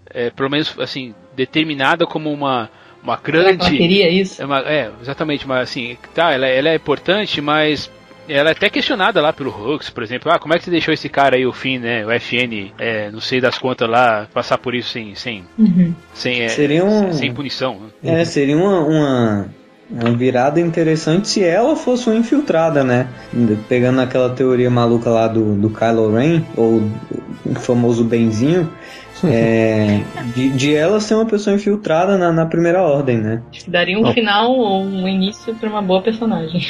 [0.10, 2.70] é, pelo menos assim, determinada como uma
[3.04, 3.66] uma grande.
[3.68, 4.42] Ela queria isso?
[4.42, 7.90] É, uma, é, exatamente, mas assim, tá, ela, ela é importante, mas
[8.28, 10.32] ela é até questionada lá pelo Hux, por exemplo.
[10.32, 12.06] Ah, como é que você deixou esse cara aí, o fim, né?
[12.06, 15.16] O FN, é, não sei das contas lá, passar por isso sem.
[15.16, 15.94] sem, uhum.
[16.14, 17.12] sem, é, seria um...
[17.12, 17.78] sem punição.
[18.04, 18.22] Né?
[18.22, 19.50] É, seria uma, uma,
[19.90, 23.08] uma virada interessante se ela fosse uma infiltrada, né?
[23.68, 26.84] Pegando aquela teoria maluca lá do, do Kylo Ren, ou
[27.46, 28.70] o famoso Benzinho.
[29.28, 30.04] É,
[30.36, 33.42] de, de, ela ser uma pessoa infiltrada na, na primeira ordem, né?
[33.68, 34.14] Daria um oh.
[34.14, 36.66] final ou um início para uma boa personagem.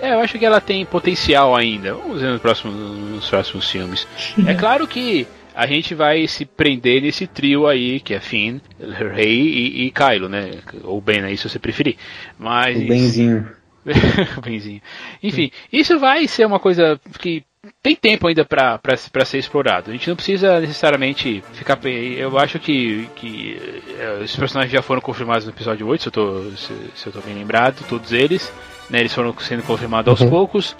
[0.00, 1.94] É, eu acho que ela tem potencial ainda.
[1.94, 4.06] Vamos ver nos próximos, nos próximos filmes.
[4.46, 9.40] é claro que a gente vai se prender nesse trio aí, que é Finn, Rey
[9.40, 10.58] e, e Kylo, né?
[10.82, 11.96] Ou Ben aí, se você preferir.
[12.38, 12.76] Mas...
[12.76, 13.48] O Benzinho.
[14.36, 14.80] o Benzinho.
[15.22, 17.44] Enfim, isso vai ser uma coisa que
[17.82, 19.90] tem tempo ainda para ser explorado.
[19.90, 21.78] A gente não precisa necessariamente ficar.
[21.84, 23.56] Eu acho que, que
[23.98, 27.12] uh, esses personagens já foram confirmados no episódio 8, se eu tô, se, se eu
[27.12, 28.52] tô bem lembrado, todos eles.
[28.90, 30.28] Né, eles foram sendo confirmados aos uhum.
[30.28, 30.76] poucos.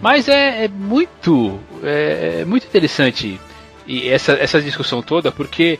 [0.00, 1.58] Mas é, é muito.
[1.82, 3.40] É, é, muito interessante
[3.86, 5.78] e essa, essa discussão toda, porque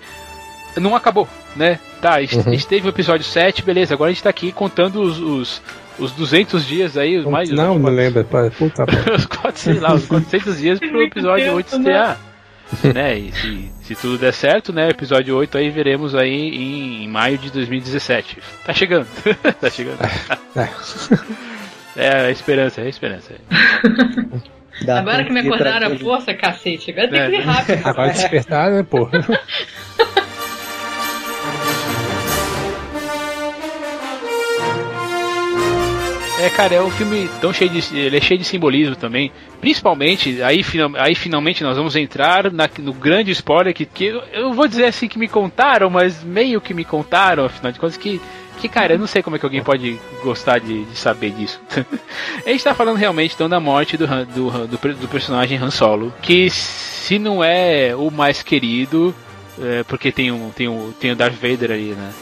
[0.77, 1.79] não acabou, né?
[2.01, 2.45] Tá, a gente, uhum.
[2.47, 5.63] a gente teve o episódio 7, beleza, agora a gente tá aqui contando os, os
[5.99, 7.51] os 200 dias aí, os mais.
[7.51, 8.25] Não, não lembro.
[8.57, 8.85] Puta
[9.15, 12.19] os 4, sei lá, os 400 dias pro episódio 8 estrear.
[12.95, 13.19] né?
[13.19, 14.89] E se, se tudo der certo, né?
[14.89, 18.39] Episódio 8 aí veremos aí em, em maio de 2017.
[18.65, 19.07] Tá chegando.
[19.61, 19.99] tá chegando.
[21.97, 22.07] É.
[22.07, 23.35] é a esperança, é a esperança.
[24.83, 26.91] Dá Agora que me acordaram a força, cacete.
[26.91, 27.45] Agora tem que ir é.
[27.45, 27.87] rápido.
[27.87, 29.09] Agora despertar, né, pô?
[36.45, 37.97] É, cara, é um filme tão cheio de.
[37.97, 39.33] Ele é cheio de simbolismo também.
[39.63, 40.63] Principalmente, aí,
[40.99, 44.85] aí finalmente nós vamos entrar na, no grande spoiler que, que eu, eu vou dizer
[44.85, 48.21] assim que me contaram, mas meio que me contaram, afinal de contas, que
[48.59, 51.61] que, cara, eu não sei como é que alguém pode gostar de, de saber disso.
[52.47, 56.13] a gente tá falando realmente então da morte do, do, do, do, personagem Han Solo,
[56.23, 59.15] que se não é o mais querido,
[59.61, 62.13] é, porque tem, um, tem, um, tem o Darth Vader ali, né?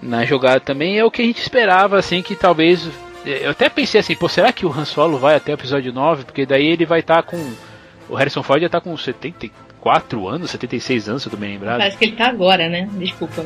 [0.00, 2.88] Na jogada também é o que a gente esperava, assim, que talvez
[3.26, 6.24] Eu até pensei assim, pô, será que o Han Solo vai até o episódio 9?
[6.24, 7.36] Porque daí ele vai estar tá com.
[8.08, 11.78] O Harrison Ford já tá com 74 anos, 76 anos, se eu tô bem lembrado.
[11.78, 12.88] Parece que ele tá agora, né?
[12.92, 13.44] Desculpa.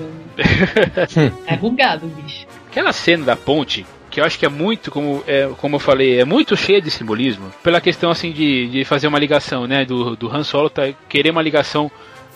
[1.47, 2.47] é bugado o bicho.
[2.70, 6.20] Aquela cena da ponte, que eu acho que é muito, como, é, como eu falei,
[6.20, 9.86] é muito cheia de simbolismo, pela questão assim de, de fazer uma ligação, né?
[9.86, 11.90] Do, do Han Solo tá, querer uma ligação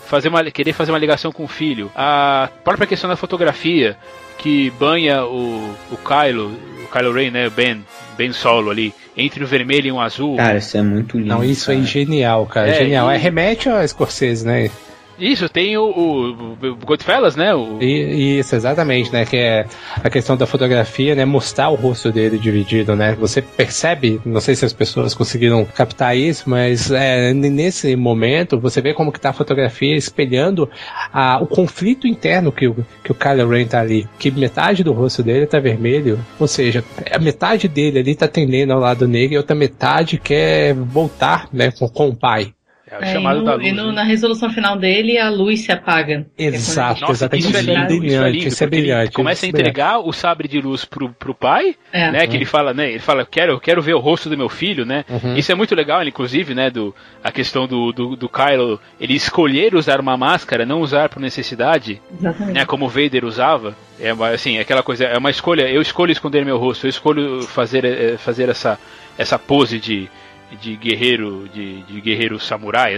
[0.07, 1.91] fazer uma, querer fazer uma ligação com o filho.
[1.95, 3.97] A própria questão da fotografia
[4.39, 6.53] que banha o, o Kylo,
[6.85, 7.85] o Kylo Ren, né, Ben,
[8.17, 10.37] Ben Solo ali, entre o vermelho e o azul.
[10.37, 11.29] Cara, isso é muito lindo.
[11.29, 11.79] Não, isso cara.
[11.79, 13.11] é genial, cara, é, genial.
[13.11, 13.15] E...
[13.15, 14.71] É remete a Scorsese, né?
[15.19, 17.55] Isso, tem o, o, Goodfellas, né?
[17.55, 17.79] O...
[17.81, 19.25] Isso, exatamente, né?
[19.25, 19.67] Que é
[20.03, 21.25] a questão da fotografia, né?
[21.25, 23.15] Mostrar o rosto dele dividido, né?
[23.19, 28.81] Você percebe, não sei se as pessoas conseguiram captar isso, mas é, nesse momento você
[28.81, 30.69] vê como que tá a fotografia espelhando
[31.13, 34.09] a, o conflito interno que o, que o Kylo Ren tá ali.
[34.19, 38.73] Que metade do rosto dele tá vermelho, ou seja, a metade dele ali tá tendendo
[38.73, 41.71] ao lado negro e outra metade quer voltar, né?
[41.71, 42.54] Com, com o pai.
[42.95, 43.67] É o é, chamado no, da luz.
[43.67, 43.93] E no, né?
[43.93, 46.27] na resolução final dele, a luz se apaga.
[46.39, 47.49] Exato, Nossa, exatamente.
[47.49, 49.13] Isso é lindo, brilhante, isso é, lindo, isso é brilhante.
[49.13, 52.11] começa a entregar o sabre de luz pro, pro pai, é.
[52.13, 52.27] né?
[52.27, 52.91] Que ele fala, né?
[52.91, 55.05] Ele fala, quero, quero ver o rosto do meu filho, né?
[55.09, 55.37] Uhum.
[55.37, 56.71] Isso é muito legal, inclusive, né?
[56.71, 61.21] Do, a questão do, do, do Kylo, ele escolher usar uma máscara, não usar por
[61.21, 62.55] necessidade, Exatamente.
[62.55, 62.65] né?
[62.65, 63.75] Como o Vader usava.
[64.01, 65.69] É assim, aquela coisa, é uma escolha.
[65.69, 68.79] Eu escolho esconder meu rosto, eu escolho fazer, fazer essa,
[69.19, 70.09] essa pose de
[70.57, 72.97] de guerreiro de, de guerreiro samurai,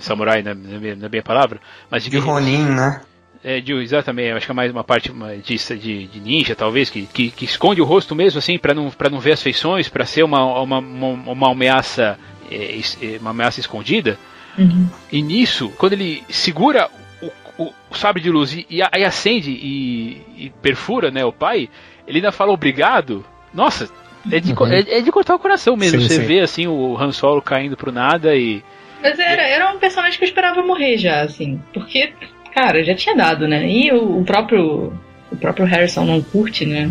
[0.00, 1.60] samurai não é, não é bem a palavra,
[1.90, 3.00] mas de, de Ronin, né?
[3.42, 5.12] É, de, exatamente, acho que é mais uma parte
[5.44, 8.90] de, de, de ninja, talvez, que, que, que, esconde o rosto mesmo, assim, para não,
[8.90, 12.18] pra não ver as feições, para ser uma, uma, uma, uma ameaça
[12.50, 14.18] é, uma ameaça escondida.
[14.56, 14.88] Uhum.
[15.12, 16.88] E nisso, quando ele segura
[17.22, 21.32] o, o, o sabre de luz e, e, e acende e, e, perfura né, o
[21.32, 21.68] pai,
[22.06, 23.24] ele ainda fala obrigado.
[23.52, 23.88] Nossa,
[24.30, 24.66] é de, uhum.
[24.66, 26.00] é, é, de cortar o coração mesmo.
[26.00, 26.26] Sim, Você sim.
[26.26, 28.62] vê assim o Han Solo caindo pro nada e.
[29.02, 31.60] Mas era, era um personagem que eu esperava morrer já, assim.
[31.72, 32.12] Porque,
[32.52, 33.68] cara, já tinha dado, né?
[33.68, 34.92] E o, o próprio.
[35.30, 36.90] O próprio Harrison não curte, né?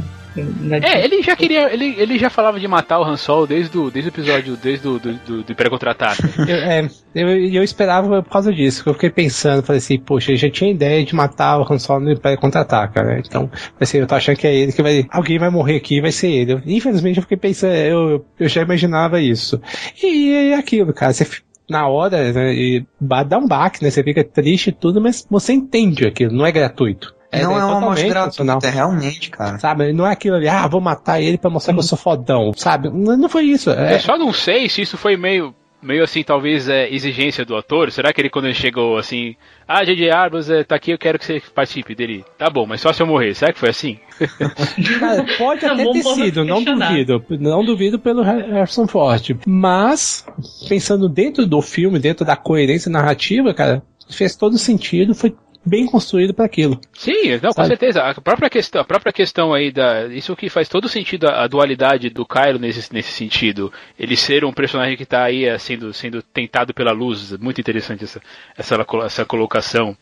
[0.84, 1.72] É, ele já queria.
[1.74, 4.88] Ele, ele já falava de matar o Han Solo desde o, desde o episódio, desde
[4.88, 6.22] o do, do, do Império Contra-Ataque.
[6.48, 10.38] eu, é, eu, eu esperava por causa disso, eu fiquei pensando, falei assim, poxa, ele
[10.38, 13.22] já tinha ideia de matar o Han Solo no Império Contra-Ataca, né?
[13.26, 13.50] Então,
[13.80, 15.06] assim, eu tô achando que é ele que vai.
[15.12, 16.62] Alguém vai morrer aqui vai ser ele.
[16.66, 19.62] Infelizmente eu fiquei pensando, eu, eu já imaginava isso.
[20.02, 21.26] E é aquilo, cara, você
[21.70, 23.90] na hora, né, e dá um baque, né?
[23.90, 27.17] Você fica triste e tudo, mas você entende aquilo, não é gratuito.
[27.32, 29.60] É, não é, é uma gratuita, é realmente, cara.
[29.60, 31.76] Sabe, não é aquilo ali, ah, vou matar ele pra mostrar hum.
[31.76, 32.90] que eu sou fodão, sabe?
[32.90, 33.70] Não, não foi isso.
[33.70, 33.96] É...
[33.96, 37.92] Eu só não sei se isso foi meio meio assim, talvez, é, exigência do ator?
[37.92, 39.36] Será que ele, quando ele chegou assim,
[39.68, 40.10] ah, J.J.
[40.10, 42.26] Abrams é, tá aqui, eu quero que você participe dele?
[42.38, 43.34] Tá bom, mas só se eu morrer.
[43.36, 44.00] Será que foi assim?
[45.00, 47.24] Cara, pode até ter sido, não duvido.
[47.40, 49.38] Não duvido pelo Harrison Ford.
[49.46, 50.26] Mas,
[50.68, 55.36] pensando dentro do filme, dentro da coerência narrativa, cara, fez todo sentido, foi
[55.68, 56.80] bem construído para aquilo.
[56.94, 58.02] Sim, não, com certeza.
[58.02, 61.48] A própria questão, a própria questão aí da isso que faz todo sentido a, a,
[61.48, 63.72] dualidade do Kylo nesse, nesse sentido.
[64.00, 68.04] Ele ser um personagem que está aí eh, sendo sendo tentado pela luz, muito interessante
[68.04, 68.22] essa
[68.58, 69.96] essa, essa colocação.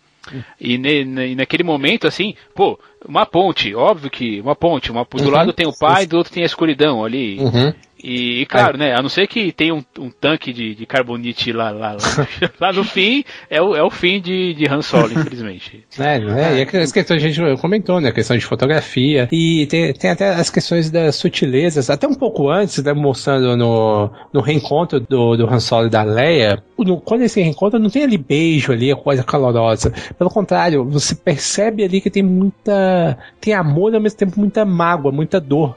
[0.60, 5.24] E, ne, e, naquele momento, assim, pô, uma ponte, óbvio que uma ponte, uma, do
[5.24, 5.30] uhum.
[5.30, 7.38] lado tem o pai, do outro tem a escuridão ali.
[7.40, 7.74] Uhum.
[8.06, 8.94] E, e, claro, né?
[8.94, 12.28] A não ser que tenha um, um tanque de, de carbonite lá, lá, lá,
[12.62, 15.84] lá, no fim, é o, é o fim de, de Han Solo, infelizmente.
[15.98, 18.10] É, é, e as questões a gente comentou, né?
[18.10, 19.28] A questão de fotografia.
[19.32, 24.12] E tem, tem até as questões das sutilezas, até um pouco antes, né, mostrando no,
[24.32, 26.62] no reencontro do, do Han Solo e da Leia.
[26.78, 29.92] No, quando esse reencontro não tem ali beijo ali, coisa calorosa.
[30.16, 33.18] Pelo contrário, você percebe ali que tem muita.
[33.42, 35.76] tem amor e ao mesmo tempo muita mágoa, muita dor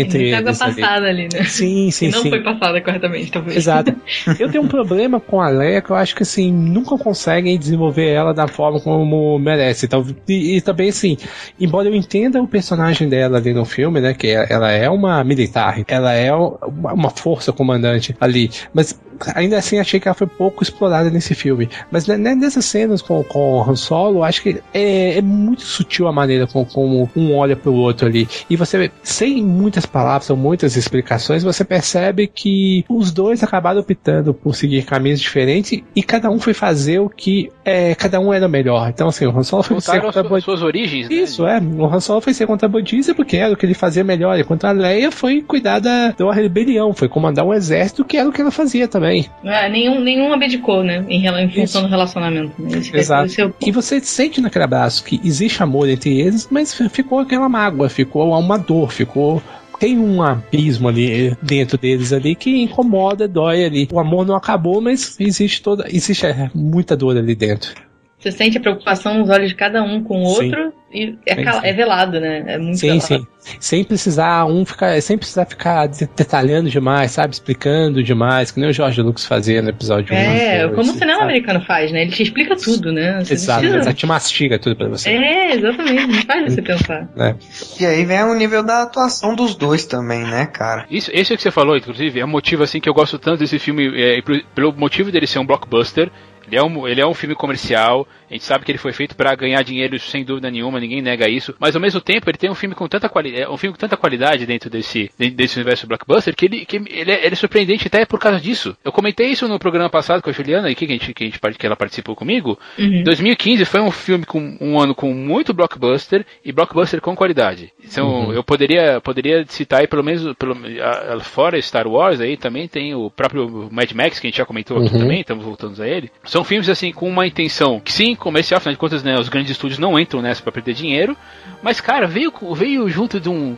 [0.00, 1.22] entre Muita água passada ali.
[1.22, 1.44] ali, né?
[1.44, 2.30] Sim, sim, não sim.
[2.30, 3.56] foi passada corretamente, talvez.
[3.56, 3.94] Exato.
[4.38, 8.08] Eu tenho um problema com a Leia que eu acho que assim, nunca conseguem desenvolver
[8.08, 9.86] ela da forma como merece.
[9.86, 11.16] Então, e, e também assim,
[11.58, 15.82] embora eu entenda o personagem dela ali no filme, né, que ela é uma militar,
[15.86, 18.98] ela é uma força comandante ali, mas
[19.34, 21.68] ainda assim achei que ela foi pouco explorada nesse filme.
[21.90, 26.12] Mas né, nessas cenas com, com Han Solo, acho que é, é muito sutil a
[26.12, 28.28] maneira como, como um olha pro outro ali.
[28.48, 34.34] E você, sem muitas palavras, são muitas explicações, você percebe que os dois acabaram optando
[34.34, 38.48] por seguir caminhos diferentes e cada um foi fazer o que é, cada um era
[38.48, 38.88] melhor.
[38.88, 41.14] Então, assim, o Han Solo foi ser contra a suas origens, né?
[41.14, 41.58] Isso, né?
[41.58, 41.82] é.
[41.82, 44.38] O Han Solo foi ser contra a budista porque era o que ele fazia melhor,
[44.38, 48.32] enquanto a Leia foi cuidar da, uma rebelião, foi comandar um exército que era o
[48.32, 49.05] que ela fazia também.
[49.44, 51.04] É, nenhum, nenhum abdicou, né?
[51.08, 52.52] Em, em função do relacionamento.
[52.68, 53.26] Esse Exato.
[53.26, 53.52] Esse é.
[53.64, 58.30] E você sente naquele abraço que existe amor entre eles, mas ficou aquela mágoa, ficou
[58.38, 59.42] uma dor, ficou
[59.78, 63.88] tem um abismo ali dentro deles ali que incomoda, dói ali.
[63.92, 67.74] O amor não acabou, mas existe toda, existe é, muita dor ali dentro.
[68.18, 70.44] Você sente a preocupação nos olhos de cada um com o Sim.
[70.46, 71.58] outro e é, Sim, sim.
[71.62, 72.44] é velado, né?
[72.46, 73.04] É muito Sim, velado.
[73.06, 73.26] sim.
[73.60, 77.34] Sem precisar um ficar, sem precisar ficar de- detalhando demais, sabe?
[77.34, 80.18] Explicando demais, que nem o Jorge Lucas fazia no episódio 1.
[80.18, 81.24] É, dois, como o cinema sabe?
[81.32, 82.02] americano faz, né?
[82.02, 83.22] Ele te explica tudo, né?
[83.22, 85.10] Você Exato, precisa- exato, te mastiga tudo pra você.
[85.10, 86.06] É, exatamente.
[86.06, 87.08] Não faz você pensar.
[87.14, 87.36] né?
[87.78, 90.86] E aí vem o nível da atuação dos dois também, né, cara?
[90.90, 93.58] Isso, esse que você falou, inclusive, é um motivo assim que eu gosto tanto desse
[93.58, 94.20] filme, é,
[94.54, 96.10] pelo motivo dele ser um blockbuster.
[96.46, 99.16] Ele é um, ele é um filme comercial, a gente sabe que ele foi feito
[99.16, 102.50] pra ganhar dinheiro sem dúvida nenhuma, ninguém nega isso, mas ao mesmo tempo ele tem
[102.50, 105.86] um filme com tanta qualidade, é um filme com tanta qualidade dentro desse, desse universo
[105.86, 108.76] blockbuster que ele, que ele, é, ele é surpreendente até por causa disso.
[108.84, 111.26] Eu comentei isso no programa passado com a Juliana, e que, a gente, que, a
[111.26, 112.58] gente, que ela participou comigo.
[112.78, 113.02] Uhum.
[113.04, 117.72] 2015 foi um filme com um ano com muito blockbuster e blockbuster com qualidade.
[117.84, 122.36] Então eu poderia poderia citar aí pelo menos pelo, a- a- fora Star Wars aí
[122.36, 125.00] também tem o próprio Mad Max que a gente já comentou aqui Uhum.
[125.00, 126.10] também, estamos voltando a ele.
[126.36, 129.50] São filmes assim com uma intenção que sim comercial, afinal de contas né, os grandes
[129.52, 131.16] estúdios não entram nessa para perder dinheiro,
[131.62, 133.56] mas cara veio veio junto de um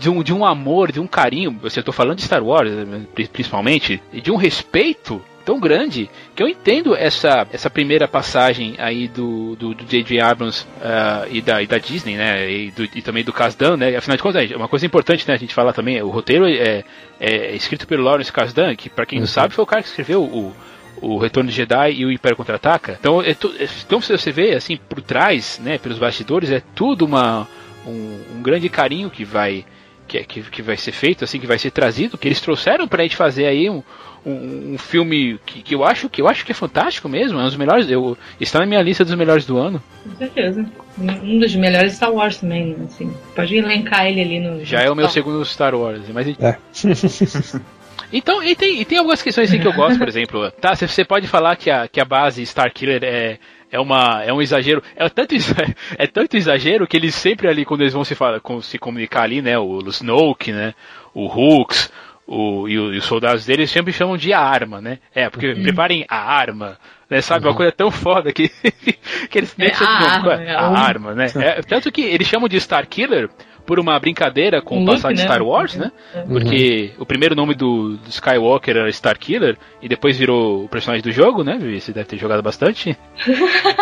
[0.00, 2.68] de um, de um amor, de um carinho, assim, eu tô falando de Star Wars,
[2.68, 8.08] né, pri- principalmente, e de um respeito tão grande que eu entendo essa, essa primeira
[8.08, 10.18] passagem aí do do do J.J.
[10.20, 12.50] Abrams ah, e, da, e da Disney, né?
[12.50, 13.94] E, do- e também do Kasdan, né?
[13.94, 15.34] Afinal de contas, uma coisa importante, né?
[15.34, 16.82] A gente falar também, o roteiro é,
[17.20, 20.24] é escrito pelo Lawrence Kasdan, que para quem não sabe foi o cara que escreveu
[20.24, 20.52] o
[21.00, 22.96] o Retorno de Jedi e o Império Contra-Ataca.
[22.98, 26.62] Então, é tu, é, então se você vê assim por trás, né, pelos bastidores, é
[26.74, 27.46] tudo uma
[27.86, 29.64] um, um grande carinho que vai
[30.08, 32.86] que, é- que, que vai ser feito, assim, que vai ser trazido, que eles trouxeram
[32.86, 33.82] pra gente fazer aí um,
[34.24, 37.42] um, um filme que, que eu acho que eu acho que é fantástico mesmo, é
[37.42, 39.82] um dos melhores, eu, está na minha lista dos melhores do ano.
[40.04, 40.64] Com certeza.
[40.98, 42.76] Um dos melhores Star Wars também?
[42.84, 44.64] Assim, pode elencar ele ali no.
[44.64, 46.56] Já é o meu segundo Star Wars, mas É.
[48.12, 50.50] Então, e tem, e tem algumas questões assim que eu gosto, por exemplo.
[50.52, 53.38] Tá, você- pode falar que a, que a base Starkiller é,
[53.70, 54.82] é, uma, é um exagero.
[54.94, 55.34] É tanto,
[55.98, 59.22] é tanto exagero que eles sempre ali, quando eles vão se, falar, com- se comunicar
[59.22, 59.58] ali, né?
[59.58, 60.74] O, o Snoke, né?
[61.14, 61.92] O Hooks.
[62.28, 64.98] O, e, o- e os soldados deles sempre chamam de a arma, né?
[65.14, 66.76] É, porque preparem a arma,
[67.08, 67.20] né?
[67.20, 68.48] Sabe, uma coisa tão foda que,
[69.30, 71.26] que eles nem É, chamam a de arma, a, é a arma, né?
[71.36, 73.28] É, tanto que eles chamam de Starkiller
[73.66, 75.26] por uma brincadeira com o passado de né?
[75.26, 75.90] Star Wars, né?
[76.28, 81.10] Porque o primeiro nome do, do Skywalker era Starkiller e depois virou o personagem do
[81.12, 81.58] jogo, né?
[81.80, 82.96] Você deve ter jogado bastante.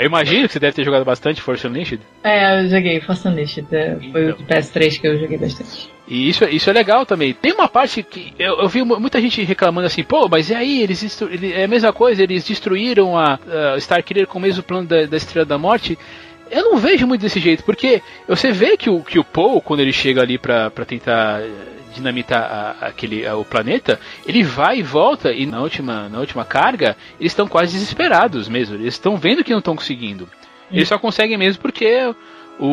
[0.00, 2.00] Eu imagino que você deve ter jogado bastante Force Unleashed.
[2.22, 3.66] É, eu joguei Force Unleashed.
[3.72, 5.88] é, Foi o de PS3 que eu joguei bastante.
[6.08, 7.32] E isso, isso é legal também.
[7.32, 10.54] Tem uma parte que eu, eu vi mu- muita gente reclamando assim, pô, mas e
[10.54, 10.82] aí?
[10.82, 13.38] Eles ele- é a mesma coisa, eles destruíram a,
[13.74, 15.98] a Starkiller com o mesmo plano da, da Estrela da Morte.
[16.50, 19.80] Eu não vejo muito desse jeito, porque você vê que o, que o Paul, quando
[19.80, 21.50] ele chega ali pra, pra tentar eh,
[21.94, 26.44] dinamitar a- aquele, a- o planeta, ele vai e volta, e na última, na última
[26.44, 28.76] carga, eles estão quase desesperados mesmo.
[28.76, 30.28] Eles estão vendo que não estão conseguindo.
[30.70, 31.86] Eles só conseguem mesmo porque
[32.58, 32.66] o,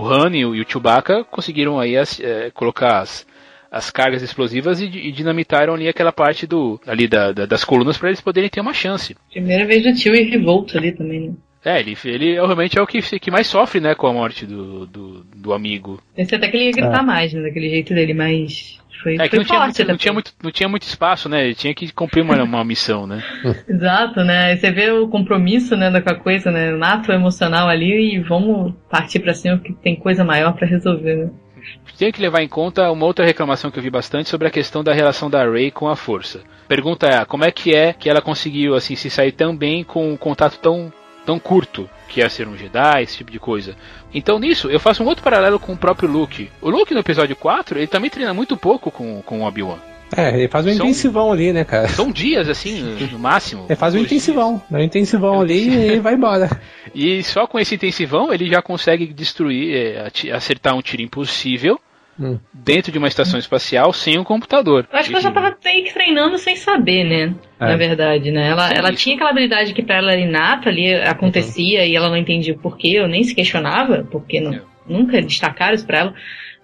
[0.00, 3.26] o Han e o, e o Chewbacca conseguiram aí as- eh, colocar as,
[3.70, 7.98] as cargas explosivas e, e dinamitaram ali aquela parte do, ali da, da- das colunas
[7.98, 9.16] para eles poderem ter uma chance.
[9.30, 11.34] Primeira vez do tio e revolta ali também, né?
[11.66, 14.86] É, ele, ele realmente é o que, que mais sofre, né, com a morte do,
[14.86, 16.00] do, do amigo.
[16.14, 17.42] Pensei até que ele ia gritar mais, né?
[17.42, 18.78] Daquele jeito dele, mas.
[19.02, 21.44] Foi, É foi não tinha, forte muito, não, tinha muito, não tinha muito espaço, né?
[21.44, 23.20] Ele tinha que cumprir uma, uma missão, né?
[23.68, 24.44] Exato, né?
[24.44, 26.70] Aí Você vê o compromisso, né, com a coisa, né?
[26.70, 31.30] Nato emocional ali e vamos partir pra cima que tem coisa maior pra resolver, né?
[31.98, 34.84] Tem que levar em conta uma outra reclamação que eu vi bastante sobre a questão
[34.84, 36.42] da relação da Rey com a força.
[36.68, 40.12] Pergunta é, como é que é que ela conseguiu assim se sair tão bem com
[40.12, 40.92] um contato tão
[41.26, 43.74] tão curto, que é ser um Jedi, esse tipo de coisa.
[44.14, 46.50] Então nisso, eu faço um outro paralelo com o próprio Luke.
[46.62, 49.76] O Luke no episódio 4, ele também treina muito pouco com, com o Obi-Wan.
[50.16, 51.88] É, ele faz um São- intensivão ali, né, cara?
[51.88, 52.80] São dias, assim,
[53.10, 53.66] no- máximo.
[53.68, 54.62] Ele faz um intensivão.
[54.70, 56.48] Dá um intensivão ali e ele vai embora.
[56.94, 61.80] E só com esse intensivão ele já consegue destruir, é, acertar um tiro impossível
[62.18, 62.38] Hum.
[62.52, 64.88] dentro de uma estação espacial sem um computador.
[64.90, 67.34] Eu acho que ela já tava meio que treinando sem saber, né?
[67.60, 67.66] É.
[67.66, 68.48] Na verdade, né?
[68.48, 69.02] Ela, Sim, ela isso.
[69.02, 72.58] tinha aquela habilidade que pra ela era inata ali, acontecia e ela não entendia o
[72.58, 74.60] porquê, eu nem se questionava, porque não, É.
[74.86, 76.14] nunca destacaram isso pra ela.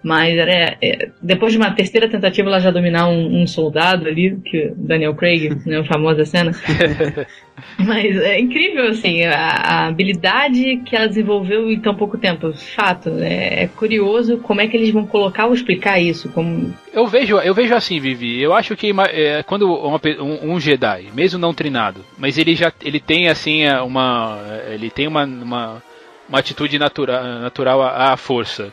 [0.03, 4.37] Mas era, é, depois de uma terceira tentativa ela já dominar um, um soldado ali,
[4.45, 6.51] que Daniel Craig, né, a famosa cena.
[7.79, 12.53] Mas é incrível, assim, a, a habilidade que ela desenvolveu em tão pouco tempo.
[12.53, 16.29] Fato, é, é curioso como é que eles vão colocar ou explicar isso.
[16.31, 18.41] Como, Eu vejo, eu vejo assim, Vivi.
[18.41, 22.73] Eu acho que é, quando uma um, um Jedi, mesmo não treinado, mas ele já
[22.83, 24.39] ele tem assim é, uma
[24.69, 25.83] ele tem uma, uma,
[26.29, 28.73] uma atitude natura, natural à, à força.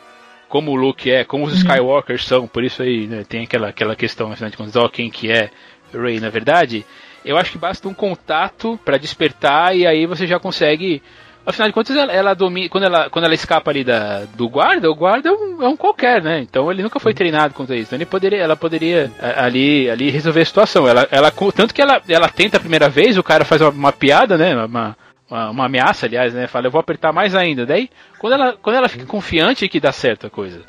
[0.50, 3.96] Como o Luke é, como os Skywalkers são, por isso aí né, tem aquela, aquela
[3.96, 5.48] questão, afinal de contas, ó, quem que é
[5.94, 6.84] Rey na verdade.
[7.24, 11.02] Eu acho que basta um contato para despertar e aí você já consegue
[11.44, 14.90] Afinal de contas, ela, ela domina, quando, ela, quando ela escapa ali da, do guarda,
[14.90, 16.40] o guarda é um, é um, qualquer, né?
[16.40, 17.86] Então ele nunca foi treinado contra isso.
[17.86, 20.86] Então ele poderia, ela poderia ali, ali resolver a situação.
[20.86, 23.92] Ela, ela, tanto que ela, ela tenta a primeira vez, o cara faz uma, uma
[23.92, 24.54] piada, né?
[24.64, 24.94] Uma,
[25.30, 26.46] uma, uma, ameaça, aliás, né?
[26.46, 27.64] Fala, eu vou apertar mais ainda.
[27.64, 27.88] Daí,
[28.18, 30.62] quando ela, quando ela fica confiante que dá certo a coisa.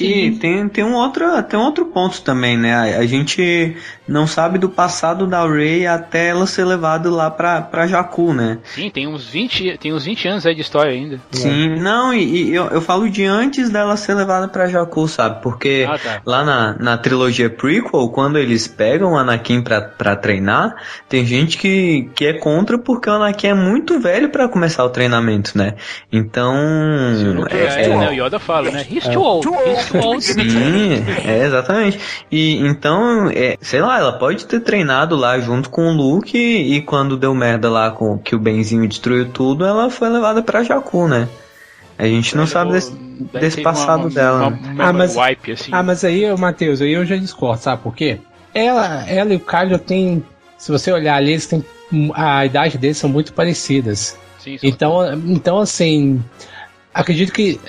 [0.00, 2.96] E tem, tem, um outro, tem um outro ponto também, né?
[2.96, 3.76] A, gente
[4.06, 8.58] não sabe do passado da Rey até ela ser levada lá pra, pra Jakku, né?
[8.64, 11.18] Sim, tem uns 20, tem uns 20 anos aí de história ainda.
[11.32, 11.76] Sim, é.
[11.76, 15.42] não, e, e, eu, eu falo de antes dela ser levada pra Jakku, sabe?
[15.42, 16.20] Porque ah, tá.
[16.24, 20.76] lá na, na trilogia prequel, quando eles pegam o Anakin pra, pra treinar,
[21.08, 24.90] tem gente que, que é contra porque o Anakin é muito velho para começar o
[24.90, 25.74] treinamento, né?
[26.12, 26.54] Então.
[27.16, 28.10] Sim, é, é, né?
[28.10, 28.84] O Yoda fala, né?
[28.90, 29.48] He's too old.
[29.48, 31.98] He's Sim, é, exatamente.
[32.30, 36.80] E então, é, sei lá, ela pode ter treinado lá junto com o Luke e
[36.82, 41.08] quando deu merda lá com que o Benzinho destruiu tudo, ela foi levada pra Jakku,
[41.08, 41.28] né?
[41.98, 42.92] A gente não sabe desse,
[43.32, 44.48] desse passado uma, dela.
[44.48, 45.70] Uma, uma, ah, mas, wipe, assim.
[45.72, 48.18] ah, mas aí, Matheus, aí eu já discordo, sabe por quê?
[48.52, 50.24] Ela, ela e o Kylo têm,
[50.58, 51.64] se você olhar ali, eles têm,
[52.14, 54.18] a idade deles são muito parecidas.
[54.38, 56.22] Sim, então, então, assim,
[56.92, 57.60] acredito que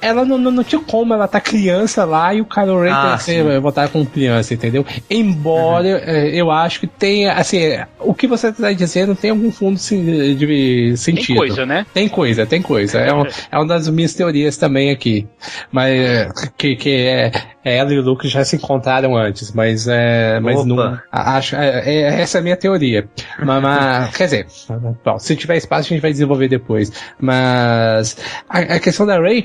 [0.00, 3.18] ela não, não, não, tinha como ela tá criança lá e o Kylo Ren ah,
[3.22, 4.84] ter, voltar com criança, entendeu?
[5.08, 6.28] Embora uhum.
[6.28, 7.58] eu acho que tenha, assim,
[7.98, 11.26] o que você está dizendo tem algum fundo de sentido.
[11.26, 11.86] Tem coisa, né?
[11.94, 12.98] Tem coisa, tem coisa.
[12.98, 15.26] É, um, é uma das minhas teorias também aqui.
[15.72, 17.32] Mas que, que é,
[17.66, 20.98] ela e o Luke já se encontraram antes, mas, é, mas não.
[21.10, 23.08] Acho, é, é, essa é a minha teoria.
[23.44, 24.46] mas, mas, quer dizer,
[25.04, 26.92] bom, se tiver espaço a gente vai desenvolver depois.
[27.20, 28.16] Mas
[28.48, 29.44] a, a questão da Ray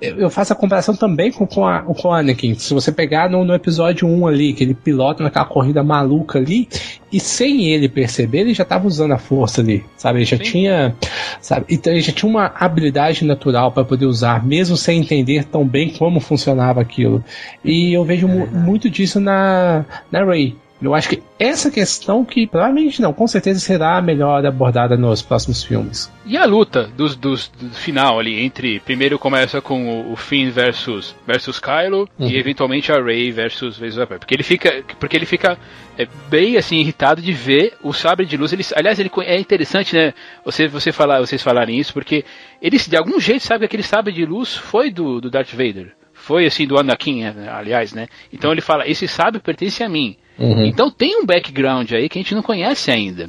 [0.00, 2.54] eu, faço a comparação também com, com, a, com o Anakin.
[2.54, 6.68] Se você pegar no, no episódio 1 ali, que ele pilota naquela corrida maluca ali,
[7.12, 10.20] e sem ele perceber, ele já estava usando a força ali, sabe?
[10.20, 10.42] Ele já Sim.
[10.42, 10.96] tinha,
[11.40, 11.66] sabe?
[11.68, 15.90] Então ele já tinha uma habilidade natural para poder usar, mesmo sem entender tão bem
[15.90, 17.22] como funcionava aquilo.
[17.64, 18.46] E eu vejo é.
[18.46, 20.56] muito disso na, na Ray.
[20.82, 25.62] Eu acho que essa questão que provavelmente não, com certeza será melhor abordada nos próximos
[25.62, 26.12] filmes.
[26.26, 30.50] E a luta dos, dos, do final ali entre primeiro começa com o, o Finn
[30.50, 32.28] versus versus Kylo uhum.
[32.28, 35.56] e eventualmente a Rey versus Vader, porque ele fica porque ele fica
[35.96, 38.52] é, bem assim irritado de ver o sabre de luz.
[38.52, 40.12] Ele, aliás, ele é interessante, né?
[40.44, 42.24] Você você falar, vocês falarem isso porque
[42.60, 45.94] ele de algum jeito sabe que aquele sabre de luz foi do, do Darth Vader.
[46.12, 48.06] Foi assim do Anakin, aliás, né?
[48.32, 50.16] Então ele fala: esse sabre pertence a mim.
[50.38, 50.64] Uhum.
[50.64, 53.26] Então tem um background aí que a gente não conhece ainda.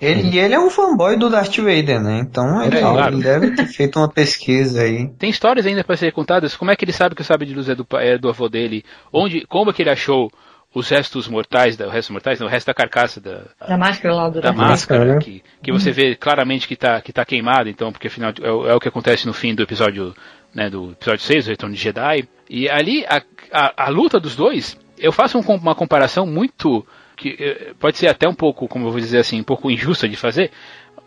[0.00, 2.20] Ele, e ele é um fanboy do Darth Vader, né?
[2.20, 3.14] Então ele, é, claro.
[3.14, 5.08] ele deve ter feito uma pesquisa aí.
[5.18, 6.56] Tem histórias ainda para ser contadas.
[6.56, 8.48] Como é que ele sabe que o sabre de luz é do, é do avô
[8.48, 8.84] dele?
[9.12, 10.30] Onde, como é que ele achou
[10.74, 14.14] os restos mortais, da, o resto mortais, não, o resto da carcaça da, da máscara
[14.14, 15.18] lá do da máscara, né?
[15.18, 18.74] que, que você vê claramente que está que tá queimado, então, porque afinal é, é,
[18.74, 20.14] o que acontece no fim do episódio,
[20.54, 22.28] né, do episódio 6, o Retorno de Jedi.
[22.48, 23.20] E ali a,
[23.52, 26.86] a, a luta dos dois eu faço um, uma comparação muito
[27.16, 30.08] que eh, pode ser até um pouco, como eu vou dizer assim, um pouco injusta
[30.08, 30.50] de fazer,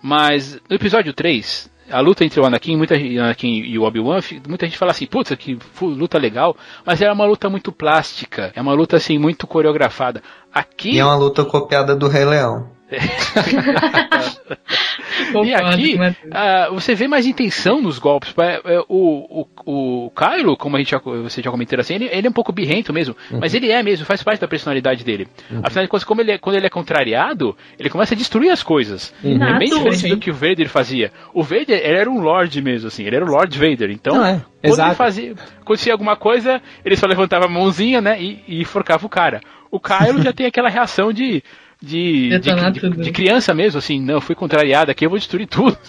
[0.01, 4.65] mas no episódio 3, a luta entre o Anakin, muita, Anakin e o Obi-Wan, muita
[4.65, 6.55] gente fala assim, putz, que luta legal,
[6.85, 10.21] mas era uma luta muito plástica, é uma luta assim muito coreografada.
[10.53, 12.69] Aqui e é uma luta copiada do Rei Leão.
[15.43, 18.33] e aqui uh, você vê mais intenção nos golpes.
[18.37, 22.27] É, o, o, o Kylo, como a gente já, você já comentou assim, ele, ele
[22.27, 23.39] é um pouco birrento mesmo, uhum.
[23.39, 25.27] mas ele é mesmo, faz parte da personalidade dele.
[25.49, 25.61] Uhum.
[25.63, 28.61] Afinal de contas, como ele é, quando ele é contrariado, ele começa a destruir as
[28.61, 29.13] coisas.
[29.23, 29.41] Uhum.
[29.41, 31.11] É bem diferente do que o Vader fazia.
[31.33, 33.91] O Vader ele era um Lord mesmo, assim, ele era o Lord Vader.
[33.91, 34.41] Então, Não, é.
[34.61, 34.89] quando Exato.
[34.89, 39.09] ele fazia, acontecia alguma coisa, ele só levantava a mãozinha, né, e, e forcava o
[39.09, 39.41] cara.
[39.71, 41.43] O Kylo já tem aquela reação de
[41.83, 45.77] de, de, de, de, criança mesmo, assim, não, fui contrariado aqui, eu vou destruir tudo.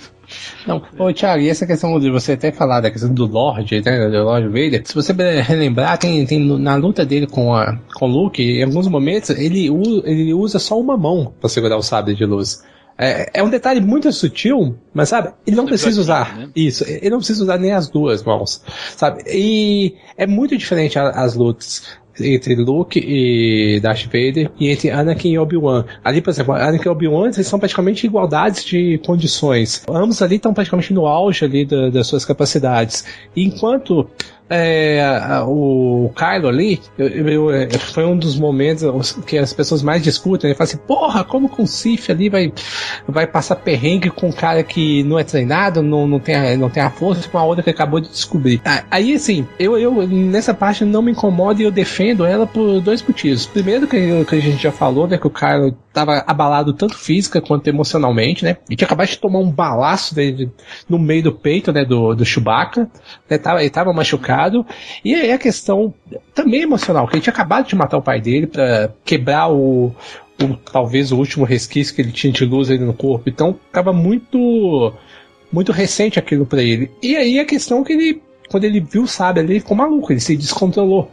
[0.66, 4.08] Não, ô Thiago, e essa questão de você até falar da questão do Lorde, né,
[4.08, 8.10] do Lord Vader, se você relembrar, tem, tem na luta dele com, a, com o
[8.10, 9.68] Luke, em alguns momentos, ele,
[10.04, 12.64] ele usa só uma mão para segurar o sabre de luz.
[12.96, 16.48] É, é, um detalhe muito sutil, mas sabe, ele não precisa usar né?
[16.56, 18.62] isso, ele não precisa usar nem as duas mãos,
[18.96, 19.22] sabe?
[19.26, 25.38] E é muito diferente as lutas entre Luke e Darth Vader e entre Anakin e
[25.38, 25.84] Obi-Wan.
[26.02, 29.82] Ali, por exemplo, Anakin e Obi-Wan são praticamente igualdades de condições.
[29.88, 33.04] Ambos ali estão praticamente no auge ali da, das suas capacidades.
[33.36, 34.08] Enquanto
[34.48, 35.02] é,
[35.46, 40.50] o Kylo ali, eu, eu, eu, foi um dos momentos que as pessoas mais discutem.
[40.50, 42.52] Ele fala assim: porra, como com o Sif ali vai,
[43.08, 46.68] vai passar perrengue com um cara que não é treinado, não, não, tem, a, não
[46.68, 48.60] tem a força, com a outra que acabou de descobrir.
[48.90, 53.02] Aí, assim, eu, eu nessa parte não me incomoda e eu defendo ela por dois
[53.02, 53.46] motivos.
[53.46, 57.40] Primeiro, que, que a gente já falou, né, que o Kylo tava abalado tanto física
[57.40, 58.56] quanto emocionalmente, né?
[58.68, 60.50] E tinha acabado de tomar um balaço dele
[60.88, 62.90] no meio do peito, né, do, do Chewbacca.
[63.30, 64.66] Né, tava, ele tava machucado.
[65.04, 65.94] E aí a questão
[66.34, 69.94] também emocional, que ele tinha acabado de matar o pai dele para quebrar o,
[70.42, 73.28] o, talvez o último resquício que ele tinha de luz ali no corpo.
[73.28, 74.92] Então tava muito
[75.52, 76.90] muito recente aquilo para ele.
[77.00, 80.20] E aí a questão que ele quando ele viu o ali, ele ficou maluco, ele
[80.20, 81.10] se descontrolou.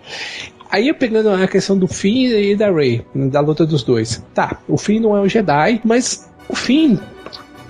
[0.72, 4.24] Aí eu pegando a questão do Finn e da Rey, da luta dos dois.
[4.34, 6.98] Tá, o Finn não é um Jedi, mas o Finn,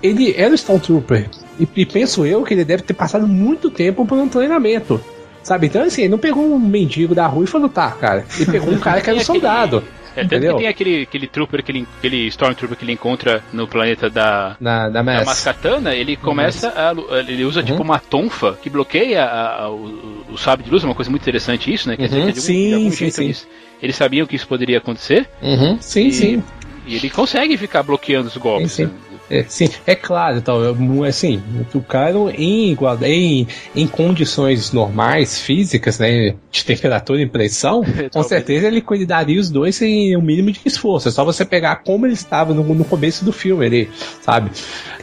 [0.03, 1.27] ele era o Stormtrooper.
[1.59, 5.01] E, e penso eu que ele deve ter passado muito tempo por um treinamento.
[5.43, 5.67] Sabe?
[5.67, 8.25] Então, assim, ele não pegou um mendigo da rua e falou, tá, cara.
[8.35, 9.83] Ele pegou um cara que era um soldado.
[10.15, 14.09] É, tanto que tem aquele, aquele trooper, aquele, aquele Stormtrooper que ele encontra no planeta
[14.09, 17.19] da, Na, da, da Mascatana, ele começa a.
[17.19, 17.65] Ele usa uhum.
[17.65, 21.23] tipo uma tonfa que bloqueia a, a, o, o sábio de luz, uma coisa muito
[21.23, 21.95] interessante isso, né?
[21.95, 22.27] Quer uhum.
[22.27, 23.23] dizer, sim, algum, sim, sim.
[23.23, 23.47] Eles,
[23.81, 25.29] eles, sabiam que isso poderia acontecer.
[25.41, 25.77] Uhum.
[25.79, 26.43] Sim, e, sim.
[26.85, 28.73] E ele consegue ficar bloqueando os golpes.
[28.73, 28.91] Sim, sim.
[28.91, 29.10] Né?
[29.31, 30.57] É, sim, é claro, então,
[31.05, 31.41] assim,
[31.73, 37.81] o cara em, em, em condições normais, físicas, né, de temperatura e pressão,
[38.11, 41.07] com certeza ele cuidaria os dois sem o mínimo de esforço.
[41.07, 43.89] É só você pegar como ele estava no, no começo do filme, ele,
[44.21, 44.51] sabe?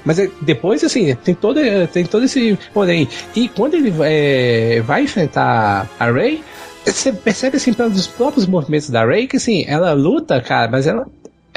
[0.04, 1.58] Mas é, depois, assim, tem todo,
[1.90, 2.58] tem todo esse.
[2.74, 6.44] Porém, e quando ele é, vai enfrentar a Ray,
[6.84, 11.06] você percebe assim pelos próprios movimentos da Ray que assim, ela luta, cara, mas ela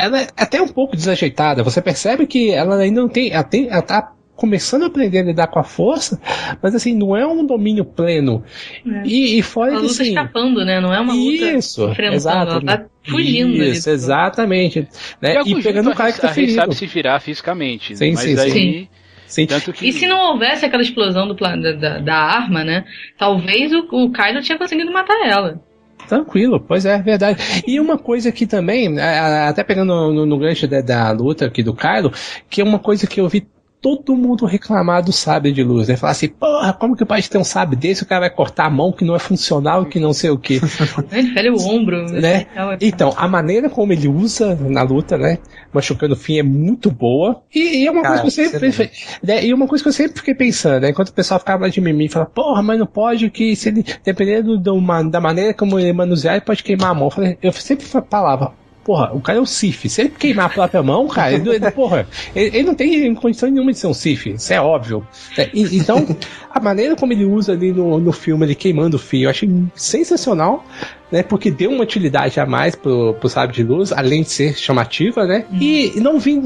[0.01, 1.63] ela é até um pouco desajeitada.
[1.63, 3.31] Você percebe que ela ainda não tem.
[3.31, 6.19] Ela, tem, ela tá começando a aprender a lidar com a força,
[6.63, 8.43] mas assim, não é um domínio pleno.
[8.83, 9.03] É.
[9.05, 10.81] E, e fora uma luta assim, escapando, né?
[10.81, 13.63] Não é uma luta isso, exato, ela tá fugindo.
[13.63, 14.87] Isso, ali, exatamente.
[15.21, 15.39] Né?
[15.45, 16.53] E pegando o cara que tá ferido.
[16.53, 17.95] sabe se virar fisicamente.
[17.95, 18.15] Sim, né?
[18.15, 18.87] sim, mas sim.
[19.27, 19.47] Sim.
[19.47, 19.87] Que...
[19.87, 22.83] E se não houvesse aquela explosão do, da, da, arma, né?
[23.17, 25.61] Talvez o, o Kaido tinha conseguido matar ela.
[26.07, 27.63] Tranquilo, pois é, verdade.
[27.65, 31.73] E uma coisa aqui também, até pegando no, no gancho da, da, luta aqui do
[31.73, 32.11] Kylo,
[32.49, 33.47] que é uma coisa que eu vi
[33.81, 35.97] todo mundo reclamar do sabre de luz, né?
[35.97, 38.03] Falar assim, porra, como que pode ter um sabre desse?
[38.03, 40.61] O cara vai cortar a mão que não é funcional, que não sei o que.
[41.11, 42.45] Ele fere o ombro, né?
[42.79, 45.39] Então, a maneira como ele usa na luta, né?
[45.73, 47.41] Machucando o fim é muito boa.
[47.53, 48.91] E, e é uma cara, coisa que eu sempre.
[49.23, 49.45] Né?
[49.45, 50.89] E uma coisa que eu sempre fiquei pensando, né?
[50.89, 53.83] Enquanto o pessoal ficava de mim e fala, porra, mas não pode que se ele,
[54.03, 54.79] dependendo do,
[55.09, 57.05] da maneira como ele manusear, ele pode queimar a mão.
[57.05, 58.53] Eu, falei, eu sempre falava,
[58.83, 59.87] Porra, o cara é um Sif.
[59.87, 63.49] Se ele queimar a própria mão, cara, ele, ele porra, ele, ele, não tem condição
[63.49, 64.31] nenhuma de ser um Sif.
[64.31, 65.05] Isso é óbvio.
[65.37, 66.05] É, e, então,
[66.49, 69.49] a maneira como ele usa ali no, no filme, ele queimando o fio, eu achei
[69.75, 70.65] sensacional,
[71.11, 71.21] né?
[71.21, 75.25] Porque deu uma utilidade a mais pro, pro Sábio de Luz, além de ser chamativa,
[75.25, 75.45] né?
[75.51, 75.59] Uhum.
[75.61, 76.41] E não vi,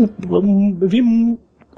[0.82, 1.02] vi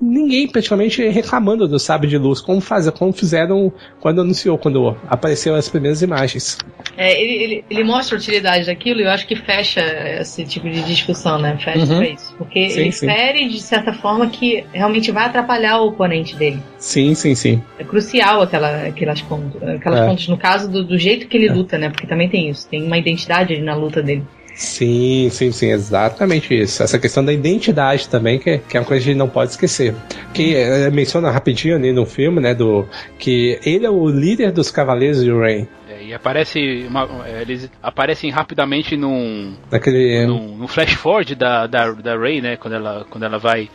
[0.01, 5.55] ninguém praticamente reclamando do sabre de luz, como, faz, como fizeram quando anunciou, quando apareceu
[5.55, 6.57] as primeiras imagens.
[6.95, 9.81] É, ele, ele, ele, mostra a utilidade daquilo e eu acho que fecha
[10.19, 11.57] esse tipo de discussão, né?
[11.57, 11.97] Fecha uhum.
[11.97, 12.33] pra isso.
[12.37, 13.07] Porque sim, ele sim.
[13.07, 16.61] fere, de certa forma, que realmente vai atrapalhar o oponente dele.
[16.77, 17.61] Sim, sim, sim.
[17.77, 19.61] É crucial aquela, aquelas pontos.
[19.61, 20.05] Aquelas é.
[20.05, 21.53] pontos, no caso do, do jeito que ele é.
[21.53, 21.89] luta, né?
[21.89, 22.67] Porque também tem isso.
[22.67, 24.23] Tem uma identidade na luta dele.
[24.57, 26.81] Sim, sim, sim, exatamente isso.
[26.81, 29.51] Essa questão da identidade também, que, que é uma coisa que a gente não pode
[29.51, 29.93] esquecer.
[30.33, 32.87] Que é, menciona rapidinho ali no filme, né, do
[33.19, 35.67] que ele é o líder dos Cavaleiros de Rain.
[35.87, 37.07] É, e aparece uma,
[37.39, 42.73] eles aparecem rapidamente num, Naquele, num, num flash forward da, da, da Ray, né, quando
[42.73, 43.69] ela, quando ela vai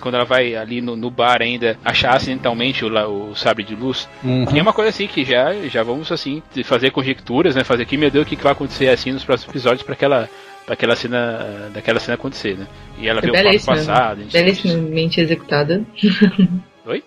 [0.00, 4.08] quando ela vai ali no, no bar ainda achar acidentalmente o, o sabre de luz.
[4.22, 4.46] Uhum.
[4.52, 7.64] E é uma coisa assim que já, já vamos assim fazer conjecturas, né?
[7.64, 10.28] Fazer aqui, meu Deus, o que, que vai acontecer assim nos próximos episódios para aquela
[10.64, 12.66] para aquela cena daquela cena acontecer, né?
[12.98, 14.24] E ela é vê o papo passado.
[14.32, 15.84] Belíssimamente executada.
[16.86, 17.02] Oi?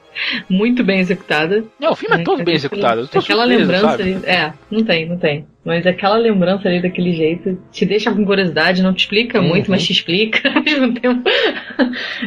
[0.49, 1.63] Muito bem executada.
[1.79, 3.07] Não, o filme é, é todo bem executado.
[3.13, 5.45] Aquela lembrança ali, é, não tem, não tem.
[5.63, 9.47] Mas aquela lembrança ali daquele jeito te deixa com curiosidade, não te explica uhum.
[9.49, 11.29] muito, mas te explica ao mesmo tempo.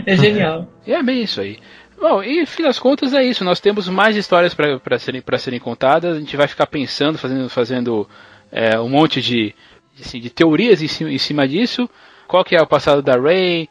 [0.07, 0.69] é genial.
[0.87, 1.59] É bem isso aí.
[2.01, 3.45] Bom, e fim das contas é isso.
[3.45, 6.17] Nós temos mais histórias para serem, serem contadas.
[6.17, 8.09] A gente vai ficar pensando, fazendo, fazendo
[8.53, 9.55] é, um monte de,
[10.01, 11.91] assim, de teorias em cima, em cima disso.
[12.29, 13.69] Qual que é o passado da Ray?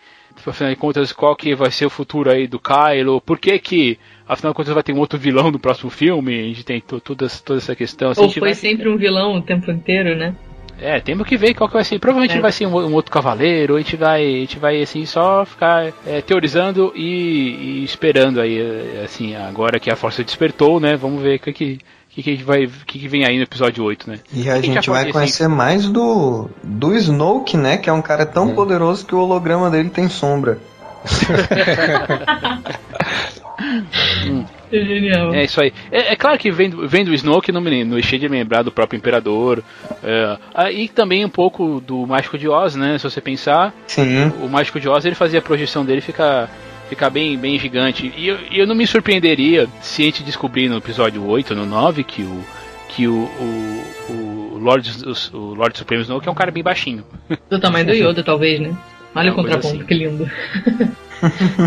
[0.48, 4.00] Afinal de contas, qual que vai ser o futuro aí do Kylo, por que que,
[4.28, 7.28] afinal de contas, vai ter um outro vilão no próximo filme, a gente tem toda,
[7.44, 8.12] toda essa questão.
[8.12, 8.54] Assim, Ou foi vai...
[8.54, 10.36] sempre um vilão o tempo inteiro, né?
[10.82, 12.00] É, temos que ver qual que vai ser.
[12.00, 12.42] Provavelmente É.
[12.42, 15.92] vai ser um, um outro cavaleiro, a gente vai, a gente vai assim só ficar
[16.08, 18.58] é, teorizando e, e esperando aí,
[19.04, 20.96] assim, agora que a força despertou, né?
[20.96, 21.80] Vamos ver o que que,
[22.24, 24.20] que, que vai, o que, que vem aí no episódio 8, né?
[24.34, 27.78] E a que gente vai conhecer mais do, do Snoke, né?
[27.78, 30.58] Que é um cara tão poderoso que o holograma dele tem sombra.
[34.72, 35.34] É genial.
[35.34, 35.74] É isso aí.
[35.92, 38.72] É, é claro que vendo, vendo o Snoke não me não deixei de lembrar do
[38.72, 39.64] próprio Imperador.
[40.04, 42.98] É, ah, e também um pouco do Mágico de Oz, né?
[42.98, 44.32] Se você pensar, Sim.
[44.42, 46.50] o Mágico de Oz ele fazia a projeção dele ficar
[46.90, 48.12] ficar bem, bem gigante.
[48.18, 52.04] E eu, eu não me surpreenderia se a gente descobrir no episódio 8, no 9,
[52.04, 52.44] que o
[52.90, 54.14] que o, o,
[54.56, 57.06] o Lord, o, o Lord Supremo Snoke é um cara bem baixinho.
[57.50, 58.76] Do tamanho do Yoda, talvez, né?
[59.16, 59.86] Olha o Uma coisa contraponto, assim.
[59.86, 60.30] que lindo.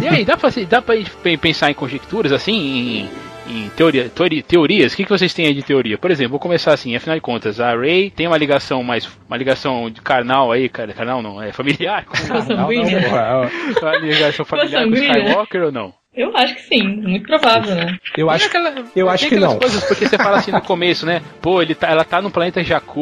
[0.02, 0.94] E aí, dá pra, dá pra
[1.38, 3.10] pensar em conjecturas assim, em,
[3.46, 4.92] em teoria, teori- teorias?
[4.92, 5.98] O que, que vocês têm aí de teoria?
[5.98, 9.08] Por exemplo, vou começar assim, afinal de contas, a Rey tem uma ligação mais.
[9.28, 10.92] uma ligação de carnal aí, cara.
[10.92, 13.02] Carnal não, é familiar com Uma sanguínea.
[13.02, 13.50] porra,
[13.80, 14.94] uma ligação familiar com o.
[14.94, 15.92] Skywalker ou não?
[16.14, 17.96] Eu acho que sim, muito provável, né?
[18.18, 19.58] Eu acho, aquela- eu acho que não.
[19.58, 21.22] Coisas, porque você fala assim no começo, né?
[21.40, 23.00] Pô, ele tá, ela tá no planeta Jakku,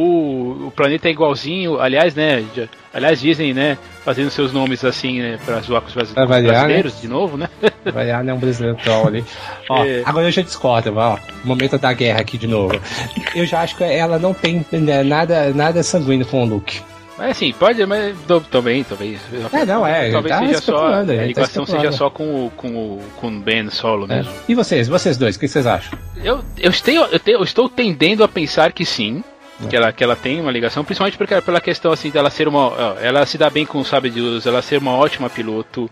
[0.68, 2.44] o planeta é igualzinho, aliás, né?
[2.54, 3.76] já- aliás, dizem, né?
[4.04, 5.40] Fazendo seus nomes assim, né?
[5.44, 7.48] Pra zoar com os brasi- Pra com os variar, brasileiros, de novo, né?
[7.92, 9.24] Vai né, um brasileiro troll ali.
[9.68, 10.02] Ó, É.
[10.06, 11.18] agora eu já discordo, ó.
[11.42, 12.80] Momento da guerra aqui de novo.
[13.34, 16.80] Eu já acho que ela não tem né, nada, nada sanguíneo com o Luke.
[17.20, 19.20] Mas assim, pode, mas do- também, talvez.
[19.52, 20.86] É, não, é, Talvez tá seja só.
[20.88, 21.96] A tá ligação seja especulando.
[21.96, 24.16] só com o, com o, com o Ben solo É.
[24.16, 24.32] mesmo.
[24.48, 25.98] E vocês, vocês dois, o que vocês acham?
[26.24, 29.22] Eu, eu, tenho, eu, tenho- eu estou tendendo a pensar que sim.
[29.68, 32.96] Que ela, que ela tem uma ligação, principalmente porque, pela questão assim dela ser uma.
[33.02, 35.90] Ela se dá bem com o sabre de luz, ela ser uma ótima piloto.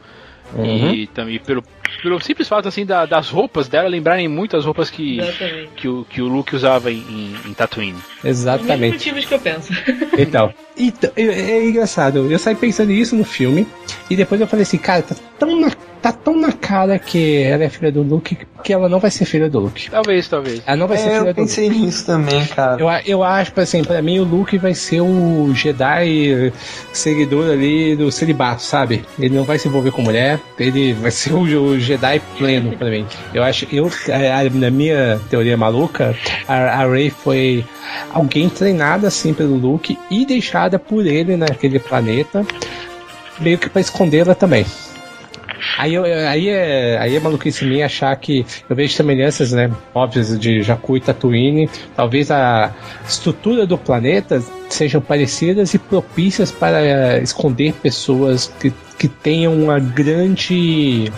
[0.54, 0.90] Uhum.
[0.94, 1.62] E também pelo,
[2.02, 5.68] pelo simples fato assim da- das roupas dela lembrarem muito as roupas que, Exatamente.
[5.76, 7.98] que, o, que o Luke usava em, em, em Tatooine.
[8.24, 8.92] Exatamente.
[8.94, 9.72] motivos que eu penso.
[10.18, 12.30] Então, então, é, é engraçado.
[12.30, 13.66] Eu saí pensando nisso no filme
[14.10, 15.70] e depois eu falei assim, cara, tá tão na,
[16.00, 19.24] tá tão na cara que ela é filha do Luke que ela não vai ser
[19.24, 19.88] filha do Luke.
[19.90, 20.62] Talvez, talvez.
[20.66, 21.40] Ela não vai ser É, filha eu do Luke.
[21.40, 22.80] pensei nisso também, cara.
[22.80, 26.52] Eu, a- eu acho, assim, pra mim o Luke vai ser o Jedi
[26.92, 29.04] seguidor ali do celibato, sabe?
[29.18, 32.90] Ele não vai se envolver com mulher, ele vai ser o, o Jedi pleno pra
[32.90, 33.06] mim.
[33.32, 36.16] Eu acho, eu, a- a- na minha teoria maluca,
[36.48, 37.64] a, a Rey foi
[38.12, 42.44] alguém treinada assim pelo Luke e deixada por ele naquele planeta,
[43.40, 44.66] meio que pra escondê-la também.
[45.76, 50.38] Aí, eu, aí, é, aí é maluquice minha achar que eu vejo semelhanças, né, óbvias
[50.38, 51.68] de Jakku e Tatooine.
[51.96, 52.74] Talvez a
[53.06, 61.10] estrutura do planeta sejam parecidas e propícias para esconder pessoas que, que tenham uma grande,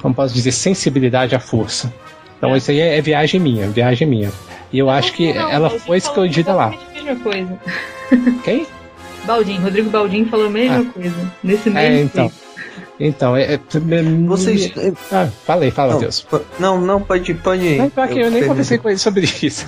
[0.00, 1.92] como posso dizer, sensibilidade à força.
[2.38, 4.32] Então isso aí é, é viagem minha, viagem minha.
[4.72, 6.74] E eu acho que Não, ela foi escondida lá.
[6.74, 7.58] a mesma coisa.
[8.42, 8.66] Quem?
[9.24, 11.32] Baldin, Rodrigo Baldin falou a mesma coisa.
[11.44, 12.32] Nesse mesmo É, então.
[13.04, 13.60] Então, é, é,
[14.26, 14.72] Vocês.
[15.10, 16.26] Ah, falei, fala, Não, Deus.
[16.58, 17.78] não, não, pode, pode ir.
[17.78, 18.48] Não, pior que eu, nem perdi.
[18.48, 19.66] conversei com ele sobre isso.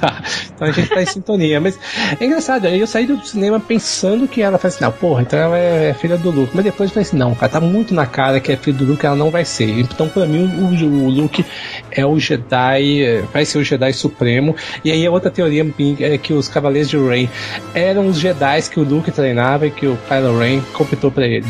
[0.55, 1.61] então a gente tá em sintonia.
[1.61, 1.77] Mas
[2.21, 5.59] é engraçado, eu saí do cinema pensando que ela faz assim, não, porra, então ela
[5.59, 6.53] é, é filha do Luke.
[6.55, 8.85] Mas depois eu falei assim, não, cara, tá muito na cara que é filha do
[8.85, 9.69] Luke, ela não vai ser.
[9.81, 11.45] Então, pra mim, o, o Luke
[11.91, 14.55] é o Jedi, é, vai ser o Jedi Supremo.
[14.85, 15.67] E aí a outra teoria
[16.01, 17.29] é que os Cavaleiros de Rain
[17.75, 21.47] eram os Jedi que o Luke treinava e que o Kylo Ren computou pra ele.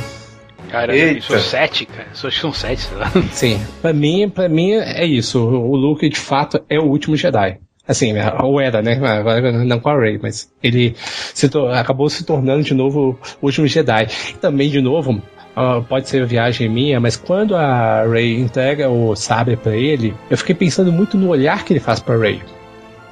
[0.75, 1.21] Cara, Eita.
[1.21, 2.09] são sete, cara.
[2.11, 3.13] Que são sete, sei lá.
[3.31, 5.39] Sim, pra mim, pra mim é isso.
[5.41, 7.59] O Luke de fato é o último Jedi.
[7.87, 8.95] Assim, ou era, né?
[8.95, 13.69] Agora não com a Rey, mas ele se acabou se tornando de novo o último
[13.69, 14.09] Jedi.
[14.31, 15.23] E também, de novo,
[15.55, 20.37] ah, pode ser viagem minha, mas quando a Rey entrega o sabre pra ele, eu
[20.37, 22.43] fiquei pensando muito no olhar que ele faz pra Rey.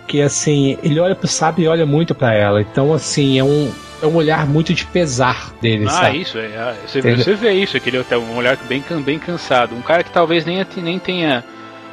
[0.09, 2.61] Que assim, ele olha pro sabre e olha muito pra ela.
[2.61, 3.71] Então, assim, é um,
[4.03, 6.21] é um olhar muito de pesar dele, Ah, sabe?
[6.21, 9.75] isso, é, é, você, você vê isso, aquele tem um olhar bem, bem cansado.
[9.75, 11.45] Um cara que talvez nem, nem tenha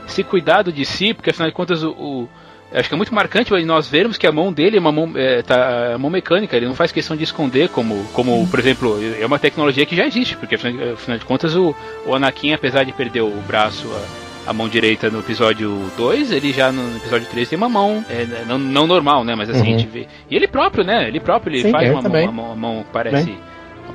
[0.08, 1.92] se cuidado de si, porque afinal de contas o.
[1.92, 2.30] o-
[2.74, 5.42] acho que é muito marcante nós vermos que a mão dele é uma mão, é,
[5.42, 9.26] tá, é mão mecânica, ele não faz questão de esconder, como, como por exemplo, é
[9.26, 11.76] uma tecnologia que já existe, porque afinal, afinal de contas o,
[12.06, 16.52] o Anakin, apesar de perder o braço, a, a mão direita no episódio 2, ele
[16.52, 19.36] já no episódio 3 tem uma mão, é, não, não normal, né?
[19.36, 19.76] Mas assim, Uhum.
[19.76, 20.08] a gente vê.
[20.28, 21.08] E ele próprio, né?
[21.08, 23.38] Ele próprio ele Sim, faz ele uma mão, uma mão, uma mão parece.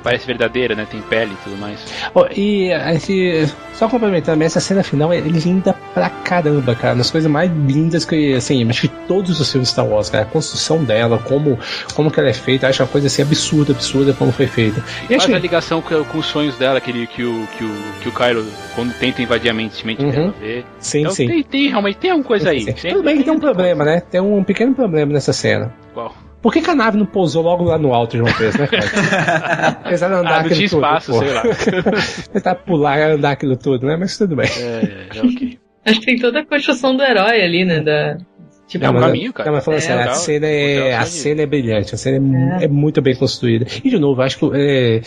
[0.03, 0.87] Parece verdadeira, né?
[0.89, 1.79] Tem pele e tudo mais.
[2.13, 6.95] Ó, e esse, só complementando, essa cena final é linda pra caramba, cara.
[6.95, 10.23] Nas coisas mais lindas que, assim, acho que todos os filmes Star Wars, cara.
[10.23, 11.57] A construção dela, como,
[11.93, 14.83] como que ela é feita, acho uma coisa assim absurda, absurda como foi feita.
[15.03, 17.75] E Faz acho a ligação com, com os sonhos dela, aquele que o, que o,
[18.01, 18.45] que o Kylo,
[18.75, 20.11] quando tenta invadir a mente, mente Uhum.
[20.11, 20.63] dela, vê.
[20.79, 21.27] sim, então sim.
[21.27, 22.61] Tem, tem, realmente tem alguma coisa aí.
[22.61, 22.89] Sim.
[22.89, 23.99] Tudo bem que tem um problema, né?
[24.01, 25.73] Tem um pequeno problema nessa cena.
[25.93, 26.13] Qual?
[26.45, 28.67] Por que, que a nave não pousou logo lá no alto de uma vez, né,
[28.67, 29.79] cara?
[29.83, 31.17] Apesar de andar Ah, aquilo tinha tudo, espaço, pô.
[31.17, 31.41] sei lá.
[32.33, 33.97] Tentar pular e andar aquilo tudo, né?
[33.97, 34.45] Mas tudo bem.
[34.55, 35.57] É, é, ok.
[35.83, 37.79] Acho que tem toda a construção do herói ali, né?
[37.81, 38.19] Da,
[38.67, 39.49] tipo, É um mas, caminho, cara.
[39.49, 42.37] Não, mas falando É, sério, a cena, é, Legal, a cena é brilhante, a cena
[42.59, 42.65] é, É.
[42.65, 43.65] é muito bem construída.
[43.83, 45.01] E de novo, acho que é,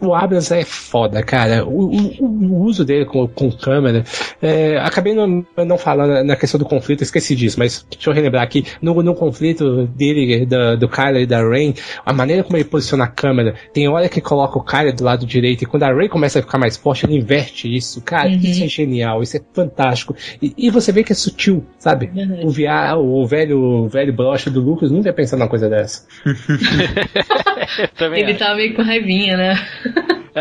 [0.00, 1.64] o Abrams é foda, cara.
[1.66, 4.04] O, o- o uso dele com, com câmera.
[4.40, 8.42] é, acabei não, não falando na questão do conflito, esqueci disso, mas deixa eu relembrar
[8.42, 8.64] aqui.
[8.80, 11.74] No, no conflito dele, da, do Kyler e da Rain,
[12.06, 15.26] a maneira como ele posiciona a câmera, tem hora que coloca o Kyler do lado
[15.26, 18.00] direito, e quando a Rain começa a ficar mais forte, ele inverte isso.
[18.02, 18.36] Cara, Uhum.
[18.36, 20.14] isso é genial, isso é fantástico.
[20.40, 22.06] E, e você vê que é sutil, sabe?
[22.06, 22.46] Verdade.
[22.46, 26.06] O, via, o velho, o velho broche do Lucas nunca ia pensar numa coisa dessa.
[28.14, 28.38] Ele acho.
[28.38, 29.54] tava meio com raivinha, né?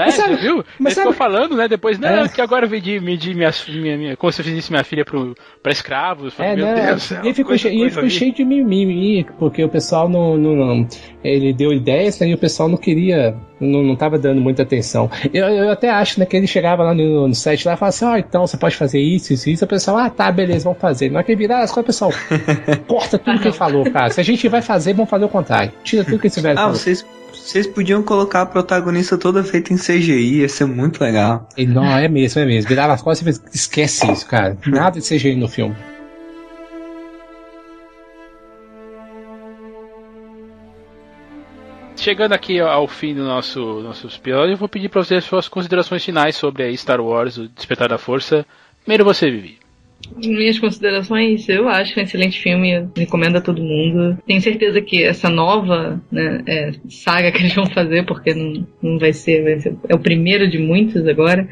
[0.02, 0.64] É, Mas sabe- você viu?
[0.80, 1.68] mas Ele ficou sabe- falando, né?
[1.68, 2.28] Depois, não, É.
[2.30, 5.36] que agora eu vendi, vendi minha, minha, minha, como se eu fizesse minha filha pro,
[5.64, 6.34] pra escravos.
[6.34, 6.86] Falei, É, meu né?
[6.88, 7.12] Deus.
[7.12, 10.08] E ele ficou, coisa- cheio, e ele coisa ficou cheio de mimimi, porque o pessoal
[10.10, 10.88] não, não, não-
[11.24, 12.28] Ele deu ideias, né?
[12.30, 13.36] E o pessoal não queria.
[13.60, 15.10] Não, não tava dando muita atenção.
[15.34, 16.26] Eu, eu até acho, né?
[16.28, 18.76] Que ele chegava lá no, no set lá e falava assim: Ó, então você pode
[18.78, 19.66] fazer isso, isso, isso.
[19.66, 21.10] O pessoal, ah, tá, beleza, vamos fazer.
[21.10, 22.12] Na hora que ele virar as coisas, o pessoal,
[22.88, 24.10] corta tudo que ele falou, cara.
[24.12, 25.72] Se a gente vai fazer, vamos fazer o contrário.
[25.84, 26.76] Tira tudo que esse velho Ah, falou.
[26.76, 27.06] vocês,
[27.48, 31.48] vocês podiam colocar a protagonista toda feita em CGI, ia ser muito legal.
[31.56, 32.68] E Não, é mesmo, é mesmo.
[32.68, 34.58] Virava as costas e esquece isso, cara.
[34.68, 35.74] Nada de CGI no filme.
[41.96, 45.48] Chegando aqui ao fim do nosso, nosso episódio, eu vou pedir pra você as suas
[45.48, 48.46] considerações finais sobre Star Wars, o Despertar da Força.
[48.84, 49.58] Primeiro você, Vivi.
[50.16, 54.18] Minhas considerações, eu acho um excelente filme, recomendo a todo mundo.
[54.26, 58.98] Tenho certeza que essa nova né, é, saga que eles vão fazer, porque não, não
[59.00, 61.48] vai ser, vai ser- é o primeiro de muitos agora.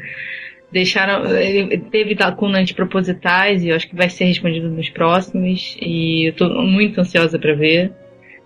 [0.72, 5.76] Deixaram, ele teve lacunas propositais e eu acho que vai ser respondido nos próximos.
[5.80, 7.92] E eu tô muito ansiosa pra ver.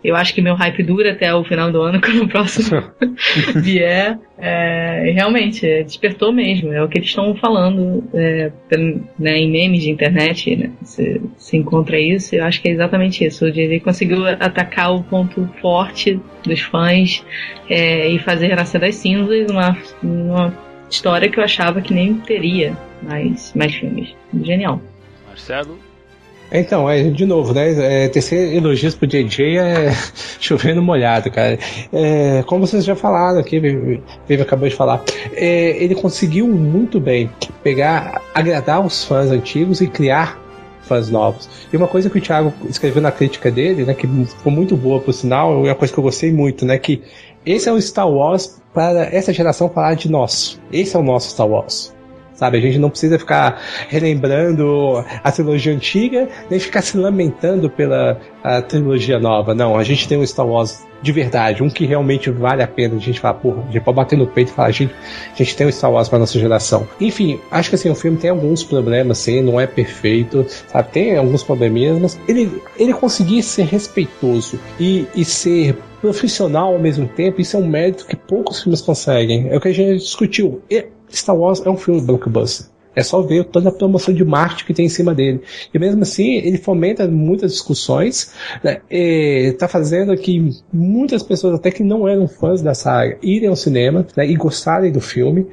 [0.02, 2.82] Eu acho que meu hype dura até o final do ano, quando o próximo
[3.56, 4.18] vier.
[4.38, 6.72] É, realmente, é, despertou mesmo.
[6.72, 8.50] É o que eles estão falando é,
[9.18, 10.56] né, em memes de internet.
[10.56, 12.34] Né, se, se encontra isso.
[12.34, 13.46] Eu acho que é exatamente isso.
[13.46, 17.24] Ele conseguiu atacar o ponto forte dos fãs
[17.68, 20.54] é, e fazer Renascer das Cinzas uma, uma
[20.88, 24.14] história que eu achava que nem teria mais, mais filmes.
[24.42, 24.80] Genial.
[25.26, 25.89] Marcelo.
[26.52, 28.04] Então, é, de novo, né?
[28.04, 29.92] É, tecer elogios pro JJ é
[30.40, 31.58] chovendo molhado, cara.
[31.92, 34.02] É, como vocês já falaram aqui, Vivi
[34.40, 35.02] acabou de falar,
[35.32, 37.30] é, ele conseguiu muito bem
[37.62, 40.38] pegar, agradar os fãs antigos e criar
[40.82, 41.48] fãs novos.
[41.72, 44.98] E uma coisa que o Thiago escreveu na crítica dele, né, que ficou muito boa
[45.00, 47.02] por sinal, é uma coisa que eu gostei muito, né, que
[47.46, 50.60] esse é o Star Wars para essa geração falar de nós.
[50.72, 51.94] Esse é o nosso Star Wars.
[52.40, 53.60] Sabe, a gente não precisa ficar
[53.90, 58.18] relembrando a trilogia antiga, nem ficar se lamentando pela
[58.66, 59.54] trilogia nova.
[59.54, 62.96] Não, a gente tem um Star Wars de verdade, um que realmente vale a pena
[62.96, 64.94] a gente falar, porra, a gente pode bater no peito e falar, a gente,
[65.34, 66.88] a gente tem um Star Wars para nossa geração.
[66.98, 71.18] Enfim, acho que assim, o filme tem alguns problemas, sim, não é perfeito, sabe, tem
[71.18, 77.38] alguns probleminhas, mas ele, ele conseguir ser respeitoso e, e ser profissional ao mesmo tempo,
[77.38, 79.50] isso é um mérito que poucos filmes conseguem.
[79.50, 80.62] É o que a gente discutiu.
[80.70, 82.66] E Star Wars é um filme blockbuster.
[82.94, 85.40] É só ver toda a promoção de marketing que tem em cima dele.
[85.72, 88.32] E mesmo assim, ele fomenta muitas discussões,
[88.64, 88.80] né?
[89.58, 94.06] Tá fazendo que muitas pessoas, até que não eram fãs da saga, irem ao cinema
[94.16, 94.26] né?
[94.26, 95.46] e gostarem do filme.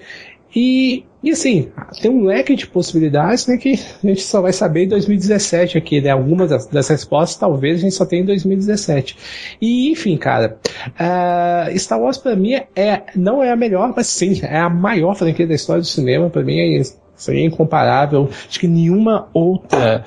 [0.55, 1.71] E, e assim,
[2.01, 3.73] tem um leque de possibilidades né, que
[4.03, 6.11] a gente só vai saber em 2017 aqui, né?
[6.11, 9.17] Algumas das, das respostas talvez a gente só tenha em 2017.
[9.59, 10.59] E enfim, cara,
[10.93, 15.15] uh, Star Wars pra mim é, não é a melhor, mas sim, é a maior
[15.15, 16.29] franquia da história do cinema.
[16.29, 16.81] Pra mim é,
[17.29, 18.29] aí é incomparável.
[18.47, 20.05] Acho que nenhuma outra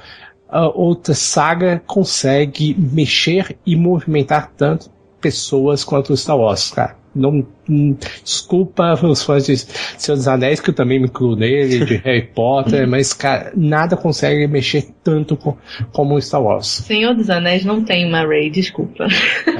[0.48, 6.99] uh, outra saga consegue mexer e movimentar tanto pessoas quanto Star Wars, cara.
[7.14, 11.84] Não, hum, desculpa os fãs de Senhor dos Anéis, que eu também me incluo nele,
[11.84, 15.56] de Harry Potter, mas, cara, nada consegue mexer tanto com,
[15.92, 16.66] como o Star Wars.
[16.66, 19.06] Senhor dos Anéis não tem uma Rey, desculpa.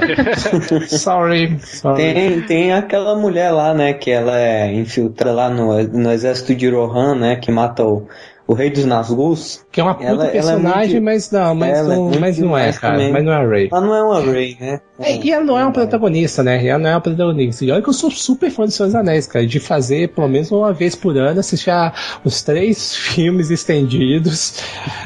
[0.89, 1.97] sorry, sorry.
[1.97, 6.69] Tem, tem aquela mulher lá, né, que ela é infiltrada lá no, no exército de
[6.69, 8.07] Rohan, né, que mata o,
[8.51, 9.65] o rei dos Nazgûs.
[9.71, 12.05] Que é uma puta Ela- ela é personagem, muito- mas não, mas ela é não,
[12.05, 12.95] muito mas não é, cara.
[12.95, 13.13] também.
[13.13, 13.69] Mas não é a Ray.
[13.71, 14.81] Ela não é uma Rey, né?
[14.99, 16.67] É, e ela não é uma protagonista, né?
[16.67, 17.65] Ela não é uma protagonista.
[17.65, 19.47] E olha que eu sou super fã de Senhor dos Anéis, cara.
[19.47, 21.93] De fazer pelo menos uma vez por ano assistir a-
[22.25, 24.63] os três filmes estendidos,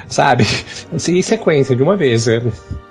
[0.09, 0.45] sabe?
[0.95, 2.27] Assim, em sequência, de uma vez.
[2.27, 2.41] Né?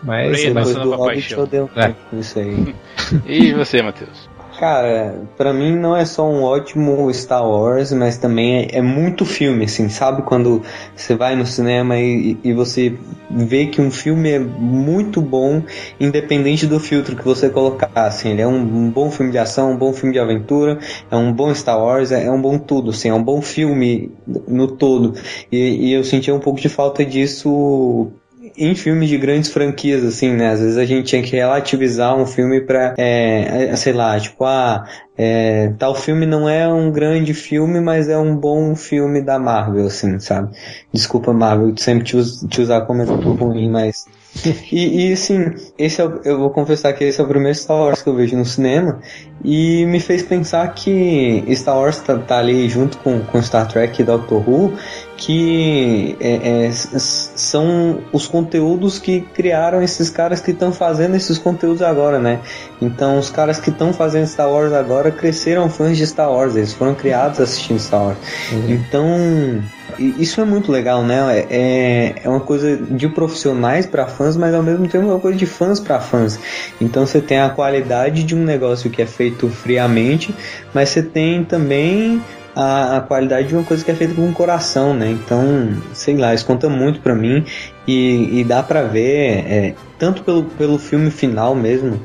[0.04, 1.40] Mas, Ray é mas Depois do Hobbit paixão.
[1.40, 1.88] eu dei um É.
[1.88, 2.76] tempo nisso aí.
[3.28, 4.30] E você, Matheus?
[4.64, 9.26] Cara, pra mim não é só um ótimo Star Wars, mas também é, é muito
[9.26, 10.22] filme, assim, sabe?
[10.22, 10.62] Quando
[10.96, 12.98] você vai no cinema e, e você
[13.30, 15.62] vê que um filme é muito bom,
[16.00, 19.74] independente do filtro que você colocar, assim, ele é um, um bom filme de ação,
[19.74, 20.80] um bom filme de aventura,
[21.12, 24.14] é um bom Star Wars, é, é um bom tudo, assim, é um bom filme
[24.48, 25.14] no todo.
[25.52, 28.14] E, e eu sentia um pouco de falta disso
[28.58, 30.52] em filmes de grandes franquias, assim, né?
[30.52, 34.44] Às vezes a gente tinha que relativizar um filme pra, é, é, sei lá, tipo,
[34.46, 34.86] ah,
[35.18, 39.88] é, tal filme não é um grande filme, mas é um bom filme da Marvel,
[39.88, 40.56] assim, sabe?
[40.92, 44.06] Desculpa, Marvel, sempre te, us te usar como exemplo ruim, mas
[44.72, 48.02] e, e assim, esse é, eu vou confessar que esse é o primeiro Star Wars
[48.02, 49.00] que eu vejo no cinema
[49.44, 54.02] e me fez pensar que Star Wars tá, tá ali junto com, com Star Trek
[54.02, 54.74] e Doctor Who
[55.18, 61.82] que é, é, são os conteúdos que criaram esses caras que estão fazendo esses conteúdos
[61.82, 62.40] agora, né?
[62.82, 66.74] Então, os caras que estão fazendo Star Wars agora cresceram fãs de Star Wars, eles
[66.74, 68.18] foram criados assistindo Star Wars.
[68.52, 68.72] Uhum.
[68.72, 69.64] Então,
[70.00, 71.46] isso é muito legal, né?
[71.50, 75.38] É, é uma coisa de profissionais para fãs, mas ao mesmo tempo é uma coisa
[75.38, 76.40] de fãs para fãs.
[76.82, 80.34] Então, você tem a qualidade de um negócio que é feito friamente,
[80.74, 82.22] mas você tem também
[82.56, 85.10] a, a, qualidade de uma coisa que é feita com o coração, né?
[85.12, 87.46] Então, sei lá, isso conta muito pra mim
[87.88, 92.00] e, e dá pra ver, é, tanto pelo, pelo filme final mesmo,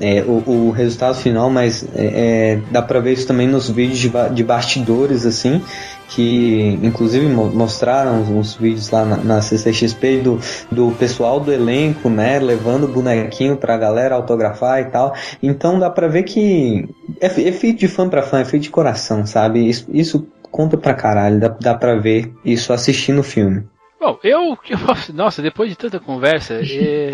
[0.00, 3.98] é, o, o, resultado final, mas é, é dá pra ver isso também nos vídeos
[3.98, 5.62] de, de bastidores, assim,
[6.08, 10.40] que inclusive mostraram uns vídeos lá na, na CCXP do,
[10.72, 15.14] do pessoal do elenco, né, levando o bonequinho pra galera autografar e tal.
[15.42, 16.88] Então dá pra ver que
[17.20, 19.68] é, é feito de fã pra fã, é feito de coração, sabe?
[19.68, 23.64] Isso, isso conta pra caralho, dá, dá pra ver isso assistindo o filme.
[24.00, 24.78] Bom, eu, eu
[25.12, 27.12] nossa, depois de tanta conversa, é,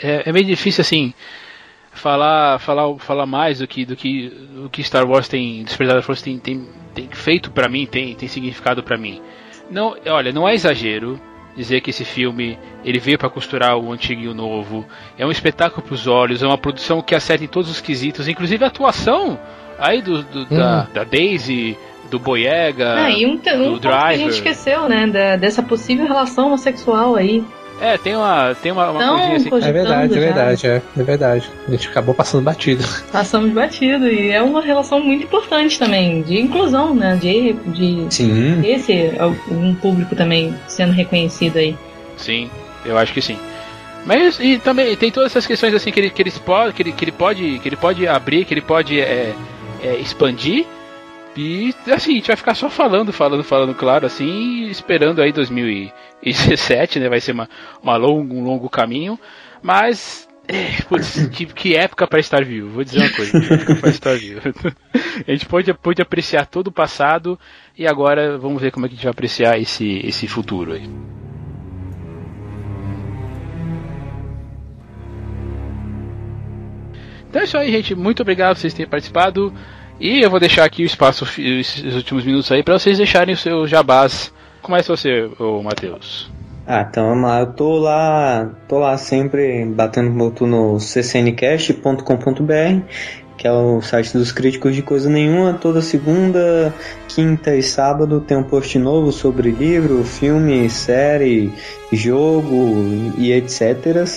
[0.00, 1.12] é, é meio difícil assim
[1.94, 4.32] falar falar falar mais do que do que
[4.64, 8.14] o que Star Wars tem Despertar da Força tem, tem, tem feito para mim tem
[8.14, 9.20] tem significado para mim
[9.70, 11.20] não olha não é exagero
[11.56, 14.84] dizer que esse filme ele veio para costurar o antigo e o novo
[15.16, 18.28] é um espetáculo para os olhos é uma produção que acerta em todos os quesitos
[18.28, 19.38] inclusive a atuação
[19.78, 20.46] aí do, do hum.
[20.50, 21.76] da, da Daisy
[22.10, 24.08] do Boyega, ah, e um, um do Driver.
[24.08, 27.42] que a gente esqueceu, né, da, dessa possível relação homossexual aí.
[27.80, 29.68] É, tem uma, tem uma, uma coisinha assim.
[29.68, 31.50] É verdade, é verdade, é, é verdade.
[31.66, 32.84] A gente acabou passando batido.
[33.10, 37.16] Passamos batido, e é uma relação muito importante também, de inclusão, né?
[37.16, 38.60] De, de sim.
[38.64, 41.76] esse é um público também sendo reconhecido aí.
[42.16, 42.48] Sim,
[42.84, 43.38] eu acho que sim.
[44.06, 46.92] Mas e também tem todas essas questões assim que ele, que ele, pode, que ele,
[46.92, 49.34] que ele pode que ele pode abrir, que ele pode é,
[49.82, 50.66] é, expandir
[51.36, 55.32] e assim, a gente vai ficar só falando, falando, falando, claro, assim, esperando aí
[56.22, 57.08] 2017, né?
[57.08, 57.48] Vai ser uma,
[57.82, 59.18] uma longo, um longo caminho.
[59.62, 63.76] Mas é, putz, que, que, época para estar vivo, vou dizer uma coisa, que época
[63.76, 64.40] para estar vivo.
[65.26, 67.38] a gente pode, pode apreciar todo o passado
[67.76, 70.88] e agora vamos ver como é que a gente vai apreciar esse, esse futuro aí.
[77.30, 77.94] Então é isso aí, gente.
[77.94, 79.52] Muito obrigado por vocês terem participado.
[79.98, 83.38] E eu vou deixar aqui o espaço, esses últimos minutos aí, para vocês deixarem o
[83.38, 84.33] seu jabás.
[84.64, 86.32] Começa você, ô Matheus.
[86.66, 87.40] Ah, então vamos lá.
[87.40, 92.02] Eu tô lá, tô lá sempre batendo muito no ccncast.com.br,
[93.36, 95.52] que é o site dos críticos de coisa nenhuma.
[95.52, 96.72] Toda segunda,
[97.08, 101.52] quinta e sábado tem um post novo sobre livro, filme, série,
[101.92, 104.08] jogo e etc.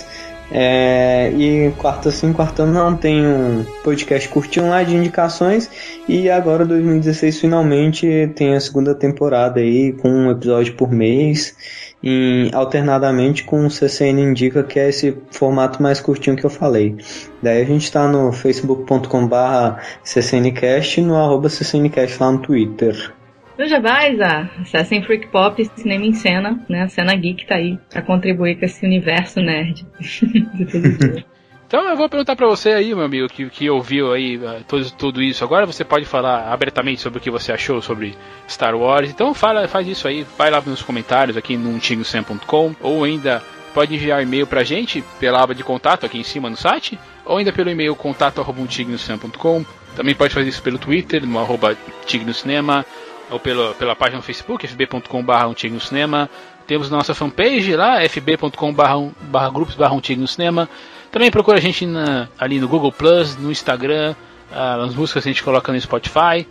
[0.50, 5.70] É, e quarta sim, quarta não, tem um podcast curtinho lá de indicações.
[6.08, 11.56] E agora 2016 finalmente tem a segunda temporada aí, com um episódio por mês.
[12.02, 16.96] Em, alternadamente com o CCN Indica, que é esse formato mais curtinho que eu falei.
[17.42, 23.17] Daí a gente está no facebook.com barra ccncast e no arroba ccncast lá no Twitter.
[23.58, 26.84] No Jabais, ah, acessem Freak Pop Cinema em Cena, né?
[26.84, 29.86] A cena geek tá aí pra contribuir com esse universo nerd.
[31.68, 34.90] Então eu vou perguntar para você aí, meu amigo, que, que ouviu aí uh, tudo,
[34.92, 35.44] tudo isso.
[35.44, 38.16] Agora você pode falar abertamente sobre o que você achou sobre
[38.48, 39.10] Star Wars.
[39.10, 43.44] Então fala, faz isso aí, vai lá nos comentários aqui no untigosem.com ou ainda
[43.74, 47.38] pode enviar e-mail pra gente pela aba de contato aqui em cima no site, ou
[47.38, 49.66] ainda pelo e-mail contato.untignoscinema.com.
[49.94, 51.76] Também pode fazer isso pelo Twitter, no arroba
[52.06, 52.86] Tignocinema,
[53.30, 55.32] ou pela, pela página no Facebook, fb.com.br
[55.72, 56.30] um cinema.
[56.66, 60.70] Temos nossa fanpage lá, fb.com.br grupos barra no cinema.
[61.12, 64.14] Também procura a gente na, ali no Google Plus, no Instagram,
[64.52, 66.46] ah, as músicas a gente coloca no Spotify.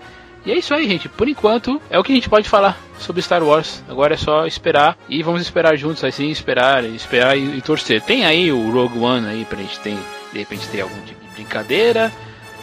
[0.44, 1.08] E é isso aí, gente.
[1.08, 3.82] Por enquanto, é o que a gente pode falar sobre Star Wars.
[3.88, 8.00] Agora é só esperar e vamos esperar juntos, assim, esperar, esperar e, e torcer.
[8.00, 9.98] Tem aí o Rogue One aí pra gente ter,
[10.32, 12.12] de repente ter algum tipo de brincadeira.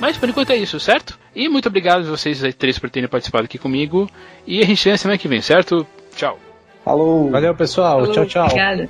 [0.04, 1.18] Mas por enquanto é isso, certo?
[1.34, 4.10] E muito obrigado a vocês aí três por terem participado aqui comigo.
[4.46, 5.88] E a gente vê na semana que vem, certo?
[6.14, 6.38] Tchau.
[6.84, 7.32] Falou!
[7.32, 8.02] Valeu, pessoal.
[8.02, 8.44] Falou, tchau, tchau.
[8.48, 8.90] Obrigada.